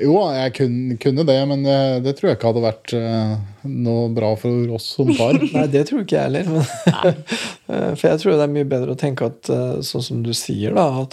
Jo, 0.00 0.14
jeg 0.32 0.54
kunne, 0.56 0.94
kunne 0.96 1.24
det, 1.28 1.36
men 1.50 1.64
det, 1.66 1.76
det 2.06 2.14
tror 2.16 2.30
jeg 2.30 2.38
ikke 2.38 2.48
hadde 2.54 2.62
vært 2.64 2.92
eh, 2.96 3.32
noe 3.68 4.06
bra 4.16 4.30
for 4.40 4.70
oss 4.78 4.86
som 4.96 5.10
par. 5.18 5.36
Nei, 5.58 5.66
det 5.68 5.82
tror 5.90 6.06
ikke 6.06 6.16
jeg 6.16 6.30
heller. 6.30 6.48
Men, 6.56 7.24
Eh, 7.70 7.92
for 7.94 8.08
jeg 8.08 8.18
tror 8.18 8.32
det 8.34 8.42
er 8.48 8.50
mye 8.50 8.66
bedre 8.66 8.94
å 8.96 8.98
tenke 8.98 9.28
at 9.30 9.46
eh, 9.54 9.76
sånn 9.86 10.02
som 10.02 10.22
du 10.26 10.32
sier, 10.34 10.72
da, 10.74 10.88
at 11.04 11.12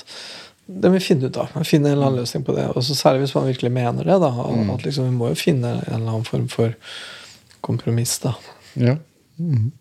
det 0.67 0.89
må 0.91 0.97
vi 0.97 1.03
finne 1.05 1.29
ut 1.29 1.37
av. 1.39 1.53
Finne 1.63 1.89
en 1.89 1.95
eller 1.95 2.09
annen 2.09 2.21
løsning 2.21 2.43
på 2.43 2.53
det. 2.55 2.65
Og 2.75 2.83
så 2.83 2.95
Særlig 2.97 3.23
hvis 3.25 3.35
man 3.37 3.47
virkelig 3.47 3.71
mener 3.71 4.03
det. 4.03 4.17
da, 4.19 4.31
at 4.73 4.83
liksom, 4.83 5.05
Vi 5.07 5.15
må 5.15 5.29
jo 5.31 5.39
finne 5.39 5.77
en 5.87 5.93
eller 6.01 6.09
annen 6.11 6.27
form 6.27 6.47
for 6.51 6.73
kompromiss. 7.63 8.17
da. 8.19 8.33
Ja. 8.75 8.97
Mm. 9.39 9.71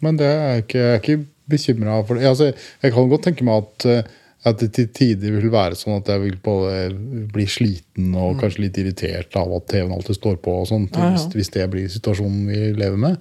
Men 0.00 0.16
det 0.18 0.26
er 0.26 0.40
jeg 0.54 0.64
ikke, 0.64 0.78
jeg 0.78 0.94
er 0.94 1.00
ikke 1.04 1.26
bekymra 1.50 2.00
for. 2.06 2.14
det. 2.18 2.26
Altså, 2.26 2.52
jeg 2.82 2.92
kan 2.92 3.08
godt 3.08 3.22
tenke 3.28 3.44
meg 3.46 3.62
at, 3.64 3.86
eh, 3.86 4.02
at 4.44 4.58
det 4.58 4.72
til 4.72 4.88
tider 4.96 5.34
vil 5.36 5.50
være 5.52 5.76
sånn 5.76 5.98
at 6.00 6.08
jeg 6.08 6.20
vil 6.22 6.36
både 6.42 6.90
bli 7.32 7.44
sliten 7.46 8.14
og 8.16 8.38
kanskje 8.40 8.64
litt 8.64 8.78
irritert 8.80 9.36
av 9.36 9.52
at 9.58 9.66
TV-en 9.68 9.92
alltid 9.92 10.16
står 10.16 10.38
på, 10.40 10.54
og 10.62 10.68
sånt, 10.70 10.96
Ja, 10.96 11.10
ja. 11.10 11.16
Hvis, 11.18 11.26
hvis 11.36 11.52
det 11.54 11.70
blir 11.70 11.88
situasjonen 11.92 12.46
vi 12.48 12.72
lever 12.72 12.96
med. 12.96 13.18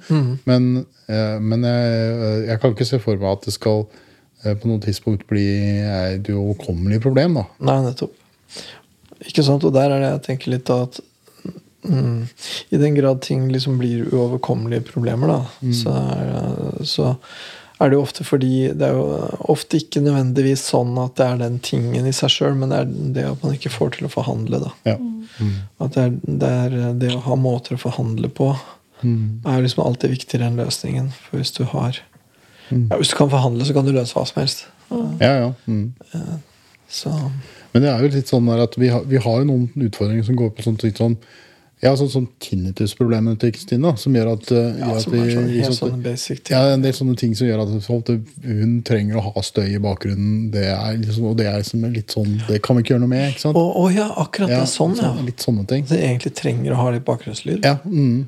Men, 0.48 0.86
eh, 1.08 1.40
men 1.40 1.64
jeg, 1.68 2.46
jeg 2.48 2.60
kan 2.62 2.72
ikke 2.74 2.88
se 2.88 3.00
for 3.04 3.20
meg 3.20 3.36
at 3.38 3.46
det 3.50 3.54
skal 3.54 3.84
eh, 3.86 4.06
på 4.44 4.70
noe 4.70 4.80
tidspunkt 4.84 5.28
bli 5.30 5.46
eh, 5.84 6.16
et 6.16 6.30
uoverkommelig 6.32 7.02
problem. 7.04 7.40
da. 7.42 7.46
Nei, 7.70 7.78
nettopp. 7.90 8.16
Ikke 9.28 9.44
sant? 9.44 9.66
Og 9.68 9.74
der 9.76 9.92
er 9.92 10.00
det 10.00 10.12
jeg 10.14 10.26
tenker 10.30 10.54
litt 10.54 10.68
da 10.70 10.78
at 10.86 11.00
mm, 11.84 12.22
I 12.72 12.80
den 12.80 12.96
grad 12.96 13.20
ting 13.26 13.50
liksom 13.52 13.80
blir 13.82 14.08
uoverkommelige 14.08 14.86
problemer, 14.88 15.34
da, 15.34 15.72
så, 15.76 15.92
er, 16.16 16.86
så 16.88 17.10
er 17.80 17.92
det 17.92 17.98
jo 17.98 18.04
ofte 18.04 18.26
fordi 18.28 18.72
Det 18.76 18.88
er 18.88 18.96
jo 18.96 19.04
ofte 19.52 19.80
ikke 19.80 20.02
nødvendigvis 20.04 20.64
sånn 20.72 20.96
at 21.04 21.20
det 21.20 21.28
er 21.28 21.44
den 21.44 21.60
tingen 21.64 22.08
i 22.08 22.16
seg 22.16 22.32
sjøl, 22.32 22.56
men 22.60 22.72
det 22.72 22.80
er 22.80 22.90
det 23.20 23.28
at 23.34 23.44
man 23.44 23.56
ikke 23.60 23.72
får 23.76 23.98
til 23.98 24.08
å 24.08 24.14
forhandle. 24.16 24.64
da. 24.64 24.74
Ja. 24.88 24.98
At 25.84 25.96
det 25.96 26.04
er, 26.08 26.18
det 26.26 26.50
er 26.64 26.94
det 27.00 27.14
å 27.16 27.24
ha 27.28 27.36
måter 27.40 27.76
å 27.76 27.84
forhandle 27.90 28.32
på 28.32 28.54
Mm. 29.00 29.40
er 29.48 29.62
liksom 29.64 29.86
alltid 29.86 30.12
viktigere 30.12 30.50
enn 30.50 30.58
løsningen. 30.60 31.06
For 31.16 31.40
hvis 31.40 31.54
du 31.56 31.62
har 31.72 32.02
ja, 32.72 32.98
Hvis 32.98 33.10
du 33.14 33.18
kan 33.18 33.30
forhandle, 33.32 33.66
så 33.66 33.74
kan 33.74 33.86
du 33.86 33.92
løse 33.92 34.14
hva 34.16 34.26
som 34.28 34.42
helst. 34.42 34.66
Ja, 35.20 35.34
ja. 35.46 35.52
Mm. 35.66 35.94
Så 36.90 37.14
Men 37.74 37.84
det 37.84 37.92
er 37.92 38.02
jo 38.02 38.10
litt 38.16 38.32
sånn 38.32 38.48
der 38.50 38.64
at 38.66 38.74
vi 38.82 38.90
har, 38.90 39.04
vi 39.06 39.22
har 39.22 39.44
jo 39.44 39.46
noen 39.46 39.70
utfordringer 39.90 40.26
som 40.26 40.38
går 40.40 40.56
på 40.58 40.66
sånt 40.66 40.84
litt 40.84 40.98
sånn 40.98 41.20
ja, 41.80 41.94
sånn, 41.96 42.10
sånn 42.12 42.26
tinnitus-problemene 42.44 43.38
til 43.40 43.54
Kristina, 43.56 43.94
som 43.96 44.16
gjør 44.18 44.34
at, 44.34 44.50
eh, 44.52 44.80
ja, 44.82 44.88
som 45.00 45.14
at 45.14 45.20
er 45.22 45.30
sånn, 45.32 45.46
sånn- 45.64 45.78
sånne 45.78 46.04
basic 46.04 46.42
ting. 46.44 46.58
ja, 46.58 46.74
en 46.74 46.82
del 46.82 46.92
sånne 46.92 47.16
ting 47.16 47.36
som 47.36 47.48
gjør 47.48 47.62
at 47.64 47.70
hun 48.44 48.82
trenger 48.84 49.16
å 49.16 49.22
ha 49.30 49.42
støy 49.42 49.76
i 49.76 49.80
bakgrunnen. 49.80 50.52
Det 50.52 50.66
er 50.66 50.98
liksom, 50.98 51.30
og 51.30 51.38
det 51.38 51.46
er 51.48 51.62
liksom 51.62 51.94
litt 51.94 52.12
sånn 52.12 52.42
Det 52.50 52.62
kan 52.62 52.76
vi 52.76 52.84
ikke 52.84 52.96
gjøre 52.96 53.06
noe 53.06 53.14
med. 53.14 53.32
ikke 53.32 53.40
sant? 53.40 53.56
Å 53.56 53.76
å 53.80 53.96
ja, 53.96 54.10
akkurat 54.12 54.50
det 54.50 54.60
er 54.60 54.66
sånn, 54.66 54.98
ja. 54.98 55.14
Litt 55.24 55.40
sånne 55.40 55.66
ting. 55.68 55.86
Så 55.86 55.96
egentlig 55.96 56.34
trenger 56.36 56.74
å 56.74 56.76
ha 56.76 56.90
litt 56.92 57.06
bakgrunnslyd. 57.06 57.64
Ja, 57.64 57.78
mm. 57.86 58.28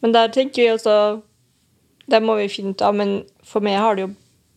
Men 0.00 0.12
der 0.12 0.28
tenker 0.28 0.62
vi 0.62 0.68
også 0.72 1.20
Det 2.06 2.20
må 2.22 2.36
vi 2.38 2.48
finne 2.52 2.70
ut 2.76 2.82
av, 2.86 2.94
men 2.94 3.16
for 3.46 3.64
meg 3.66 3.78
har 3.82 3.96
det 3.98 4.06
jo 4.06 4.12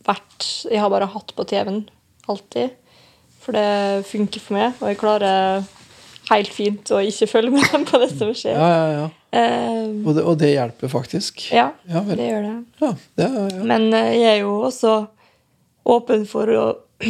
vært 0.05 0.45
Jeg 0.71 0.79
har 0.81 0.89
bare 0.93 1.07
hatt 1.11 1.33
på 1.35 1.43
TV-en 1.49 1.83
alltid. 2.29 2.75
For 3.41 3.55
det 3.55 4.05
funker 4.09 4.41
for 4.43 4.53
meg, 4.59 4.73
og 4.81 4.89
jeg 4.91 4.99
klarer 5.01 5.63
helt 6.29 6.51
fint 6.53 6.91
å 6.93 6.99
ikke 7.01 7.25
følge 7.31 7.51
med 7.55 7.87
på 7.89 7.97
det 8.03 8.09
som 8.13 8.29
skjer. 8.37 8.53
Ja, 8.53 8.67
ja, 8.69 8.89
ja. 8.99 9.07
Eh, 9.31 9.87
Og 10.05 10.15
det, 10.17 10.23
og 10.25 10.37
det 10.41 10.51
hjelper 10.53 10.89
faktisk. 10.91 11.47
ja, 11.53 11.71
Ja, 11.89 12.01
det 12.05 12.27
gjør 12.29 12.45
det. 12.45 12.53
Ja, 12.81 12.91
det 13.17 13.29
ja. 13.33 13.63
Men 13.71 13.87
eh, 13.93 14.11
jeg 14.19 14.29
er 14.35 14.39
jo 14.43 14.55
også 14.67 14.93
åpen 15.89 16.27
for 16.29 16.49
å 16.53 16.65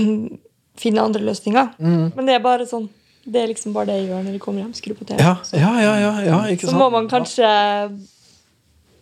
finne 0.80 1.04
andre 1.04 1.24
løsninger. 1.28 1.74
Mm. 1.80 2.06
Men 2.16 2.30
det 2.30 2.38
er 2.38 2.44
bare 2.46 2.68
sånn 2.70 2.88
Det 3.30 3.42
er 3.44 3.50
liksom 3.52 3.74
bare 3.76 3.92
det 3.92 3.98
jeg 4.00 4.08
gjør 4.10 4.24
når 4.24 4.38
jeg 4.38 4.42
kommer 4.46 4.64
hjem. 4.64 4.74
Skru 4.78 4.94
på 4.96 5.06
TV. 5.10 5.20
Ja, 5.20 5.36
ja, 5.54 5.74
ja, 5.84 5.94
ja, 6.00 6.14
ja, 6.30 6.38
ikke 6.54 6.66
Så 6.66 6.72
sant? 6.72 6.80
må 6.82 6.88
man 6.96 7.10
kanskje 7.12 7.50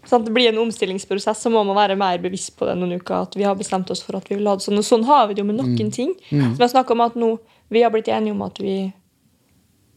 sant, 0.10 0.26
det 0.26 0.34
blir 0.36 0.50
en 0.52 0.62
omstillingsprosess, 0.64 1.42
så 1.44 1.52
må 1.54 1.64
man 1.68 1.78
være 1.78 1.98
mer 2.00 2.22
bevisst 2.24 2.56
på 2.58 2.68
det 2.70 2.78
noen 2.80 2.98
uker. 3.00 3.28
At 3.28 3.36
vi 3.38 3.46
har 3.48 3.58
bestemt 3.60 3.92
oss 3.94 4.04
for 4.06 4.20
at 4.20 4.30
vi 4.30 4.38
vil 4.40 4.48
ha 4.50 4.56
det 4.58 4.66
sånn. 4.66 4.80
Og 4.80 4.88
sånn 4.88 5.08
har 5.10 5.28
vi 5.28 5.38
det 5.38 5.44
jo 5.44 5.50
med 5.50 5.60
noen 5.60 5.92
ting. 5.94 6.14
Som 6.30 6.64
jeg 6.64 6.92
om 6.96 7.06
at 7.06 7.20
nå, 7.20 7.38
Vi 7.70 7.82
har 7.84 7.92
blitt 7.92 8.08
enige 8.08 8.32
om 8.32 8.42
at 8.46 8.62
vi 8.64 8.94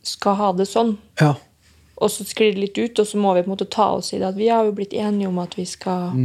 skal 0.02 0.34
ha 0.34 0.52
det 0.52 0.66
sånn. 0.66 0.96
Ja. 1.20 1.36
Og 2.00 2.10
så 2.10 2.24
sklir 2.26 2.56
det 2.56 2.60
litt 2.64 2.78
ut, 2.80 2.98
og 2.98 3.06
så 3.06 3.18
må 3.20 3.34
vi 3.36 3.44
på 3.44 3.50
en 3.50 3.54
måte 3.54 3.68
ta 3.70 3.92
oss 3.94 4.12
i 4.12 4.18
det. 4.18 4.26
At 4.32 4.38
vi 4.38 4.48
har 4.50 4.64
jo 4.66 4.72
blitt 4.74 4.96
enige 4.96 5.28
om 5.28 5.38
at 5.38 5.54
vi 5.54 5.66
skal 5.68 6.16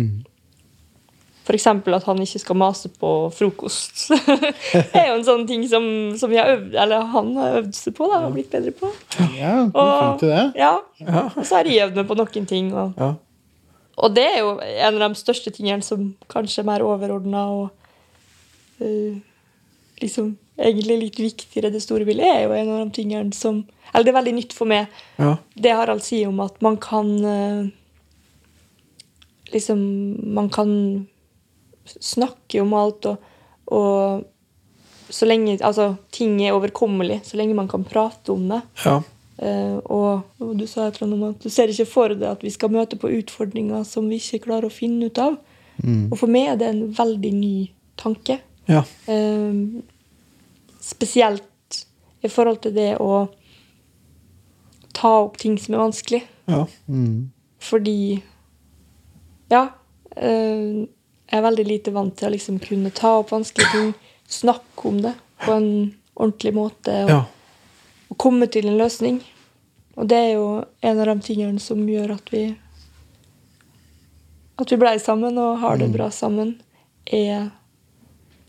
F.eks. 1.46 1.68
at 1.68 2.08
han 2.08 2.22
ikke 2.24 2.40
skal 2.42 2.58
mase 2.58 2.90
på 2.90 3.10
frokost. 3.36 4.08
det 4.74 4.98
er 4.98 5.12
jo 5.12 5.20
en 5.20 5.28
sånn 5.28 5.44
ting 5.46 5.68
som, 5.70 5.86
som 6.18 6.32
vi 6.32 6.40
har 6.42 6.56
øvd, 6.56 6.74
eller 6.74 7.06
han 7.12 7.30
har 7.38 7.60
øvd 7.60 7.76
seg 7.78 7.94
på 8.00 8.08
da, 8.10 8.24
og 8.26 8.34
blitt 8.34 8.50
bedre 8.50 8.74
på. 8.74 8.90
Ja, 9.38 9.68
er 9.68 9.76
flink 9.76 10.24
til 10.24 10.34
det. 10.34 10.46
Ja, 10.58 10.74
Og 11.36 11.44
så 11.46 11.60
har 11.60 11.70
jeg 11.70 11.86
øvd 11.86 12.02
meg 12.02 12.10
på 12.10 12.18
noen 12.18 12.50
ting. 12.50 12.74
Og, 12.74 12.98
Ja. 12.98 13.12
Og 13.98 14.16
det 14.16 14.26
er 14.28 14.40
jo 14.42 14.56
en 14.60 14.98
av 15.02 15.14
de 15.14 15.20
største 15.20 15.52
tingene 15.56 15.84
som 15.86 16.10
kanskje 16.32 16.62
er 16.64 16.68
mer 16.68 16.84
overordna 16.84 17.46
og 17.54 17.70
uh, 18.82 19.16
liksom 20.02 20.34
egentlig 20.60 20.98
litt 21.02 21.20
viktigere 21.20 21.72
det 21.72 21.82
store 21.84 22.06
bildet, 22.08 22.28
er 22.28 22.46
jo 22.46 22.54
en 22.56 22.70
av 22.74 22.84
de 22.86 22.96
tingene 22.96 23.34
som 23.36 23.64
Eller 23.94 24.06
det 24.06 24.12
er 24.12 24.18
veldig 24.20 24.36
nytt 24.36 24.54
for 24.56 24.68
meg, 24.68 24.88
Ja. 25.20 25.38
det 25.56 25.72
Harald 25.76 26.04
sier 26.04 26.28
om 26.28 26.40
at 26.44 26.62
man 26.62 26.78
kan 26.78 27.12
uh, 27.26 27.68
Liksom 29.54 29.80
Man 30.34 30.50
kan 30.50 31.08
snakke 31.86 32.62
om 32.64 32.74
alt, 32.74 33.06
og, 33.06 33.18
og 33.68 34.24
så 35.14 35.28
lenge 35.30 35.60
Altså, 35.62 35.96
ting 36.12 36.40
er 36.44 36.56
overkommelig, 36.56 37.22
så 37.24 37.38
lenge 37.38 37.54
man 37.56 37.68
kan 37.70 37.84
prate 37.86 38.34
om 38.34 38.48
det. 38.50 38.62
ja. 38.86 39.02
Eh, 39.38 39.78
og, 39.92 40.22
du 40.56 40.64
sa 40.68 40.88
et 40.88 40.96
eller 41.02 41.08
annet 41.10 41.18
om 41.18 41.24
at 41.34 41.44
du 41.44 41.50
ser 41.52 41.68
ikke 41.72 41.88
for 41.92 42.14
deg 42.16 42.24
at 42.30 42.44
vi 42.46 42.54
skal 42.54 42.72
møte 42.72 42.96
på 43.00 43.12
utfordringer 43.18 43.84
som 43.88 44.08
vi 44.10 44.16
ikke 44.22 44.46
klarer 44.48 44.70
å 44.70 44.74
finne 44.74 45.10
ut 45.10 45.20
av. 45.20 45.38
Og 45.86 46.16
for 46.18 46.32
meg 46.32 46.54
er 46.54 46.56
det 46.62 46.70
en 46.72 46.86
veldig 46.96 47.34
ny 47.36 47.56
tanke. 48.00 48.40
ja. 48.68 48.84
Eh, 49.12 49.82
spesielt 50.86 51.86
i 52.24 52.30
forhold 52.30 52.60
til 52.62 52.74
det 52.76 52.92
å 53.02 53.28
ta 54.94 55.12
opp 55.26 55.38
ting 55.42 55.58
som 55.60 55.74
er 55.76 55.84
vanskelig. 55.84 56.24
ja. 56.48 56.66
Fordi 57.60 58.22
Ja. 59.52 59.70
eh, 60.16 60.86
jeg 61.32 61.40
er 61.40 61.42
veldig 61.42 61.66
lite 61.68 61.92
vant 61.92 62.16
til 62.16 62.30
å 62.30 62.32
liksom 62.32 62.60
kunne 62.62 62.92
ta 62.94 63.18
opp 63.20 63.32
vanskelige 63.32 63.72
ting, 63.72 63.94
snakke 64.28 64.86
om 64.86 65.02
det 65.02 65.16
på 65.42 65.52
en 65.52 65.96
ordentlig 66.16 66.54
måte. 66.54 67.04
Og, 67.04 67.10
ja. 67.10 67.26
Og 68.10 68.18
komme 68.18 68.48
til 68.52 68.68
en 68.70 68.78
løsning. 68.78 69.22
Og 69.96 70.10
det 70.10 70.18
er 70.18 70.32
jo 70.36 70.48
en 70.82 71.00
av 71.00 71.08
de 71.08 71.20
tingene 71.24 71.60
som 71.60 71.84
gjør 71.88 72.18
at 72.18 72.32
vi 72.34 72.46
At 74.58 74.72
vi 74.72 74.78
blei 74.80 74.96
sammen 75.04 75.38
og 75.38 75.58
har 75.60 75.76
det 75.78 75.90
bra 75.92 76.06
sammen, 76.12 76.62
er 77.12 77.50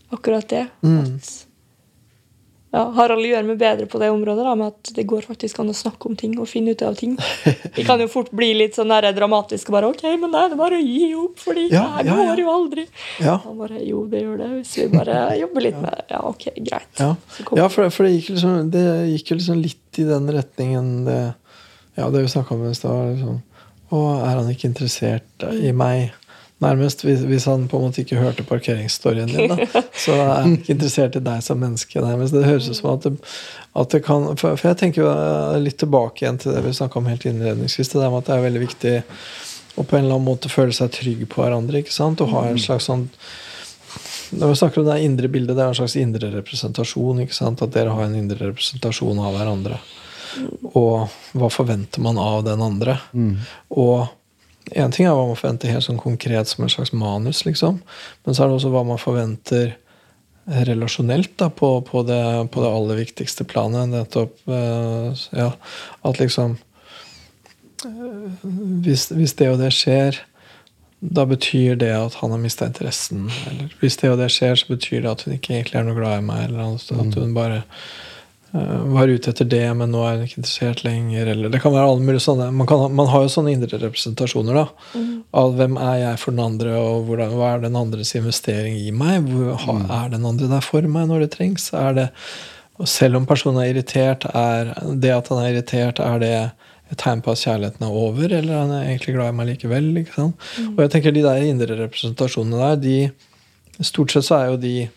akkurat 0.09 0.47
det. 0.49 0.67
At 1.03 1.46
ja, 2.67 2.81
Harald 2.97 3.23
gjør 3.23 3.45
meg 3.47 3.59
bedre 3.61 3.85
på 3.87 3.99
det 4.01 4.09
området, 4.11 4.43
da, 4.43 4.53
med 4.59 4.73
at 4.73 4.89
det 4.97 5.05
går 5.07 5.23
faktisk 5.23 5.61
an 5.63 5.71
å 5.71 5.75
snakke 5.77 6.09
om 6.09 6.17
ting 6.19 6.33
og 6.35 6.49
finne 6.51 6.73
ut 6.75 6.81
av 6.83 6.97
ting. 6.99 7.13
Vi 7.77 7.85
kan 7.87 8.01
jo 8.03 8.09
fort 8.11 8.33
bli 8.35 8.49
litt 8.59 8.75
sånn 8.75 8.91
der 8.91 9.07
dramatisk 9.15 9.71
og 9.71 9.77
bare 9.77 9.91
OK, 9.93 10.03
men 10.19 10.33
det 10.35 10.41
er 10.43 10.57
bare 10.59 10.79
å 10.81 10.83
gi 10.83 11.07
opp, 11.15 11.39
Ja, 11.71 11.85
det 12.01 12.11
ja, 12.11 12.17
ja. 12.17 12.17
går 12.19 12.43
jo 12.43 12.51
aldri. 12.51 12.85
Ja. 13.23 13.37
Han 13.45 13.55
bare 13.61 13.79
Jo, 13.87 14.03
det 14.11 14.25
gjør 14.25 14.41
det, 14.41 14.49
hvis 14.57 14.75
vi 14.81 14.87
bare 14.91 15.21
jobber 15.39 15.67
litt 15.69 15.79
med 15.79 15.95
det. 15.95 16.05
Ja, 16.11 16.21
OK, 16.27 16.47
greit. 16.67 16.99
Ja, 16.99 17.69
for, 17.71 17.87
for 17.93 18.03
det, 18.03 18.13
gikk 18.17 18.33
liksom, 18.35 18.71
jo 18.75 19.39
liksom 19.39 19.63
litt 19.63 20.01
i 20.03 20.07
den 20.11 20.27
retningen 20.35 20.93
det, 21.07 21.21
ja, 21.95 22.09
det 22.11 22.25
vi 22.25 22.35
snakka 22.35 22.57
om 22.57 22.67
i 22.67 22.75
stad. 22.75 23.13
Liksom. 23.13 23.39
Å, 23.87 24.03
er 24.27 24.41
han 24.41 24.51
ikke 24.51 24.67
interessert 24.67 25.47
i 25.55 25.71
meg? 25.71 26.16
Nærmest, 26.63 27.03
hvis, 27.05 27.19
hvis 27.29 27.45
han 27.45 27.67
på 27.69 27.77
en 27.77 27.83
måte 27.85 28.01
ikke 28.01 28.17
hørte 28.17 28.45
parkeringsstoryen 28.47 29.29
din, 29.29 29.51
da, 29.51 29.67
så 30.03 30.15
er 30.15 30.31
han 30.31 30.55
ikke 30.55 30.73
interessert 30.73 31.17
i 31.19 31.21
deg 31.27 31.43
som 31.45 31.59
menneske. 31.61 32.01
nærmest. 32.01 32.33
Det 32.33 32.47
høres 32.47 32.69
ut 32.71 32.79
som 32.79 32.89
at 32.95 33.05
det, 33.05 33.13
at 33.77 33.93
det 33.93 34.01
kan 34.07 34.25
For, 34.39 34.57
for 34.57 34.71
jeg 34.71 34.79
tenker 34.81 35.03
jo 35.03 35.11
eh, 35.11 35.59
litt 35.61 35.77
tilbake 35.77 36.25
igjen 36.25 36.41
til 36.41 36.55
det 36.55 36.63
vi 36.65 36.73
snakka 36.73 36.97
om 36.97 37.11
helt 37.11 37.27
innledningsvis. 37.29 37.93
Det 37.93 38.01
der 38.01 38.09
med 38.09 38.23
at 38.23 38.31
det 38.31 38.37
er 38.37 38.47
veldig 38.47 38.63
viktig 38.65 38.95
å 39.77 39.85
på 39.85 39.99
en 39.99 40.07
eller 40.07 40.17
annen 40.17 40.25
måte 40.25 40.49
føle 40.49 40.73
seg 40.73 40.89
trygg 40.95 41.27
på 41.29 41.43
hverandre. 41.43 41.83
ikke 41.83 41.93
sant? 41.93 42.25
Og 42.25 42.33
ha 42.33 42.47
en 42.49 42.57
slags 42.61 42.89
sånn 42.89 43.05
når 44.27 44.49
vi 44.49 44.55
snakker 44.59 44.81
om 44.81 44.89
det 44.89 44.97
indre 45.05 45.29
bildet, 45.31 45.55
det 45.55 45.63
er 45.63 45.71
en 45.71 45.77
slags 45.77 45.95
indre 45.95 46.29
representasjon. 46.33 47.21
ikke 47.23 47.37
sant? 47.37 47.61
At 47.63 47.71
dere 47.77 47.93
har 47.95 48.09
en 48.09 48.17
indre 48.17 48.49
representasjon 48.49 49.21
av 49.23 49.37
hverandre. 49.37 49.77
Og 50.75 51.13
hva 51.37 51.49
forventer 51.53 52.03
man 52.03 52.19
av 52.21 52.41
den 52.45 52.63
andre? 52.65 52.97
Og 53.69 54.09
én 54.75 54.93
ting 54.93 55.07
er 55.07 55.15
hva 55.15 55.27
man 55.29 55.39
forventer 55.39 55.71
helt 55.71 55.85
sånn 55.85 55.99
konkret 56.01 56.49
som 56.49 56.65
en 56.65 56.71
slags 56.71 56.93
manus, 56.95 57.43
liksom. 57.47 57.81
Men 58.25 58.35
så 58.35 58.43
er 58.43 58.49
det 58.49 58.57
også 58.59 58.71
hva 58.73 58.83
man 58.87 59.01
forventer 59.01 59.75
relasjonelt 60.47 61.33
da, 61.39 61.49
på, 61.49 61.81
på, 61.81 62.03
det, 62.07 62.21
på 62.51 62.63
det 62.63 62.71
aller 62.71 63.01
viktigste 63.01 63.43
planet. 63.47 63.91
Nettopp 63.91 64.47
eh, 64.47 65.25
ja, 65.35 65.51
at 66.07 66.21
liksom 66.21 66.55
eh, 67.83 68.47
hvis, 68.85 69.09
hvis 69.11 69.35
det 69.39 69.51
og 69.51 69.59
det 69.59 69.73
skjer, 69.75 70.21
da 70.99 71.27
betyr 71.29 71.75
det 71.77 71.91
at 71.93 72.15
han 72.21 72.31
har 72.33 72.41
mista 72.41 72.65
interessen. 72.69 73.27
Eller 73.49 73.73
hvis 73.81 73.99
det 74.01 74.13
og 74.13 74.21
det 74.21 74.31
skjer, 74.33 74.55
så 74.57 74.71
betyr 74.71 75.03
det 75.03 75.11
at 75.11 75.25
hun 75.25 75.35
ikke 75.35 75.57
egentlig 75.57 75.79
er 75.81 75.85
noe 75.87 75.99
glad 75.99 76.21
i 76.21 76.25
meg. 76.25 76.47
Eller 76.47 76.77
at 76.79 77.19
hun 77.19 77.35
bare 77.35 77.61
var 78.51 79.11
ute 79.11 79.31
etter 79.33 79.47
det, 79.49 79.65
men 79.75 79.91
nå 79.91 80.01
er 80.07 80.17
hun 80.17 80.27
ikke 80.27 80.39
interessert 80.39 80.83
lenger. 80.85 81.31
Eller 81.33 81.51
det 81.51 81.59
kan 81.63 81.73
være 81.75 81.89
alle 81.91 82.03
mulige 82.03 82.23
sånne 82.23 82.47
Man, 82.55 82.67
kan, 82.69 82.85
man 82.95 83.09
har 83.11 83.25
jo 83.25 83.31
sånne 83.33 83.53
indre 83.53 83.79
representasjoner. 83.81 84.59
da 84.61 85.01
Av 85.41 85.55
hvem 85.57 85.79
er 85.81 85.97
jeg 86.03 86.21
for 86.23 86.35
den 86.35 86.43
andre, 86.45 86.75
og 86.79 87.09
hvordan, 87.09 87.33
hva 87.35 87.53
er 87.53 87.65
den 87.65 87.79
andres 87.79 88.13
investering 88.17 88.77
i 88.79 88.93
meg? 88.95 89.27
Hvor, 89.27 89.57
ha, 89.65 89.79
Er 90.03 90.13
den 90.15 90.27
andre 90.27 90.51
der 90.51 90.63
for 90.63 90.87
meg 90.87 91.09
når 91.11 91.25
det 91.25 91.33
trengs? 91.35 91.71
Er 91.75 91.97
det 91.97 92.07
og 92.77 92.85
selv 92.85 93.17
om 93.17 93.25
personen 93.25 93.63
er 93.63 93.71
irritert, 93.71 94.27
er 94.37 94.69
det 95.01 95.09
at 95.09 95.31
han 95.31 95.39
er 95.41 95.55
irritert, 95.55 95.97
er 95.97 96.19
det 96.21 96.33
et 96.91 96.99
tegn 97.01 97.23
på 97.25 97.33
at 97.33 97.41
kjærligheten 97.41 97.87
er 97.87 97.95
over, 98.03 98.27
eller 98.29 98.53
er 98.53 98.59
han 98.61 98.73
er 98.75 98.91
egentlig 98.91 99.15
glad 99.15 99.31
i 99.31 99.37
meg 99.39 99.49
likevel? 99.49 99.87
Ikke 100.03 100.13
sant? 100.13 100.45
Og 100.75 100.83
jeg 100.83 100.93
tenker 100.93 101.15
de 101.15 101.23
der 101.25 101.47
indre 101.47 101.79
representasjonene 101.81 102.61
der, 102.61 102.83
de 102.83 102.99
Stort 103.85 104.09
sett 104.09 104.25
så 104.25 104.39
er 104.39 104.47
jo 104.49 104.55
de 104.57 104.87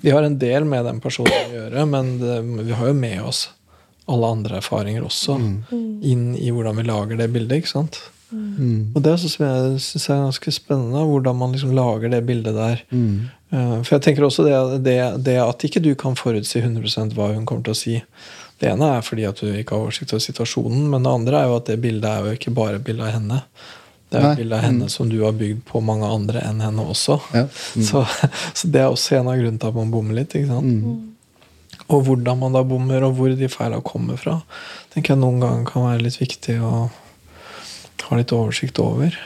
De 0.00 0.12
har 0.14 0.24
en 0.24 0.38
del 0.40 0.64
med 0.68 0.86
den 0.88 1.00
personen 1.04 1.32
å 1.32 1.56
gjøre, 1.56 1.84
men 1.90 2.14
det, 2.20 2.38
vi 2.68 2.78
har 2.78 2.90
jo 2.90 2.96
med 2.96 3.20
oss 3.28 3.46
alle 4.10 4.32
andre 4.34 4.58
erfaringer 4.58 5.04
også 5.06 5.36
inn 6.02 6.32
i 6.34 6.50
hvordan 6.50 6.80
vi 6.80 6.88
lager 6.88 7.20
det 7.20 7.28
bildet. 7.34 7.62
ikke 7.62 7.70
sant? 7.70 8.00
Og 8.96 9.02
det 9.04 9.12
synes 9.20 9.36
jeg, 9.38 9.80
synes 9.84 10.08
jeg 10.08 10.16
er 10.16 10.24
ganske 10.24 10.54
spennende, 10.56 11.04
hvordan 11.08 11.38
man 11.38 11.52
liksom 11.54 11.74
lager 11.76 12.12
det 12.12 12.22
bildet 12.26 12.56
der. 12.56 12.82
Mm. 12.90 13.28
For 13.52 13.96
jeg 13.96 14.04
tenker 14.06 14.24
også 14.24 14.46
det, 14.46 14.56
det, 14.86 14.96
det 15.26 15.36
at 15.42 15.66
ikke 15.68 15.82
du 15.84 15.92
kan 15.98 16.16
forutsi 16.16 16.62
100% 16.62 17.12
hva 17.16 17.34
hun 17.34 17.44
kommer 17.48 17.68
til 17.68 17.76
å 17.76 17.80
si. 17.82 17.98
Det 18.62 18.70
ene 18.70 18.88
er 18.96 19.04
fordi 19.04 19.26
at 19.28 19.42
du 19.42 19.50
ikke 19.50 19.76
har 19.76 19.84
oversikt 19.84 20.14
over 20.14 20.24
situasjonen, 20.24 20.86
men 20.92 21.04
det 21.04 21.12
andre 21.12 21.40
er 21.40 21.50
jo 21.50 21.58
at 21.58 21.68
det 21.68 21.80
bildet 21.82 22.08
er 22.08 22.26
jo 22.26 22.36
ikke 22.38 22.54
bare 22.56 22.78
et 22.78 22.86
bilde 22.86 23.04
av 23.04 23.16
henne. 23.18 23.42
Det 24.12 24.20
er 24.20 24.26
et 24.28 24.42
bilde 24.42 24.58
av 24.58 24.66
henne 24.66 24.88
som 24.92 25.08
du 25.10 25.18
har 25.22 25.34
bygd 25.36 25.64
på 25.68 25.80
mange 25.84 26.08
andre 26.08 26.44
enn 26.44 26.60
henne 26.64 26.84
også. 26.94 27.18
Ja. 27.34 27.46
Så, 27.88 28.04
så 28.54 28.68
det 28.68 28.82
er 28.82 28.92
også 28.92 29.18
en 29.18 29.30
av 29.32 29.40
grunnene 29.40 29.60
til 29.60 29.72
at 29.72 29.78
man 29.78 29.92
bommer 29.94 30.20
litt. 30.20 30.36
ikke 30.36 30.52
sant? 30.52 31.08
Og 31.88 32.04
hvordan 32.06 32.40
man 32.40 32.56
da 32.56 32.62
bommer, 32.66 33.04
og 33.06 33.16
hvor 33.18 33.32
de 33.36 33.48
feila 33.50 33.80
kommer 33.84 34.20
fra, 34.20 34.38
tenker 34.94 35.14
jeg 35.14 35.22
noen 35.22 35.40
ganger 35.42 35.68
kan 35.68 35.88
være 35.88 36.04
litt 36.06 36.20
viktig 36.20 36.58
å 36.62 36.72
ha 38.02 38.18
litt 38.18 38.34
oversikt 38.36 38.80
over. 38.82 39.16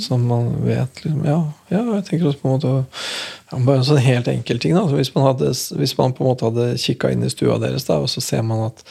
Så 0.00 0.18
man 0.18 0.52
vet 0.62 1.04
liksom, 1.04 1.24
ja, 1.26 1.40
ja, 1.68 1.80
jeg 1.96 2.04
tenker 2.06 2.28
også 2.28 2.38
på 2.38 2.48
en 2.48 2.52
måte 2.54 2.68
ja, 2.70 3.58
Bare 3.66 3.80
en 3.80 3.86
sånn 3.88 3.98
helt 3.98 4.28
enkel 4.30 4.60
ting. 4.62 4.76
da, 4.76 4.84
så 4.86 4.94
hvis, 4.94 5.10
man 5.16 5.26
hadde, 5.26 5.50
hvis 5.80 5.94
man 5.98 6.14
på 6.14 6.22
en 6.22 6.28
måte 6.28 6.46
hadde 6.46 6.66
kikka 6.78 7.10
inn 7.10 7.26
i 7.26 7.30
stua 7.32 7.58
deres, 7.62 7.88
da, 7.88 7.98
og 8.02 8.10
så 8.10 8.22
ser 8.22 8.44
man 8.46 8.68
at 8.68 8.84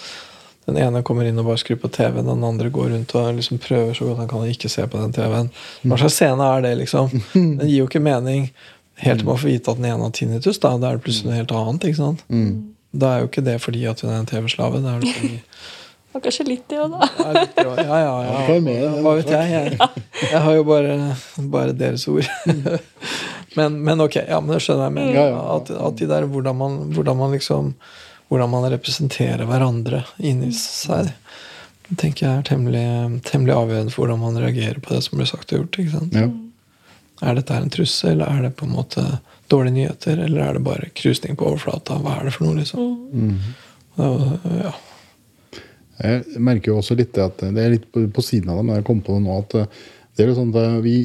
den 0.65 0.77
ene 0.81 1.03
kommer 1.05 1.27
inn 1.29 1.37
og 1.41 1.45
bare 1.49 1.61
skrur 1.61 1.77
på 1.83 1.91
TV-en, 1.93 2.25
den 2.25 2.45
andre 2.47 2.71
går 2.73 2.89
rundt 2.93 3.15
og 3.17 3.35
liksom 3.37 3.59
prøver 3.61 3.93
så 3.93 4.07
godt 4.07 4.23
han 4.23 4.29
kan 4.31 4.45
å 4.45 4.49
ikke 4.49 4.71
se 4.71 4.85
på 4.89 5.01
den 5.01 5.13
TV-en. 5.13 5.51
Hva 5.85 5.99
slags 6.01 6.17
scene 6.17 6.47
er 6.55 6.65
det, 6.65 6.73
liksom? 6.81 7.11
Den 7.35 7.67
gir 7.67 7.83
jo 7.83 7.89
ikke 7.89 8.01
mening 8.01 8.49
helt 9.03 9.21
til 9.21 9.27
man 9.27 9.37
får 9.41 9.51
vite 9.51 9.73
at 9.73 9.81
den 9.81 9.89
ene 9.91 10.07
har 10.07 10.13
tinnitus. 10.15 10.59
Da, 10.63 10.71
da 10.79 10.89
er 10.89 10.97
det 10.97 11.05
plutselig 11.05 11.29
noe 11.29 11.39
helt 11.41 11.53
annet. 11.53 11.89
ikke 11.89 11.99
sant? 11.99 12.23
Da 12.95 13.11
er 13.11 13.23
jo 13.23 13.29
ikke 13.29 13.43
det 13.45 13.57
fordi 13.61 13.83
at 13.91 14.01
hun 14.01 14.13
er 14.13 14.21
en 14.21 14.29
TV-slave. 14.29 14.81
Det 14.81 14.93
er 14.93 15.03
det 15.03 15.15
fordi 15.17 15.41
Og 16.15 16.23
kanskje 16.23 16.45
litt 16.47 16.63
det 16.71 16.77
òg, 16.79 16.93
da. 16.93 17.07
ja, 17.59 17.71
ja, 17.75 17.95
ja, 17.99 18.11
ja. 18.23 18.91
Hva 19.03 19.15
vet 19.17 19.31
jeg? 19.33 19.49
Jeg, 19.51 20.03
jeg 20.31 20.39
har 20.45 20.53
jo 20.55 20.61
bare, 20.63 20.93
bare 21.51 21.73
deres 21.75 22.07
ord. 22.07 22.29
Men, 23.55 23.77
men 23.87 24.01
ok, 24.03 24.17
ja, 24.27 24.41
men 24.43 24.51
det 24.51 24.57
skjønner 24.65 24.89
jeg. 24.89 24.93
Men. 24.97 25.35
At, 25.39 25.69
at 25.71 25.93
de 25.95 26.07
der 26.09 26.25
hvordan 26.27 26.57
man, 26.59 26.73
hvordan 26.91 27.15
man 27.15 27.31
liksom 27.31 27.69
Hvordan 28.29 28.51
man 28.51 28.69
representerer 28.73 29.45
hverandre 29.45 30.01
inni 30.17 30.49
seg, 30.57 31.11
det 31.85 31.99
tenker 32.01 32.25
jeg 32.25 32.39
er 32.39 32.47
temmelig, 32.47 32.87
temmelig 33.27 33.53
avgjørende 33.53 33.93
for 33.93 34.05
hvordan 34.05 34.23
man 34.23 34.41
reagerer 34.41 34.79
på 34.81 34.95
det 34.95 35.03
som 35.05 35.19
blir 35.19 35.29
sagt 35.29 35.53
og 35.53 35.61
gjort. 35.61 35.79
ikke 35.83 35.93
sant? 35.93 36.17
Ja. 36.17 36.31
Er 37.29 37.37
dette 37.37 37.55
en 37.55 37.71
trussel, 37.71 38.15
eller 38.15 38.31
er 38.31 38.47
det 38.47 38.55
på 38.59 38.65
en 38.65 38.73
måte 38.75 39.03
dårlige 39.51 39.75
nyheter, 39.77 40.19
eller 40.25 40.41
er 40.41 40.57
det 40.57 40.65
bare 40.65 40.89
krusning 40.97 41.37
på 41.37 41.47
overflata? 41.51 41.99
Hva 42.01 42.17
er 42.17 42.27
det 42.27 42.33
for 42.35 42.47
noe, 42.47 42.57
liksom? 42.59 43.37
Og, 44.01 44.25
ja. 44.57 44.73
Jeg 46.01 46.41
merker 46.43 46.73
jo 46.73 46.79
også 46.81 46.97
litt 46.99 47.13
det 47.15 47.23
at 47.23 47.45
det 47.55 47.61
er 47.61 47.77
litt 47.77 47.85
på, 47.93 48.03
på 48.11 48.23
siden 48.25 48.49
av 48.51 48.59
det, 48.59 48.65
men 48.67 48.79
jeg 48.79 48.87
kom 48.89 48.99
på 49.05 49.15
det 49.15 49.23
nå 49.23 49.37
at 49.45 49.55
eh, 49.61 49.77
det 50.15 50.25
er 50.25 50.31
jo 50.31 50.39
sånn 50.41 50.51
at 50.51 50.81
vi 50.83 50.97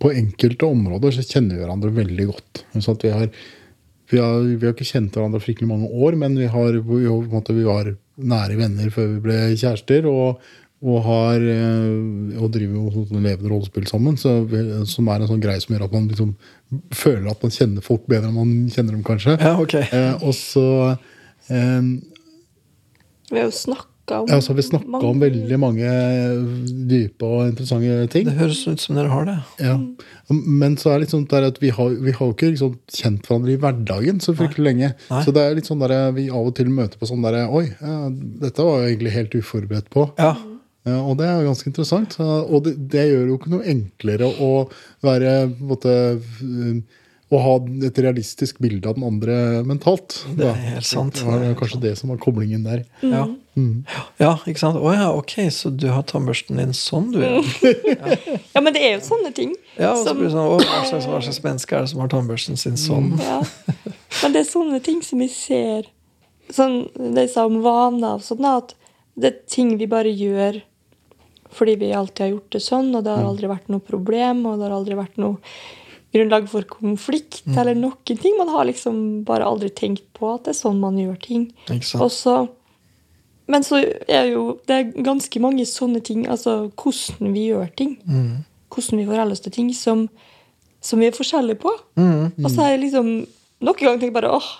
på 0.00 0.12
enkelte 0.14 0.68
områder 0.68 1.14
så 1.16 1.24
kjenner 1.26 1.56
vi 1.56 1.64
hverandre 1.64 1.90
veldig 1.96 2.26
godt. 2.30 2.62
Så 2.78 2.94
at 2.94 3.04
vi, 3.04 3.12
har, 3.12 3.28
vi, 4.10 4.20
har, 4.22 4.40
vi 4.40 4.64
har 4.64 4.72
ikke 4.74 4.88
kjent 4.88 5.16
hverandre 5.16 5.40
fryktelig 5.42 5.68
mange 5.68 5.90
år, 5.92 6.16
men 6.20 6.36
vi, 6.38 6.48
har, 6.48 6.78
vi, 6.78 6.80
på 7.04 7.18
en 7.18 7.34
måte, 7.34 7.56
vi 7.56 7.66
var 7.66 7.92
nære 8.16 8.56
venner 8.58 8.88
før 8.94 9.12
vi 9.16 9.20
ble 9.26 9.36
kjærester. 9.52 10.08
Og, 10.08 10.40
og, 10.78 10.98
har, 11.04 11.42
eh, 11.42 12.38
og 12.38 12.52
driver 12.54 12.78
jo 12.78 13.04
sånn 13.08 13.24
levende 13.24 13.50
rollespill 13.50 13.88
sammen, 13.90 14.16
så, 14.20 14.40
som 14.86 15.10
er 15.10 15.24
en 15.24 15.30
sånn 15.32 15.42
greie 15.42 15.60
som 15.62 15.74
gjør 15.74 15.88
at 15.88 15.96
man 15.96 16.08
liksom 16.10 16.32
føler 16.94 17.28
at 17.32 17.44
man 17.44 17.54
kjenner 17.54 17.84
folk 17.84 18.06
bedre 18.10 18.30
enn 18.30 18.38
man 18.38 18.56
kjenner 18.72 18.94
dem, 18.94 19.04
kanskje. 19.06 19.36
Ja, 19.42 19.56
ok. 19.58 19.76
Eh, 19.84 20.14
og 20.22 20.34
så 20.38 20.66
eh, 21.50 21.92
Vi 23.28 23.40
har 23.40 23.48
jo 23.48 23.56
snakka 23.56 24.22
om 24.22 24.30
ja, 24.30 24.38
så 24.40 24.54
har 24.54 24.56
vi 24.56 24.68
snakka 24.70 25.02
om 25.04 25.18
veldig 25.20 25.58
mange 25.60 25.88
dype 26.88 27.26
og 27.26 27.50
interessante 27.50 28.06
ting. 28.14 28.30
Det 28.30 28.38
høres 28.38 28.62
ut 28.70 28.80
som 28.80 28.96
dere 28.96 29.12
har 29.12 29.28
det. 29.28 29.36
Ja. 29.60 29.74
Men 30.28 30.76
så 30.76 30.90
er 30.90 30.98
det 30.98 31.06
litt 31.06 31.14
sånn 31.14 31.24
der 31.30 31.46
at 31.48 31.56
vi 31.62 31.70
har, 31.72 31.94
vi 32.04 32.12
har 32.12 32.32
ikke 32.34 32.50
liksom 32.52 32.74
kjent 32.92 33.24
hverandre 33.24 33.54
i 33.54 33.60
hverdagen 33.62 34.20
så 34.20 34.34
fryktelig 34.36 34.66
lenge. 34.66 34.90
Nei. 35.08 35.22
Så 35.24 35.32
det 35.32 35.44
er 35.44 35.56
litt 35.56 35.70
sånn 35.70 35.80
der, 35.80 35.94
vi 36.16 36.26
av 36.28 36.50
og 36.50 36.54
til 36.58 36.68
møter 36.68 37.00
på 37.00 37.08
sånn 37.08 37.24
derre 37.24 37.46
Oi, 37.48 37.64
ja, 37.80 37.96
dette 38.44 38.66
var 38.66 38.82
jeg 38.82 38.96
egentlig 38.98 39.14
helt 39.16 39.38
uforberedt 39.40 39.88
på. 39.94 40.04
Ja. 40.20 40.34
Ja, 40.88 41.00
og 41.02 41.18
det 41.18 41.26
er 41.28 41.40
jo 41.40 41.50
ganske 41.50 41.68
interessant. 41.68 42.14
Og 42.20 42.62
det, 42.64 42.76
det 42.92 43.08
gjør 43.10 43.26
jo 43.32 43.36
ikke 43.40 43.52
noe 43.52 43.66
enklere 43.72 44.28
å 44.28 44.52
være 45.04 45.34
på 45.50 45.58
en 45.58 45.72
måte, 45.74 45.98
eh, 46.44 47.04
Å 47.28 47.38
ha 47.44 47.54
et 47.84 47.98
realistisk 48.00 48.56
bilde 48.64 48.88
av 48.88 48.94
den 48.96 49.04
andre 49.04 49.34
mentalt. 49.68 50.14
Det 50.32 50.46
er 50.48 50.62
helt 50.70 50.86
sant. 50.88 51.18
Det 51.18 51.26
var 51.28 51.58
kanskje 51.58 51.82
det 51.82 51.90
som 51.98 52.08
var 52.08 52.16
koblingen 52.22 52.62
der. 52.64 52.86
Ja. 53.04 53.26
Mm. 53.28 53.34
Ja, 54.20 54.32
ikke 54.46 54.60
sant? 54.60 54.78
Å 54.80 54.92
ja, 54.94 55.08
ok, 55.14 55.34
så 55.54 55.70
du 55.74 55.88
har 55.92 56.04
tannbørsten 56.08 56.58
din 56.60 56.74
sånn, 56.76 57.10
du. 57.14 57.20
Ja, 57.22 57.42
Ja, 58.54 58.62
men 58.64 58.74
det 58.74 58.82
er 58.84 58.96
jo 58.96 59.04
sånne 59.06 59.30
ting. 59.36 59.52
ja 59.78 59.92
og 59.94 60.02
så 60.06 60.14
blir 60.16 60.28
det 60.28 60.34
sånn, 60.34 60.48
å, 60.54 60.58
hva, 60.62 60.80
slags, 60.88 61.06
hva 61.10 61.20
slags 61.24 61.42
menneske 61.44 61.76
er 61.76 61.84
det 61.86 61.92
som 61.92 62.02
har 62.02 62.10
tannbørsten 62.12 62.58
sin 62.60 62.78
sånn? 62.80 63.12
Ja. 63.22 63.40
Men 64.22 64.34
det 64.34 64.42
er 64.42 64.50
sånne 64.50 64.80
ting 64.84 65.02
som 65.06 65.22
vi 65.22 65.28
ser 65.32 65.88
sånn, 66.54 66.78
Det 66.96 67.26
jeg 67.26 67.32
sa 67.34 67.44
om 67.48 67.60
vaner 67.64 68.16
og 68.18 68.24
sånn, 68.24 68.46
at 68.48 68.74
det 69.18 69.32
er 69.32 69.40
ting 69.50 69.74
vi 69.80 69.88
bare 69.90 70.10
gjør 70.12 70.62
fordi 71.54 71.74
vi 71.80 71.92
alltid 71.96 72.24
har 72.26 72.32
gjort 72.34 72.54
det 72.54 72.60
sånn, 72.60 72.88
og 72.94 73.04
det 73.06 73.12
har 73.14 73.24
aldri 73.24 73.48
vært 73.48 73.70
noe 73.72 73.80
problem, 73.80 74.42
og 74.46 74.58
det 74.60 74.66
har 74.68 74.74
aldri 74.76 74.96
vært 74.98 75.16
noe 75.20 75.38
grunnlag 76.12 76.48
for 76.48 76.64
konflikt 76.68 77.42
eller 77.52 77.76
noen 77.76 78.18
ting. 78.20 78.36
Man 78.38 78.50
har 78.52 78.66
liksom 78.68 79.24
bare 79.28 79.46
aldri 79.48 79.70
tenkt 79.72 80.06
på 80.16 80.28
at 80.34 80.44
det 80.46 80.54
er 80.54 80.58
sånn 80.60 80.80
man 80.80 80.98
gjør 81.00 81.16
ting. 81.24 81.46
Og 82.00 82.12
så 82.12 82.36
Men 83.48 83.64
så 83.64 83.80
er 84.08 84.28
jo 84.28 84.58
det 84.68 84.76
er 84.76 85.04
ganske 85.06 85.40
mange 85.40 85.64
sånne 85.68 86.02
ting, 86.04 86.26
altså 86.28 86.68
hvordan 86.76 87.32
vi 87.32 87.48
gjør 87.48 87.70
ting. 87.80 87.96
Mm. 88.04 88.44
Hvordan 88.68 89.00
vi 89.00 89.08
forholder 89.08 89.36
oss 89.38 89.44
til 89.44 89.54
ting 89.54 89.70
som, 89.76 90.06
som 90.84 91.00
vi 91.00 91.08
er 91.08 91.16
forskjellige 91.16 91.60
på. 91.62 91.72
Mm. 91.96 92.36
Og 92.44 92.50
så 92.52 92.60
har 92.62 92.74
jeg 92.74 92.84
liksom 92.86 93.08
noen 93.64 93.80
ganger 93.80 94.02
tenkt 94.04 94.14
bare 94.14 94.34
åh, 94.36 94.50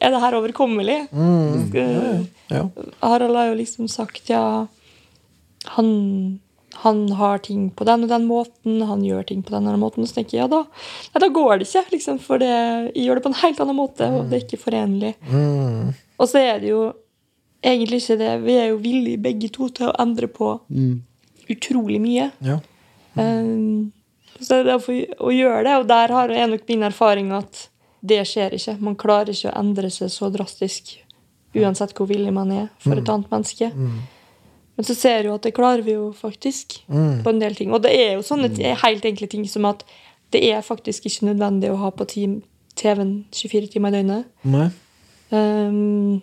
er 0.00 0.12
det 0.14 0.20
her 0.22 0.36
overkommelig? 0.38 1.00
Mm. 1.10 1.72
Ja, 1.74 2.20
Ja. 2.52 2.68
Harald 3.00 3.36
har 3.36 3.48
jo 3.48 3.58
liksom 3.58 3.88
sagt 3.88 4.28
ja, 4.28 4.66
han, 5.72 6.40
han 6.84 7.02
har 7.16 7.38
ting 7.38 7.70
på 7.70 7.86
den 7.88 8.04
og 8.04 8.12
den 8.12 8.26
måten, 8.28 8.82
han 8.84 9.04
gjør 9.04 9.24
ting 9.26 9.42
på 9.42 9.54
den 9.54 9.66
og 9.66 9.72
den 9.72 9.80
måten. 9.82 10.06
Så 10.06 10.18
tenker 10.20 10.36
jeg 10.36 10.44
ja, 10.44 10.50
da, 10.52 10.62
nei, 11.14 11.22
da 11.24 11.30
går 11.32 11.62
det 11.62 11.68
ikke, 11.68 11.86
liksom, 11.96 12.20
for 12.22 12.42
det, 12.42 12.50
jeg 12.92 13.06
gjør 13.06 13.18
det 13.18 13.24
på 13.24 13.32
en 13.32 13.40
helt 13.42 13.64
annen 13.64 13.78
måte, 13.78 14.10
og 14.12 14.28
det 14.28 14.38
er 14.38 14.44
ikke 14.44 14.60
forenlig. 14.60 15.14
Mm. 15.30 15.94
Og 16.20 16.28
så 16.28 16.42
er 16.42 16.60
det 16.62 16.74
jo 16.74 16.82
egentlig 17.62 18.02
ikke 18.02 18.18
det. 18.18 18.32
Vi 18.44 18.52
er 18.58 18.68
jo 18.72 18.76
villige 18.82 19.22
begge 19.22 19.48
to 19.52 19.68
til 19.68 19.86
å 19.90 19.96
endre 20.02 20.26
på 20.28 20.60
Mm. 20.70 21.02
utrolig 21.50 22.00
mye. 22.00 22.30
ja. 22.42 22.58
Um, 23.14 23.92
så 24.40 24.64
det 24.64 24.72
er 24.72 24.78
for 24.78 24.92
å 25.28 25.30
gjøre 25.30 25.64
det, 25.64 25.74
og 25.76 25.86
der 25.86 26.08
har 26.08 26.28
jeg 26.28 26.48
nok 26.50 26.62
min 26.68 26.82
erfaring 26.82 27.30
at 27.32 27.68
det 28.02 28.22
skjer 28.26 28.50
ikke. 28.56 28.80
Man 28.80 28.96
klarer 28.96 29.28
ikke 29.30 29.52
å 29.52 29.58
endre 29.60 29.90
seg 29.90 30.08
så 30.08 30.30
drastisk 30.32 30.96
uansett 31.54 31.92
hvor 31.94 32.08
villig 32.08 32.32
man 32.32 32.50
er 32.50 32.68
for 32.80 32.96
et 32.96 33.06
annet 33.08 33.28
menneske. 33.30 33.68
Men 33.76 34.84
så 34.88 34.94
ser 34.96 35.24
jo 35.28 35.34
at 35.34 35.42
det 35.42 35.52
klarer 35.54 35.82
vi 35.84 35.92
jo 35.92 36.12
faktisk 36.12 36.80
Mm. 36.88 37.22
på 37.22 37.28
en 37.28 37.38
del 37.38 37.54
ting. 37.54 37.70
Og 37.72 37.82
det 37.82 37.92
er 37.92 38.14
jo 38.14 38.22
sånne 38.22 38.48
helt 38.82 39.04
enkle 39.04 39.28
ting 39.28 39.44
som 39.46 39.64
at 39.66 39.84
det 40.32 40.42
er 40.50 40.62
faktisk 40.62 41.04
ikke 41.04 41.28
nødvendig 41.34 41.70
å 41.70 41.76
ha 41.76 41.90
på 41.90 42.06
TV-en 42.08 43.24
24 43.30 43.68
timer 43.70 43.88
i 43.92 44.02
døgnet. 44.02 44.24
Nei. 44.44 44.70
Um, 45.30 46.22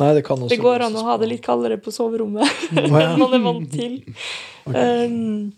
Nei, 0.00 0.12
det 0.16 0.24
kan 0.26 0.40
også 0.40 0.54
det 0.54 0.60
går 0.62 0.86
an 0.86 0.96
å 0.96 1.06
ha 1.10 1.16
det 1.20 1.28
litt 1.30 1.42
kaldere 1.44 1.76
på 1.80 1.92
soverommet 1.94 2.46
oh, 2.46 2.70
ja. 3.00 3.02
enn 3.10 3.18
man 3.20 3.36
er 3.36 3.44
vant 3.44 3.74
til. 3.74 3.98
Um, 4.70 5.52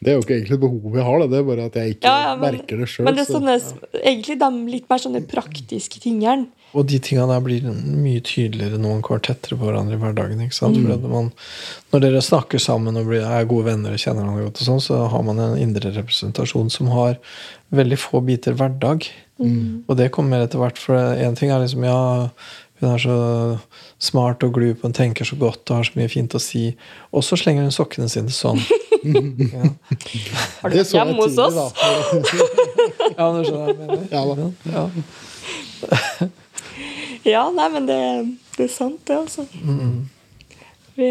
Det 0.00 0.12
er 0.12 0.16
jo 0.16 0.22
ikke 0.24 0.36
egentlig 0.38 0.56
et 0.56 0.62
behov 0.62 0.94
jeg 0.96 1.04
har, 1.04 1.18
det. 1.20 1.28
det 1.32 1.38
er 1.40 1.48
bare 1.50 1.66
at 1.68 1.76
jeg 1.80 1.96
ikke 1.96 2.08
Ja, 2.08 2.30
ja, 2.30 2.32
men- 2.38 2.54
merker 2.54 2.80
det 2.80 2.88
sjøl. 2.88 3.04
Men 3.08 3.18
det 3.18 3.26
er 3.26 3.34
sånne, 3.34 3.58
egentlig 4.00 4.38
de 4.40 4.50
litt 4.76 4.88
mer 4.88 5.02
sånne 5.02 5.22
praktiske 5.28 6.00
tingene. 6.00 6.48
Og 6.70 6.86
de 6.86 7.00
tingene 7.02 7.34
der 7.34 7.42
blir 7.42 7.64
mye 7.66 8.20
tydeligere 8.22 8.78
når 8.78 8.92
man 8.94 9.00
kommer 9.02 9.22
tettere 9.26 9.56
på 9.58 9.66
hverandre 9.66 9.96
i 9.96 10.00
hverdagen. 10.00 10.38
ikke 10.44 10.54
sant? 10.54 10.78
Mm. 10.78 10.84
For 10.86 10.94
at 10.94 11.06
man, 11.10 11.30
når 11.90 12.04
dere 12.04 12.20
snakker 12.22 12.62
sammen 12.62 12.96
og 13.00 13.08
blir, 13.10 13.24
er 13.26 13.48
gode 13.50 13.66
venner 13.72 13.96
og 13.96 13.98
kjenner 13.98 14.22
hverandre 14.22 14.46
godt, 14.46 14.60
og 14.62 14.68
sånn, 14.68 14.84
så 14.84 15.00
har 15.10 15.24
man 15.26 15.42
en 15.42 15.56
indre 15.58 15.90
representasjon 15.96 16.70
som 16.70 16.92
har 16.94 17.18
veldig 17.74 17.98
få 17.98 18.22
biter 18.22 18.54
hverdag. 18.54 19.08
Mm. 19.42 19.82
Og 19.88 19.98
det 19.98 20.12
kommer 20.14 20.44
etter 20.44 20.62
hvert. 20.62 20.78
For 20.78 20.94
én 20.94 21.34
ting 21.38 21.50
er 21.50 21.64
liksom 21.64 21.82
ja, 21.88 21.98
hun 22.80 22.88
er 22.94 23.00
så 23.02 23.16
smart 24.00 24.42
og 24.46 24.54
glup, 24.56 24.82
hun 24.82 24.94
tenker 24.96 25.28
så 25.28 25.36
godt 25.40 25.68
og 25.70 25.76
har 25.80 25.88
så 25.88 25.96
mye 25.98 26.08
fint 26.12 26.34
å 26.36 26.40
si. 26.40 26.70
Og 27.12 27.24
så 27.26 27.36
slenger 27.36 27.66
hun 27.66 27.74
sokkene 27.74 28.08
sine 28.12 28.32
sånn. 28.32 28.60
ja. 29.04 29.72
Har 30.62 30.72
du 30.72 30.78
vært 30.78 30.94
hjemme 30.96 31.16
hos 31.20 31.36
oss? 31.40 31.58
ja, 33.18 33.26
du 33.32 33.42
skjønner 33.44 33.60
hva 33.60 33.68
jeg 33.68 33.78
mener? 33.80 34.06
Ja, 34.12 34.22
da. 34.34 34.50
Ja. 34.76 36.30
Ja, 37.24 37.42
nei, 37.52 37.66
men 37.72 37.86
det, 37.88 37.98
det 38.56 38.64
er 38.64 38.72
sant, 38.72 39.00
det, 39.08 39.16
altså. 39.18 39.44
Vi, 40.96 41.08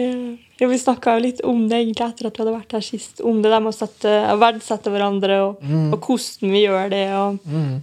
ja, 0.59 0.67
vi 0.70 0.78
snakka 0.82 1.15
jo 1.17 1.24
litt 1.24 1.41
om 1.45 1.67
det 1.70 1.84
egentlig 1.84 2.07
etter 2.07 2.30
at 2.30 2.38
vi 2.38 2.43
hadde 2.43 2.55
vært 2.55 2.74
her 2.78 2.84
sist. 2.86 3.22
Om 3.26 3.43
det 3.43 3.51
der 3.53 3.61
med 3.63 3.72
å 3.74 3.78
sette, 3.78 4.13
å 4.34 4.38
verdsette 4.41 4.93
hverandre, 4.93 5.38
og, 5.45 5.61
og 5.93 5.97
hvordan 6.07 6.53
vi 6.55 6.63
gjør 6.65 6.91
det. 6.93 7.05
og 7.17 7.39
Mm. 7.45 7.78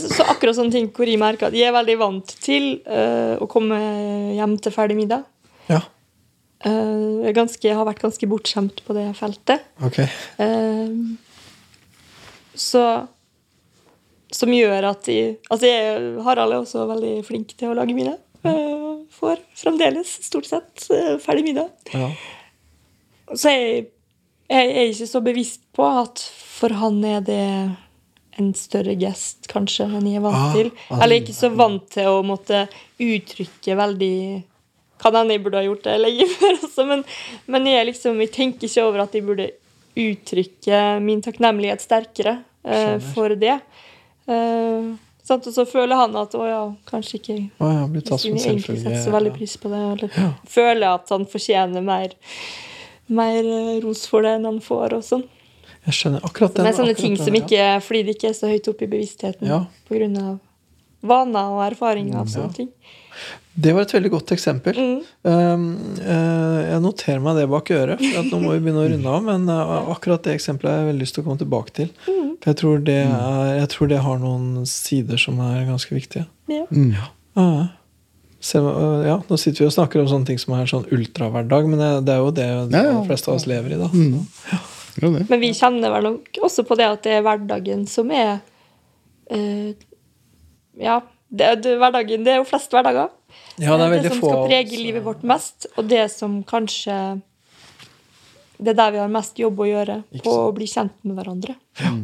Så 0.00 0.26
akkurat 0.28 0.56
sånne 0.58 0.74
ting 0.74 0.90
hvor 0.94 1.08
jeg 1.08 1.20
merker 1.20 1.48
at 1.48 1.56
jeg 1.56 1.70
er 1.70 1.76
veldig 1.76 1.96
vant 2.00 2.34
til 2.44 2.72
uh, 2.88 3.40
å 3.40 3.48
komme 3.50 3.78
hjem 4.36 4.58
til 4.60 4.74
ferdig 4.74 4.98
middag. 5.00 5.24
ja. 5.70 5.82
Uh, 6.60 7.24
jeg 7.24 7.32
ganske, 7.38 7.64
jeg, 7.64 7.72
har 7.72 7.86
vært 7.88 8.02
ganske 8.02 8.26
bortskjemt 8.28 8.82
på 8.84 8.92
det 8.92 9.06
feltet. 9.16 9.64
Ok. 9.80 10.02
Uh, 10.36 11.16
så 12.52 12.82
Som 14.30 14.52
gjør 14.52 14.90
at 14.90 15.08
jeg, 15.08 15.38
altså 15.48 15.70
jeg, 15.70 16.02
Harald 16.26 16.52
er 16.52 16.60
også 16.60 16.84
veldig 16.90 17.14
flink 17.26 17.54
til 17.56 17.72
å 17.72 17.78
lage 17.78 17.96
middag. 17.96 18.20
Uh, 18.44 19.00
får 19.16 19.40
fremdeles 19.58 20.12
stort 20.26 20.46
sett 20.46 20.84
ferdig 21.24 21.48
middag. 21.48 21.72
Ja. 21.96 22.12
Så 23.32 23.50
jeg, 23.56 23.88
jeg 24.50 24.70
er 24.70 24.92
ikke 24.92 25.08
så 25.08 25.24
bevisst 25.24 25.64
på 25.76 25.88
at 25.88 26.22
for 26.60 26.76
han 26.76 27.00
er 27.08 27.24
det 27.24 27.44
en 28.40 28.50
større 28.58 28.94
gest, 29.00 29.46
kanskje, 29.52 29.86
enn 29.98 30.06
jeg 30.10 30.18
er 30.20 30.24
vant 30.24 30.40
Ah, 30.40 30.52
til. 30.56 30.70
ah, 30.90 31.02
Eller 31.04 31.20
ikke 31.20 31.36
så 31.36 31.50
vant 31.54 31.86
til 31.94 32.08
å 32.10 32.20
måtte 32.26 32.64
uttrykke 33.00 33.76
veldig 33.78 34.14
Kan 35.00 35.14
hende 35.16 35.32
jeg 35.36 35.42
burde 35.46 35.60
ha 35.62 35.64
gjort 35.64 35.84
det 35.86 35.94
lenge 36.02 36.26
før 36.34 36.58
også, 36.58 36.84
men, 36.88 37.04
men 37.48 37.68
jeg, 37.70 37.86
liksom, 37.88 38.18
jeg 38.20 38.32
tenker 38.34 38.68
ikke 38.68 38.84
over 38.84 39.04
at 39.06 39.14
jeg 39.16 39.24
burde 39.24 39.46
uttrykke 40.00 40.80
min 41.04 41.22
takknemlighet 41.24 41.80
sterkere 41.84 42.34
uh, 42.68 42.98
for 43.14 43.32
det. 43.40 43.56
Uh? 44.28 44.92
Og 45.30 45.44
så 45.54 45.62
føler 45.68 45.94
han 45.94 46.16
at 46.18 46.32
å 46.34 46.42
ja, 46.48 46.60
kanskje 46.90 47.18
ikke 47.20 47.34
Å 47.62 47.68
ja, 47.70 47.82
blir 47.86 48.02
tatt 48.02 48.22
som 48.24 48.38
setter 48.40 48.96
så 48.98 49.12
veldig 49.14 49.30
pris 49.36 49.52
på 49.62 49.70
det. 49.70 49.82
Eller 49.94 50.16
Ja. 50.18 50.30
føler 50.50 50.86
at 50.96 51.12
han 51.14 51.26
fortjener 51.30 51.84
mer, 51.86 52.16
mer 53.06 53.46
ros 53.84 54.06
for 54.10 54.26
det 54.26 54.32
enn 54.38 54.48
han 54.48 54.58
får. 54.64 54.96
og 54.98 55.04
sånn. 55.06 55.22
Jeg 55.86 55.94
skjønner 55.96 56.20
akkurat 56.28 56.54
Det 56.54 56.62
den. 56.64 56.66
er 56.66 56.76
sånne 56.76 56.96
ting 56.96 57.14
den, 57.16 57.24
som 57.24 57.34
ja. 57.34 57.40
ikke 57.40 57.66
Fordi 57.86 58.02
det 58.04 58.14
ikke 58.16 58.28
er 58.28 58.36
så 58.36 58.48
høyt 58.50 58.68
oppe 58.68 58.84
i 58.84 58.90
bevisstheten 58.92 59.46
Ja. 59.48 59.60
av 59.64 60.38
vaner 61.02 61.54
og 61.54 61.62
erfaringer. 61.72 62.20
og 62.20 62.28
sånne 62.28 62.54
ting. 62.54 62.68
Det 63.60 63.72
var 63.74 63.82
et 63.82 63.92
veldig 63.92 64.10
godt 64.12 64.30
eksempel. 64.32 64.76
Mm. 64.76 65.00
Um, 65.24 65.64
uh, 66.00 66.60
jeg 66.70 66.80
noterer 66.84 67.20
meg 67.20 67.36
det 67.36 67.48
bak 67.50 67.70
øret, 67.70 67.98
for 67.98 68.20
at 68.20 68.28
nå 68.30 68.38
må 68.40 68.52
vi 68.52 68.60
begynne 68.60 68.84
å 68.84 68.90
runde 68.92 69.08
av. 69.08 69.22
Men 69.24 69.48
uh, 69.48 69.90
akkurat 69.90 70.22
det 70.22 70.34
eksempelet 70.36 70.70
har 70.70 70.78
jeg 70.84 70.88
veldig 70.92 71.00
lyst 71.02 71.14
til 71.16 71.24
å 71.24 71.26
komme 71.26 71.40
tilbake 71.40 71.72
til. 71.72 71.88
Mm. 72.06 72.36
For 72.40 72.50
jeg 72.52 72.56
tror, 72.60 72.78
det 72.86 72.98
er, 73.02 73.50
jeg 73.58 73.68
tror 73.74 73.88
det 73.88 73.98
har 74.04 74.18
noen 74.22 74.66
sider 74.70 75.18
som 75.20 75.40
er 75.40 75.66
ganske 75.68 75.92
viktige. 75.96 76.26
Ja. 76.48 76.64
Mm. 76.70 76.94
Ja. 77.36 77.68
selv, 78.40 78.66
øh, 78.72 79.02
ja, 79.06 79.18
nå 79.28 79.36
sitter 79.38 79.64
vi 79.64 79.66
og 79.68 79.72
snakker 79.74 80.00
om 80.00 80.08
sånne 80.08 80.26
ting 80.30 80.38
som 80.40 80.54
er 80.56 80.64
sånn 80.70 80.86
ultrahverdag, 80.92 81.66
men 81.68 81.78
det, 81.82 81.90
det 82.08 82.14
er 82.14 82.22
jo 82.24 82.30
det 82.30 82.46
de 82.72 82.78
Ja, 82.78 82.92
ja. 82.94 83.02
fleste 83.04 83.28
av 83.28 83.36
oss 83.36 83.46
lever 83.50 83.74
i. 83.74 83.80
da 83.80 83.88
Mm. 83.92 84.24
Ja. 84.98 85.10
Men 85.28 85.40
vi 85.42 85.52
kjenner 85.54 85.92
vel 85.94 86.08
nok 86.08 86.42
også 86.42 86.64
på 86.66 86.76
det 86.80 86.88
at 86.90 87.06
det 87.06 87.16
er 87.18 87.24
hverdagen 87.24 87.86
som 87.88 88.10
er 88.10 88.40
eh, 89.30 89.72
Ja, 90.80 91.00
det, 91.30 91.50
det, 91.62 91.76
hverdagen, 91.78 92.24
det 92.26 92.34
er 92.34 92.40
jo 92.40 92.46
flest 92.48 92.72
hverdager. 92.74 93.10
Ja, 93.60 93.76
det 93.78 93.86
er 93.86 93.96
det 94.02 94.12
som 94.14 94.22
få 94.22 94.30
skal 94.32 94.46
prege 94.48 94.66
oss, 94.66 94.78
livet 94.80 95.02
øh, 95.02 95.06
vårt 95.06 95.26
mest, 95.26 95.66
og 95.76 95.90
det 95.90 96.04
som 96.10 96.40
kanskje 96.46 96.96
det 98.60 98.74
er 98.74 98.76
der 98.76 98.92
vi 98.92 99.00
har 99.00 99.12
mest 99.12 99.38
jobb 99.40 99.60
å 99.62 99.68
gjøre, 99.68 100.00
på 100.24 100.32
å 100.36 100.50
bli 100.52 100.66
kjent 100.68 100.96
med 101.06 101.16
hverandre. 101.16 101.54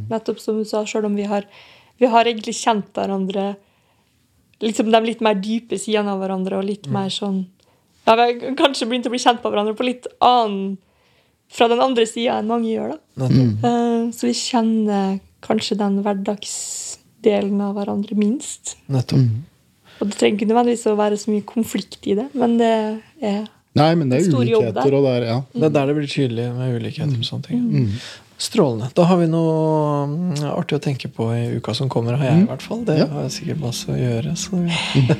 Nettopp 0.08 0.38
som 0.40 0.56
du 0.60 0.64
sa, 0.68 0.86
sjøl 0.88 1.08
om 1.10 1.16
vi 1.18 1.26
har, 1.28 1.44
vi 2.00 2.08
har 2.08 2.28
egentlig 2.28 2.54
kjent 2.56 2.88
hverandre 2.96 3.54
liksom 4.64 4.88
de 4.92 5.00
litt 5.04 5.20
mer 5.24 5.36
dype 5.36 5.76
sidene 5.80 6.14
av 6.14 6.22
hverandre, 6.22 6.56
og 6.56 6.68
litt 6.68 6.88
mer 6.92 7.12
sånn 7.12 7.44
Ja, 8.06 8.14
vi 8.14 8.22
har 8.22 8.56
kanskje 8.56 8.86
begynt 8.88 9.08
å 9.08 9.12
bli 9.12 9.20
kjent 9.20 9.42
på 9.42 9.50
hverandre 9.52 9.76
på 9.76 9.84
litt 9.84 10.06
annen 10.24 10.76
fra 11.48 11.68
den 11.68 11.80
andre 11.80 12.06
sida 12.06 12.38
enn 12.40 12.48
mange 12.50 12.68
gjør, 12.74 12.94
da. 12.96 12.98
Nettopp. 13.28 13.64
Eh, 13.64 14.10
Så 14.12 14.26
vi 14.26 14.32
kjenner 14.34 15.20
kanskje 15.42 15.76
den 15.78 16.00
hverdagsdelen 16.02 17.60
av 17.62 17.74
hverandre 17.78 18.16
minst. 18.18 18.76
Nettopp. 18.88 19.20
Og 20.00 20.08
det 20.10 20.18
trenger 20.18 20.36
ikke 20.40 20.48
nødvendigvis 20.50 20.86
å 20.90 20.96
være 20.98 21.16
så 21.16 21.30
mye 21.32 21.44
konflikt 21.48 22.06
i 22.06 22.14
det, 22.18 22.28
men 22.34 22.58
det 22.58 22.72
er 23.22 23.46
Nei, 23.76 23.94
men 23.94 24.08
det 24.08 24.22
er 24.22 24.30
ulikheter, 24.32 24.72
der. 24.72 24.94
og 24.96 25.04
det 25.04 25.10
er 25.18 25.24
ja. 25.28 25.38
Det 25.52 25.62
er 25.64 25.72
der 25.74 25.86
det 25.86 25.96
blir 25.96 26.06
tydelig 26.08 26.46
med 26.56 26.76
ulikheter 26.80 27.12
Mm. 27.12 27.22
sånne 27.24 27.44
ting. 27.44 27.92
Strålende. 28.38 28.90
Da 28.94 29.04
har 29.04 29.16
vi 29.16 29.26
noe 29.26 30.06
mm, 30.06 30.44
artig 30.52 30.76
å 30.78 30.80
tenke 30.84 31.08
på 31.12 31.28
i 31.32 31.56
uka 31.56 31.74
som 31.74 31.88
kommer, 31.88 32.16
har 32.16 32.24
jeg 32.26 32.42
i 32.42 32.46
hvert 32.50 32.62
fall. 32.62 32.84
Det 32.84 32.98
Ja. 32.98 33.06
har 33.06 33.22
jeg 33.28 33.32
sikkert 33.32 33.60
masse 33.60 33.86
å 33.88 33.96
gjøre. 33.96 34.32
Så 34.36 34.60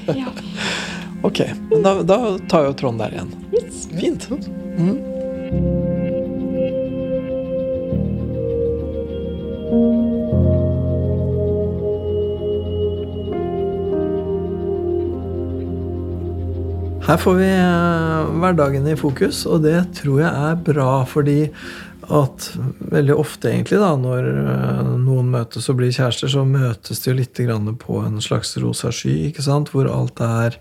Ja. 0.16 0.28
ok, 1.24 1.40
men 1.70 1.82
da, 1.82 2.02
da 2.02 2.38
tar 2.48 2.64
jo 2.64 2.72
Trond 2.74 2.98
der 2.98 3.10
igjen. 3.16 3.32
Yes. 3.52 3.86
Fint. 3.92 4.28
Mhm. 4.30 6.05
Her 17.06 17.16
får 17.16 17.34
vi 17.38 17.46
eh, 17.46 18.30
hverdagen 18.42 18.86
i 18.90 18.96
fokus, 18.98 19.44
og 19.46 19.60
det 19.62 19.78
tror 19.94 20.24
jeg 20.24 20.46
er 20.48 20.56
bra, 20.66 21.04
fordi 21.06 21.44
at 22.02 22.48
veldig 22.90 23.14
ofte 23.14 23.52
egentlig 23.52 23.78
da, 23.78 23.92
når 23.94 24.26
eh, 24.26 24.88
noen 25.04 25.30
møtes 25.30 25.70
og 25.70 25.78
blir 25.78 25.94
kjærester, 25.94 26.32
så 26.32 26.42
møtes 26.42 27.04
de 27.04 27.12
jo 27.12 27.16
litt 27.20 27.38
på 27.78 28.00
en 28.02 28.18
slags 28.18 28.56
rosa 28.58 28.90
sky, 28.90 29.28
ikke 29.28 29.46
sant? 29.46 29.70
hvor 29.70 29.86
alt 29.86 30.18
er 30.18 30.58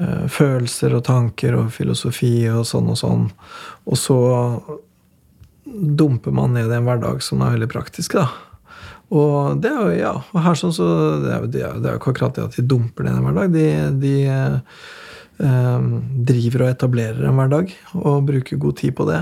eh, 0.00 0.24
følelser 0.32 0.96
og 0.96 1.04
tanker 1.12 1.60
og 1.60 1.68
filosofi 1.76 2.48
og 2.48 2.64
sånn 2.64 2.88
og 2.96 3.00
sånn. 3.04 3.30
Og 3.84 4.00
så 4.00 4.20
dumper 5.68 6.32
man 6.32 6.56
ned 6.56 6.72
i 6.72 6.80
en 6.80 6.88
hverdag 6.88 7.20
som 7.20 7.44
er 7.44 7.58
veldig 7.58 7.72
praktisk, 7.76 8.16
da. 8.16 8.30
Og 9.12 9.60
det 9.60 9.76
er 9.76 9.82
jo, 9.82 9.96
ja, 10.00 10.18
og 10.32 10.40
her 10.40 10.56
sånn 10.56 10.72
så 10.74 10.86
Det 11.20 11.60
er 11.60 11.76
jo 11.76 11.98
ikke 12.00 12.16
akkurat 12.16 12.32
det 12.40 12.48
at 12.48 12.56
de 12.56 12.64
dumper 12.64 13.04
ned 13.04 13.20
i 13.20 13.20
en 13.20 13.26
hverdag. 13.28 13.52
De, 13.52 13.66
de 14.00 14.14
driver 15.36 16.62
og 16.64 16.70
etablerer 16.70 17.26
en 17.28 17.36
hverdag 17.36 17.74
og 17.98 18.24
bruker 18.24 18.56
god 18.56 18.78
tid 18.80 18.94
på 18.96 19.04
det. 19.04 19.18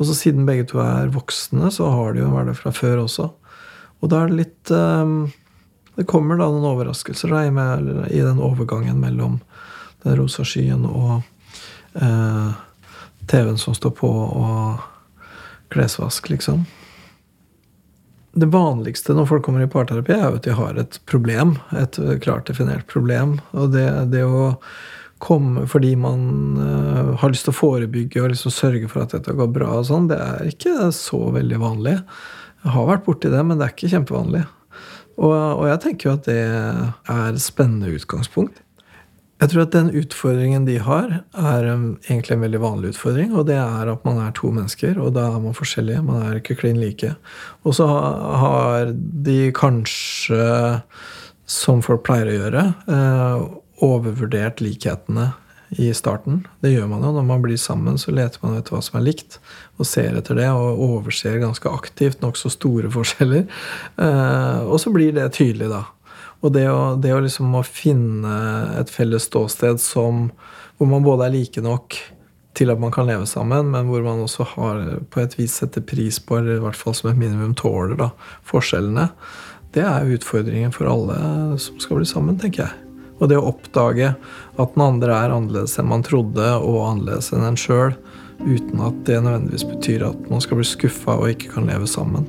Og 0.00 0.08
så 0.08 0.14
siden 0.16 0.46
begge 0.48 0.64
to 0.70 0.80
er 0.80 1.12
voksne, 1.12 1.68
så 1.68 1.90
har 1.92 2.14
de 2.14 2.22
jo 2.22 2.30
en 2.30 2.36
hverdag 2.38 2.56
fra 2.56 2.72
før 2.72 3.02
også. 3.02 3.26
Og 4.00 4.08
da 4.08 4.22
er 4.22 4.30
det 4.30 4.38
litt 4.38 4.72
eh, 4.72 5.12
Det 5.98 6.08
kommer 6.08 6.38
da 6.40 6.48
noen 6.48 6.68
overraskelser 6.70 7.34
da, 7.34 7.44
i 8.08 8.22
den 8.24 8.40
overgangen 8.40 9.00
mellom 9.02 9.40
den 10.00 10.16
rosa 10.16 10.46
skyen 10.48 10.86
og 10.88 11.18
eh, 12.00 12.52
TV-en 13.28 13.60
som 13.60 13.76
står 13.76 13.92
på, 13.98 14.08
og 14.08 14.80
klesvask, 15.70 16.30
liksom. 16.32 16.64
Det 18.32 18.48
vanligste 18.50 19.14
når 19.14 19.28
folk 19.28 19.44
kommer 19.44 19.66
i 19.66 19.70
parterapi, 19.70 20.14
er 20.14 20.24
jo 20.24 20.38
at 20.38 20.46
de 20.46 20.56
har 20.56 20.80
et 20.80 20.96
problem. 21.10 21.56
Et 21.76 22.00
klart 22.22 22.48
definert 22.48 22.86
problem. 22.88 23.36
Og 23.52 23.74
det, 23.74 23.86
det 24.14 24.24
å 24.24 24.54
komme 25.20 25.66
fordi 25.70 25.94
man 26.00 26.22
uh, 26.58 27.12
har 27.20 27.32
lyst 27.32 27.46
til 27.48 27.54
å 27.54 27.58
forebygge 27.58 28.22
og 28.22 28.32
liksom 28.32 28.54
sørge 28.54 28.88
for 28.90 29.04
at 29.04 29.14
dette 29.16 29.34
går 29.36 29.50
bra, 29.54 29.74
og 29.80 29.88
sånn, 29.90 30.08
det 30.10 30.18
er 30.20 30.48
ikke 30.50 30.90
så 30.96 31.20
veldig 31.36 31.60
vanlig. 31.60 31.98
Jeg 32.64 32.74
har 32.76 32.88
vært 32.90 33.06
borti 33.06 33.32
det, 33.32 33.44
men 33.44 33.60
det 33.60 33.66
er 33.66 33.76
ikke 33.76 33.92
kjempevanlig. 33.94 34.42
Og, 35.20 35.32
og 35.32 35.64
jeg 35.68 35.80
tenker 35.84 36.08
jo 36.08 36.16
at 36.16 36.26
det 36.28 36.40
er 36.40 37.22
et 37.28 37.42
spennende 37.44 37.92
utgangspunkt. 37.92 38.62
Jeg 39.40 39.54
tror 39.54 39.62
at 39.62 39.72
den 39.72 39.88
utfordringen 39.96 40.66
de 40.66 40.74
har, 40.84 41.12
er 41.32 41.66
um, 41.72 41.94
egentlig 42.04 42.34
en 42.34 42.42
veldig 42.44 42.60
vanlig 42.60 42.90
utfordring. 42.92 43.30
Og 43.32 43.46
det 43.48 43.56
er 43.56 43.88
at 43.88 44.04
man 44.04 44.20
er 44.20 44.34
to 44.36 44.50
mennesker, 44.52 45.00
og 45.00 45.14
da 45.16 45.30
er 45.30 45.40
man 45.40 45.56
forskjellige. 45.56 46.02
Man 46.04 46.26
er 46.26 46.40
ikke 46.40 46.58
klin 46.60 46.80
like. 46.80 47.14
Og 47.64 47.78
så 47.78 47.86
har 47.88 48.92
de 48.92 49.38
kanskje, 49.56 50.44
som 51.48 51.80
folk 51.84 52.04
pleier 52.04 52.28
å 52.28 52.36
gjøre, 52.36 52.66
eh, 52.92 53.46
overvurdert 53.84 54.60
likhetene 54.64 55.30
i 55.70 55.92
starten. 55.94 56.42
Det 56.60 56.72
gjør 56.72 56.88
man 56.90 57.04
jo. 57.04 57.12
Når 57.14 57.26
man 57.26 57.42
blir 57.44 57.58
sammen, 57.60 57.98
så 57.98 58.12
leter 58.14 58.42
man 58.42 58.56
etter 58.58 58.74
hva 58.74 58.82
som 58.82 58.98
er 58.98 59.06
likt, 59.06 59.38
og 59.78 59.86
ser 59.86 60.18
etter 60.18 60.38
det, 60.38 60.48
og 60.50 60.82
overser 60.82 61.38
ganske 61.42 61.70
aktivt 61.70 62.24
nokså 62.24 62.50
store 62.52 62.90
forskjeller. 62.96 63.46
Eh, 63.96 64.60
og 64.66 64.80
så 64.82 64.92
blir 64.94 65.14
det 65.16 65.30
tydelig, 65.38 65.70
da. 65.70 65.84
Og 66.40 66.54
det 66.56 66.66
å, 66.72 66.96
det 66.96 67.12
å 67.12 67.20
liksom 67.20 67.52
å 67.54 67.66
finne 67.66 68.34
et 68.80 68.90
felles 68.90 69.28
ståsted 69.28 69.80
som, 69.82 70.30
hvor 70.78 70.88
man 70.90 71.04
både 71.04 71.28
er 71.28 71.36
like 71.36 71.62
nok 71.62 71.98
til 72.56 72.72
at 72.72 72.80
man 72.82 72.90
kan 72.92 73.06
leve 73.06 73.28
sammen, 73.30 73.70
men 73.70 73.86
hvor 73.86 74.02
man 74.02 74.24
også 74.24 74.46
har 74.56 74.82
på 75.12 75.22
et 75.22 75.36
vis 75.38 75.60
setter 75.60 75.84
pris 75.86 76.18
på, 76.18 76.40
eller 76.40 76.58
i 76.58 76.64
hvert 76.64 76.80
fall 76.80 76.96
som 76.96 77.12
et 77.12 77.20
minimum 77.20 77.54
tåler, 77.54 77.94
da, 78.00 78.10
forskjellene. 78.48 79.10
Det 79.76 79.84
er 79.86 80.14
utfordringen 80.16 80.74
for 80.74 80.90
alle 80.90 81.20
som 81.62 81.78
skal 81.78 82.00
bli 82.00 82.08
sammen, 82.08 82.40
tenker 82.40 82.66
jeg. 82.66 82.89
Og 83.20 83.28
det 83.30 83.38
å 83.38 83.50
oppdage 83.52 84.14
at 84.16 84.74
den 84.74 84.84
andre 84.84 85.14
er 85.14 85.34
annerledes 85.34 85.76
enn 85.80 85.90
man 85.92 86.04
trodde, 86.06 86.48
og 86.56 86.82
annerledes 86.88 87.30
enn 87.36 87.46
en 87.46 87.60
sjøl, 87.60 87.94
uten 88.40 88.80
at 88.80 89.00
det 89.08 89.20
nødvendigvis 89.20 89.68
betyr 89.68 90.08
at 90.08 90.28
man 90.32 90.40
skal 90.44 90.60
bli 90.60 90.68
skuffa 90.68 91.20
og 91.20 91.34
ikke 91.34 91.52
kan 91.56 91.68
leve 91.68 91.88
sammen. 91.90 92.28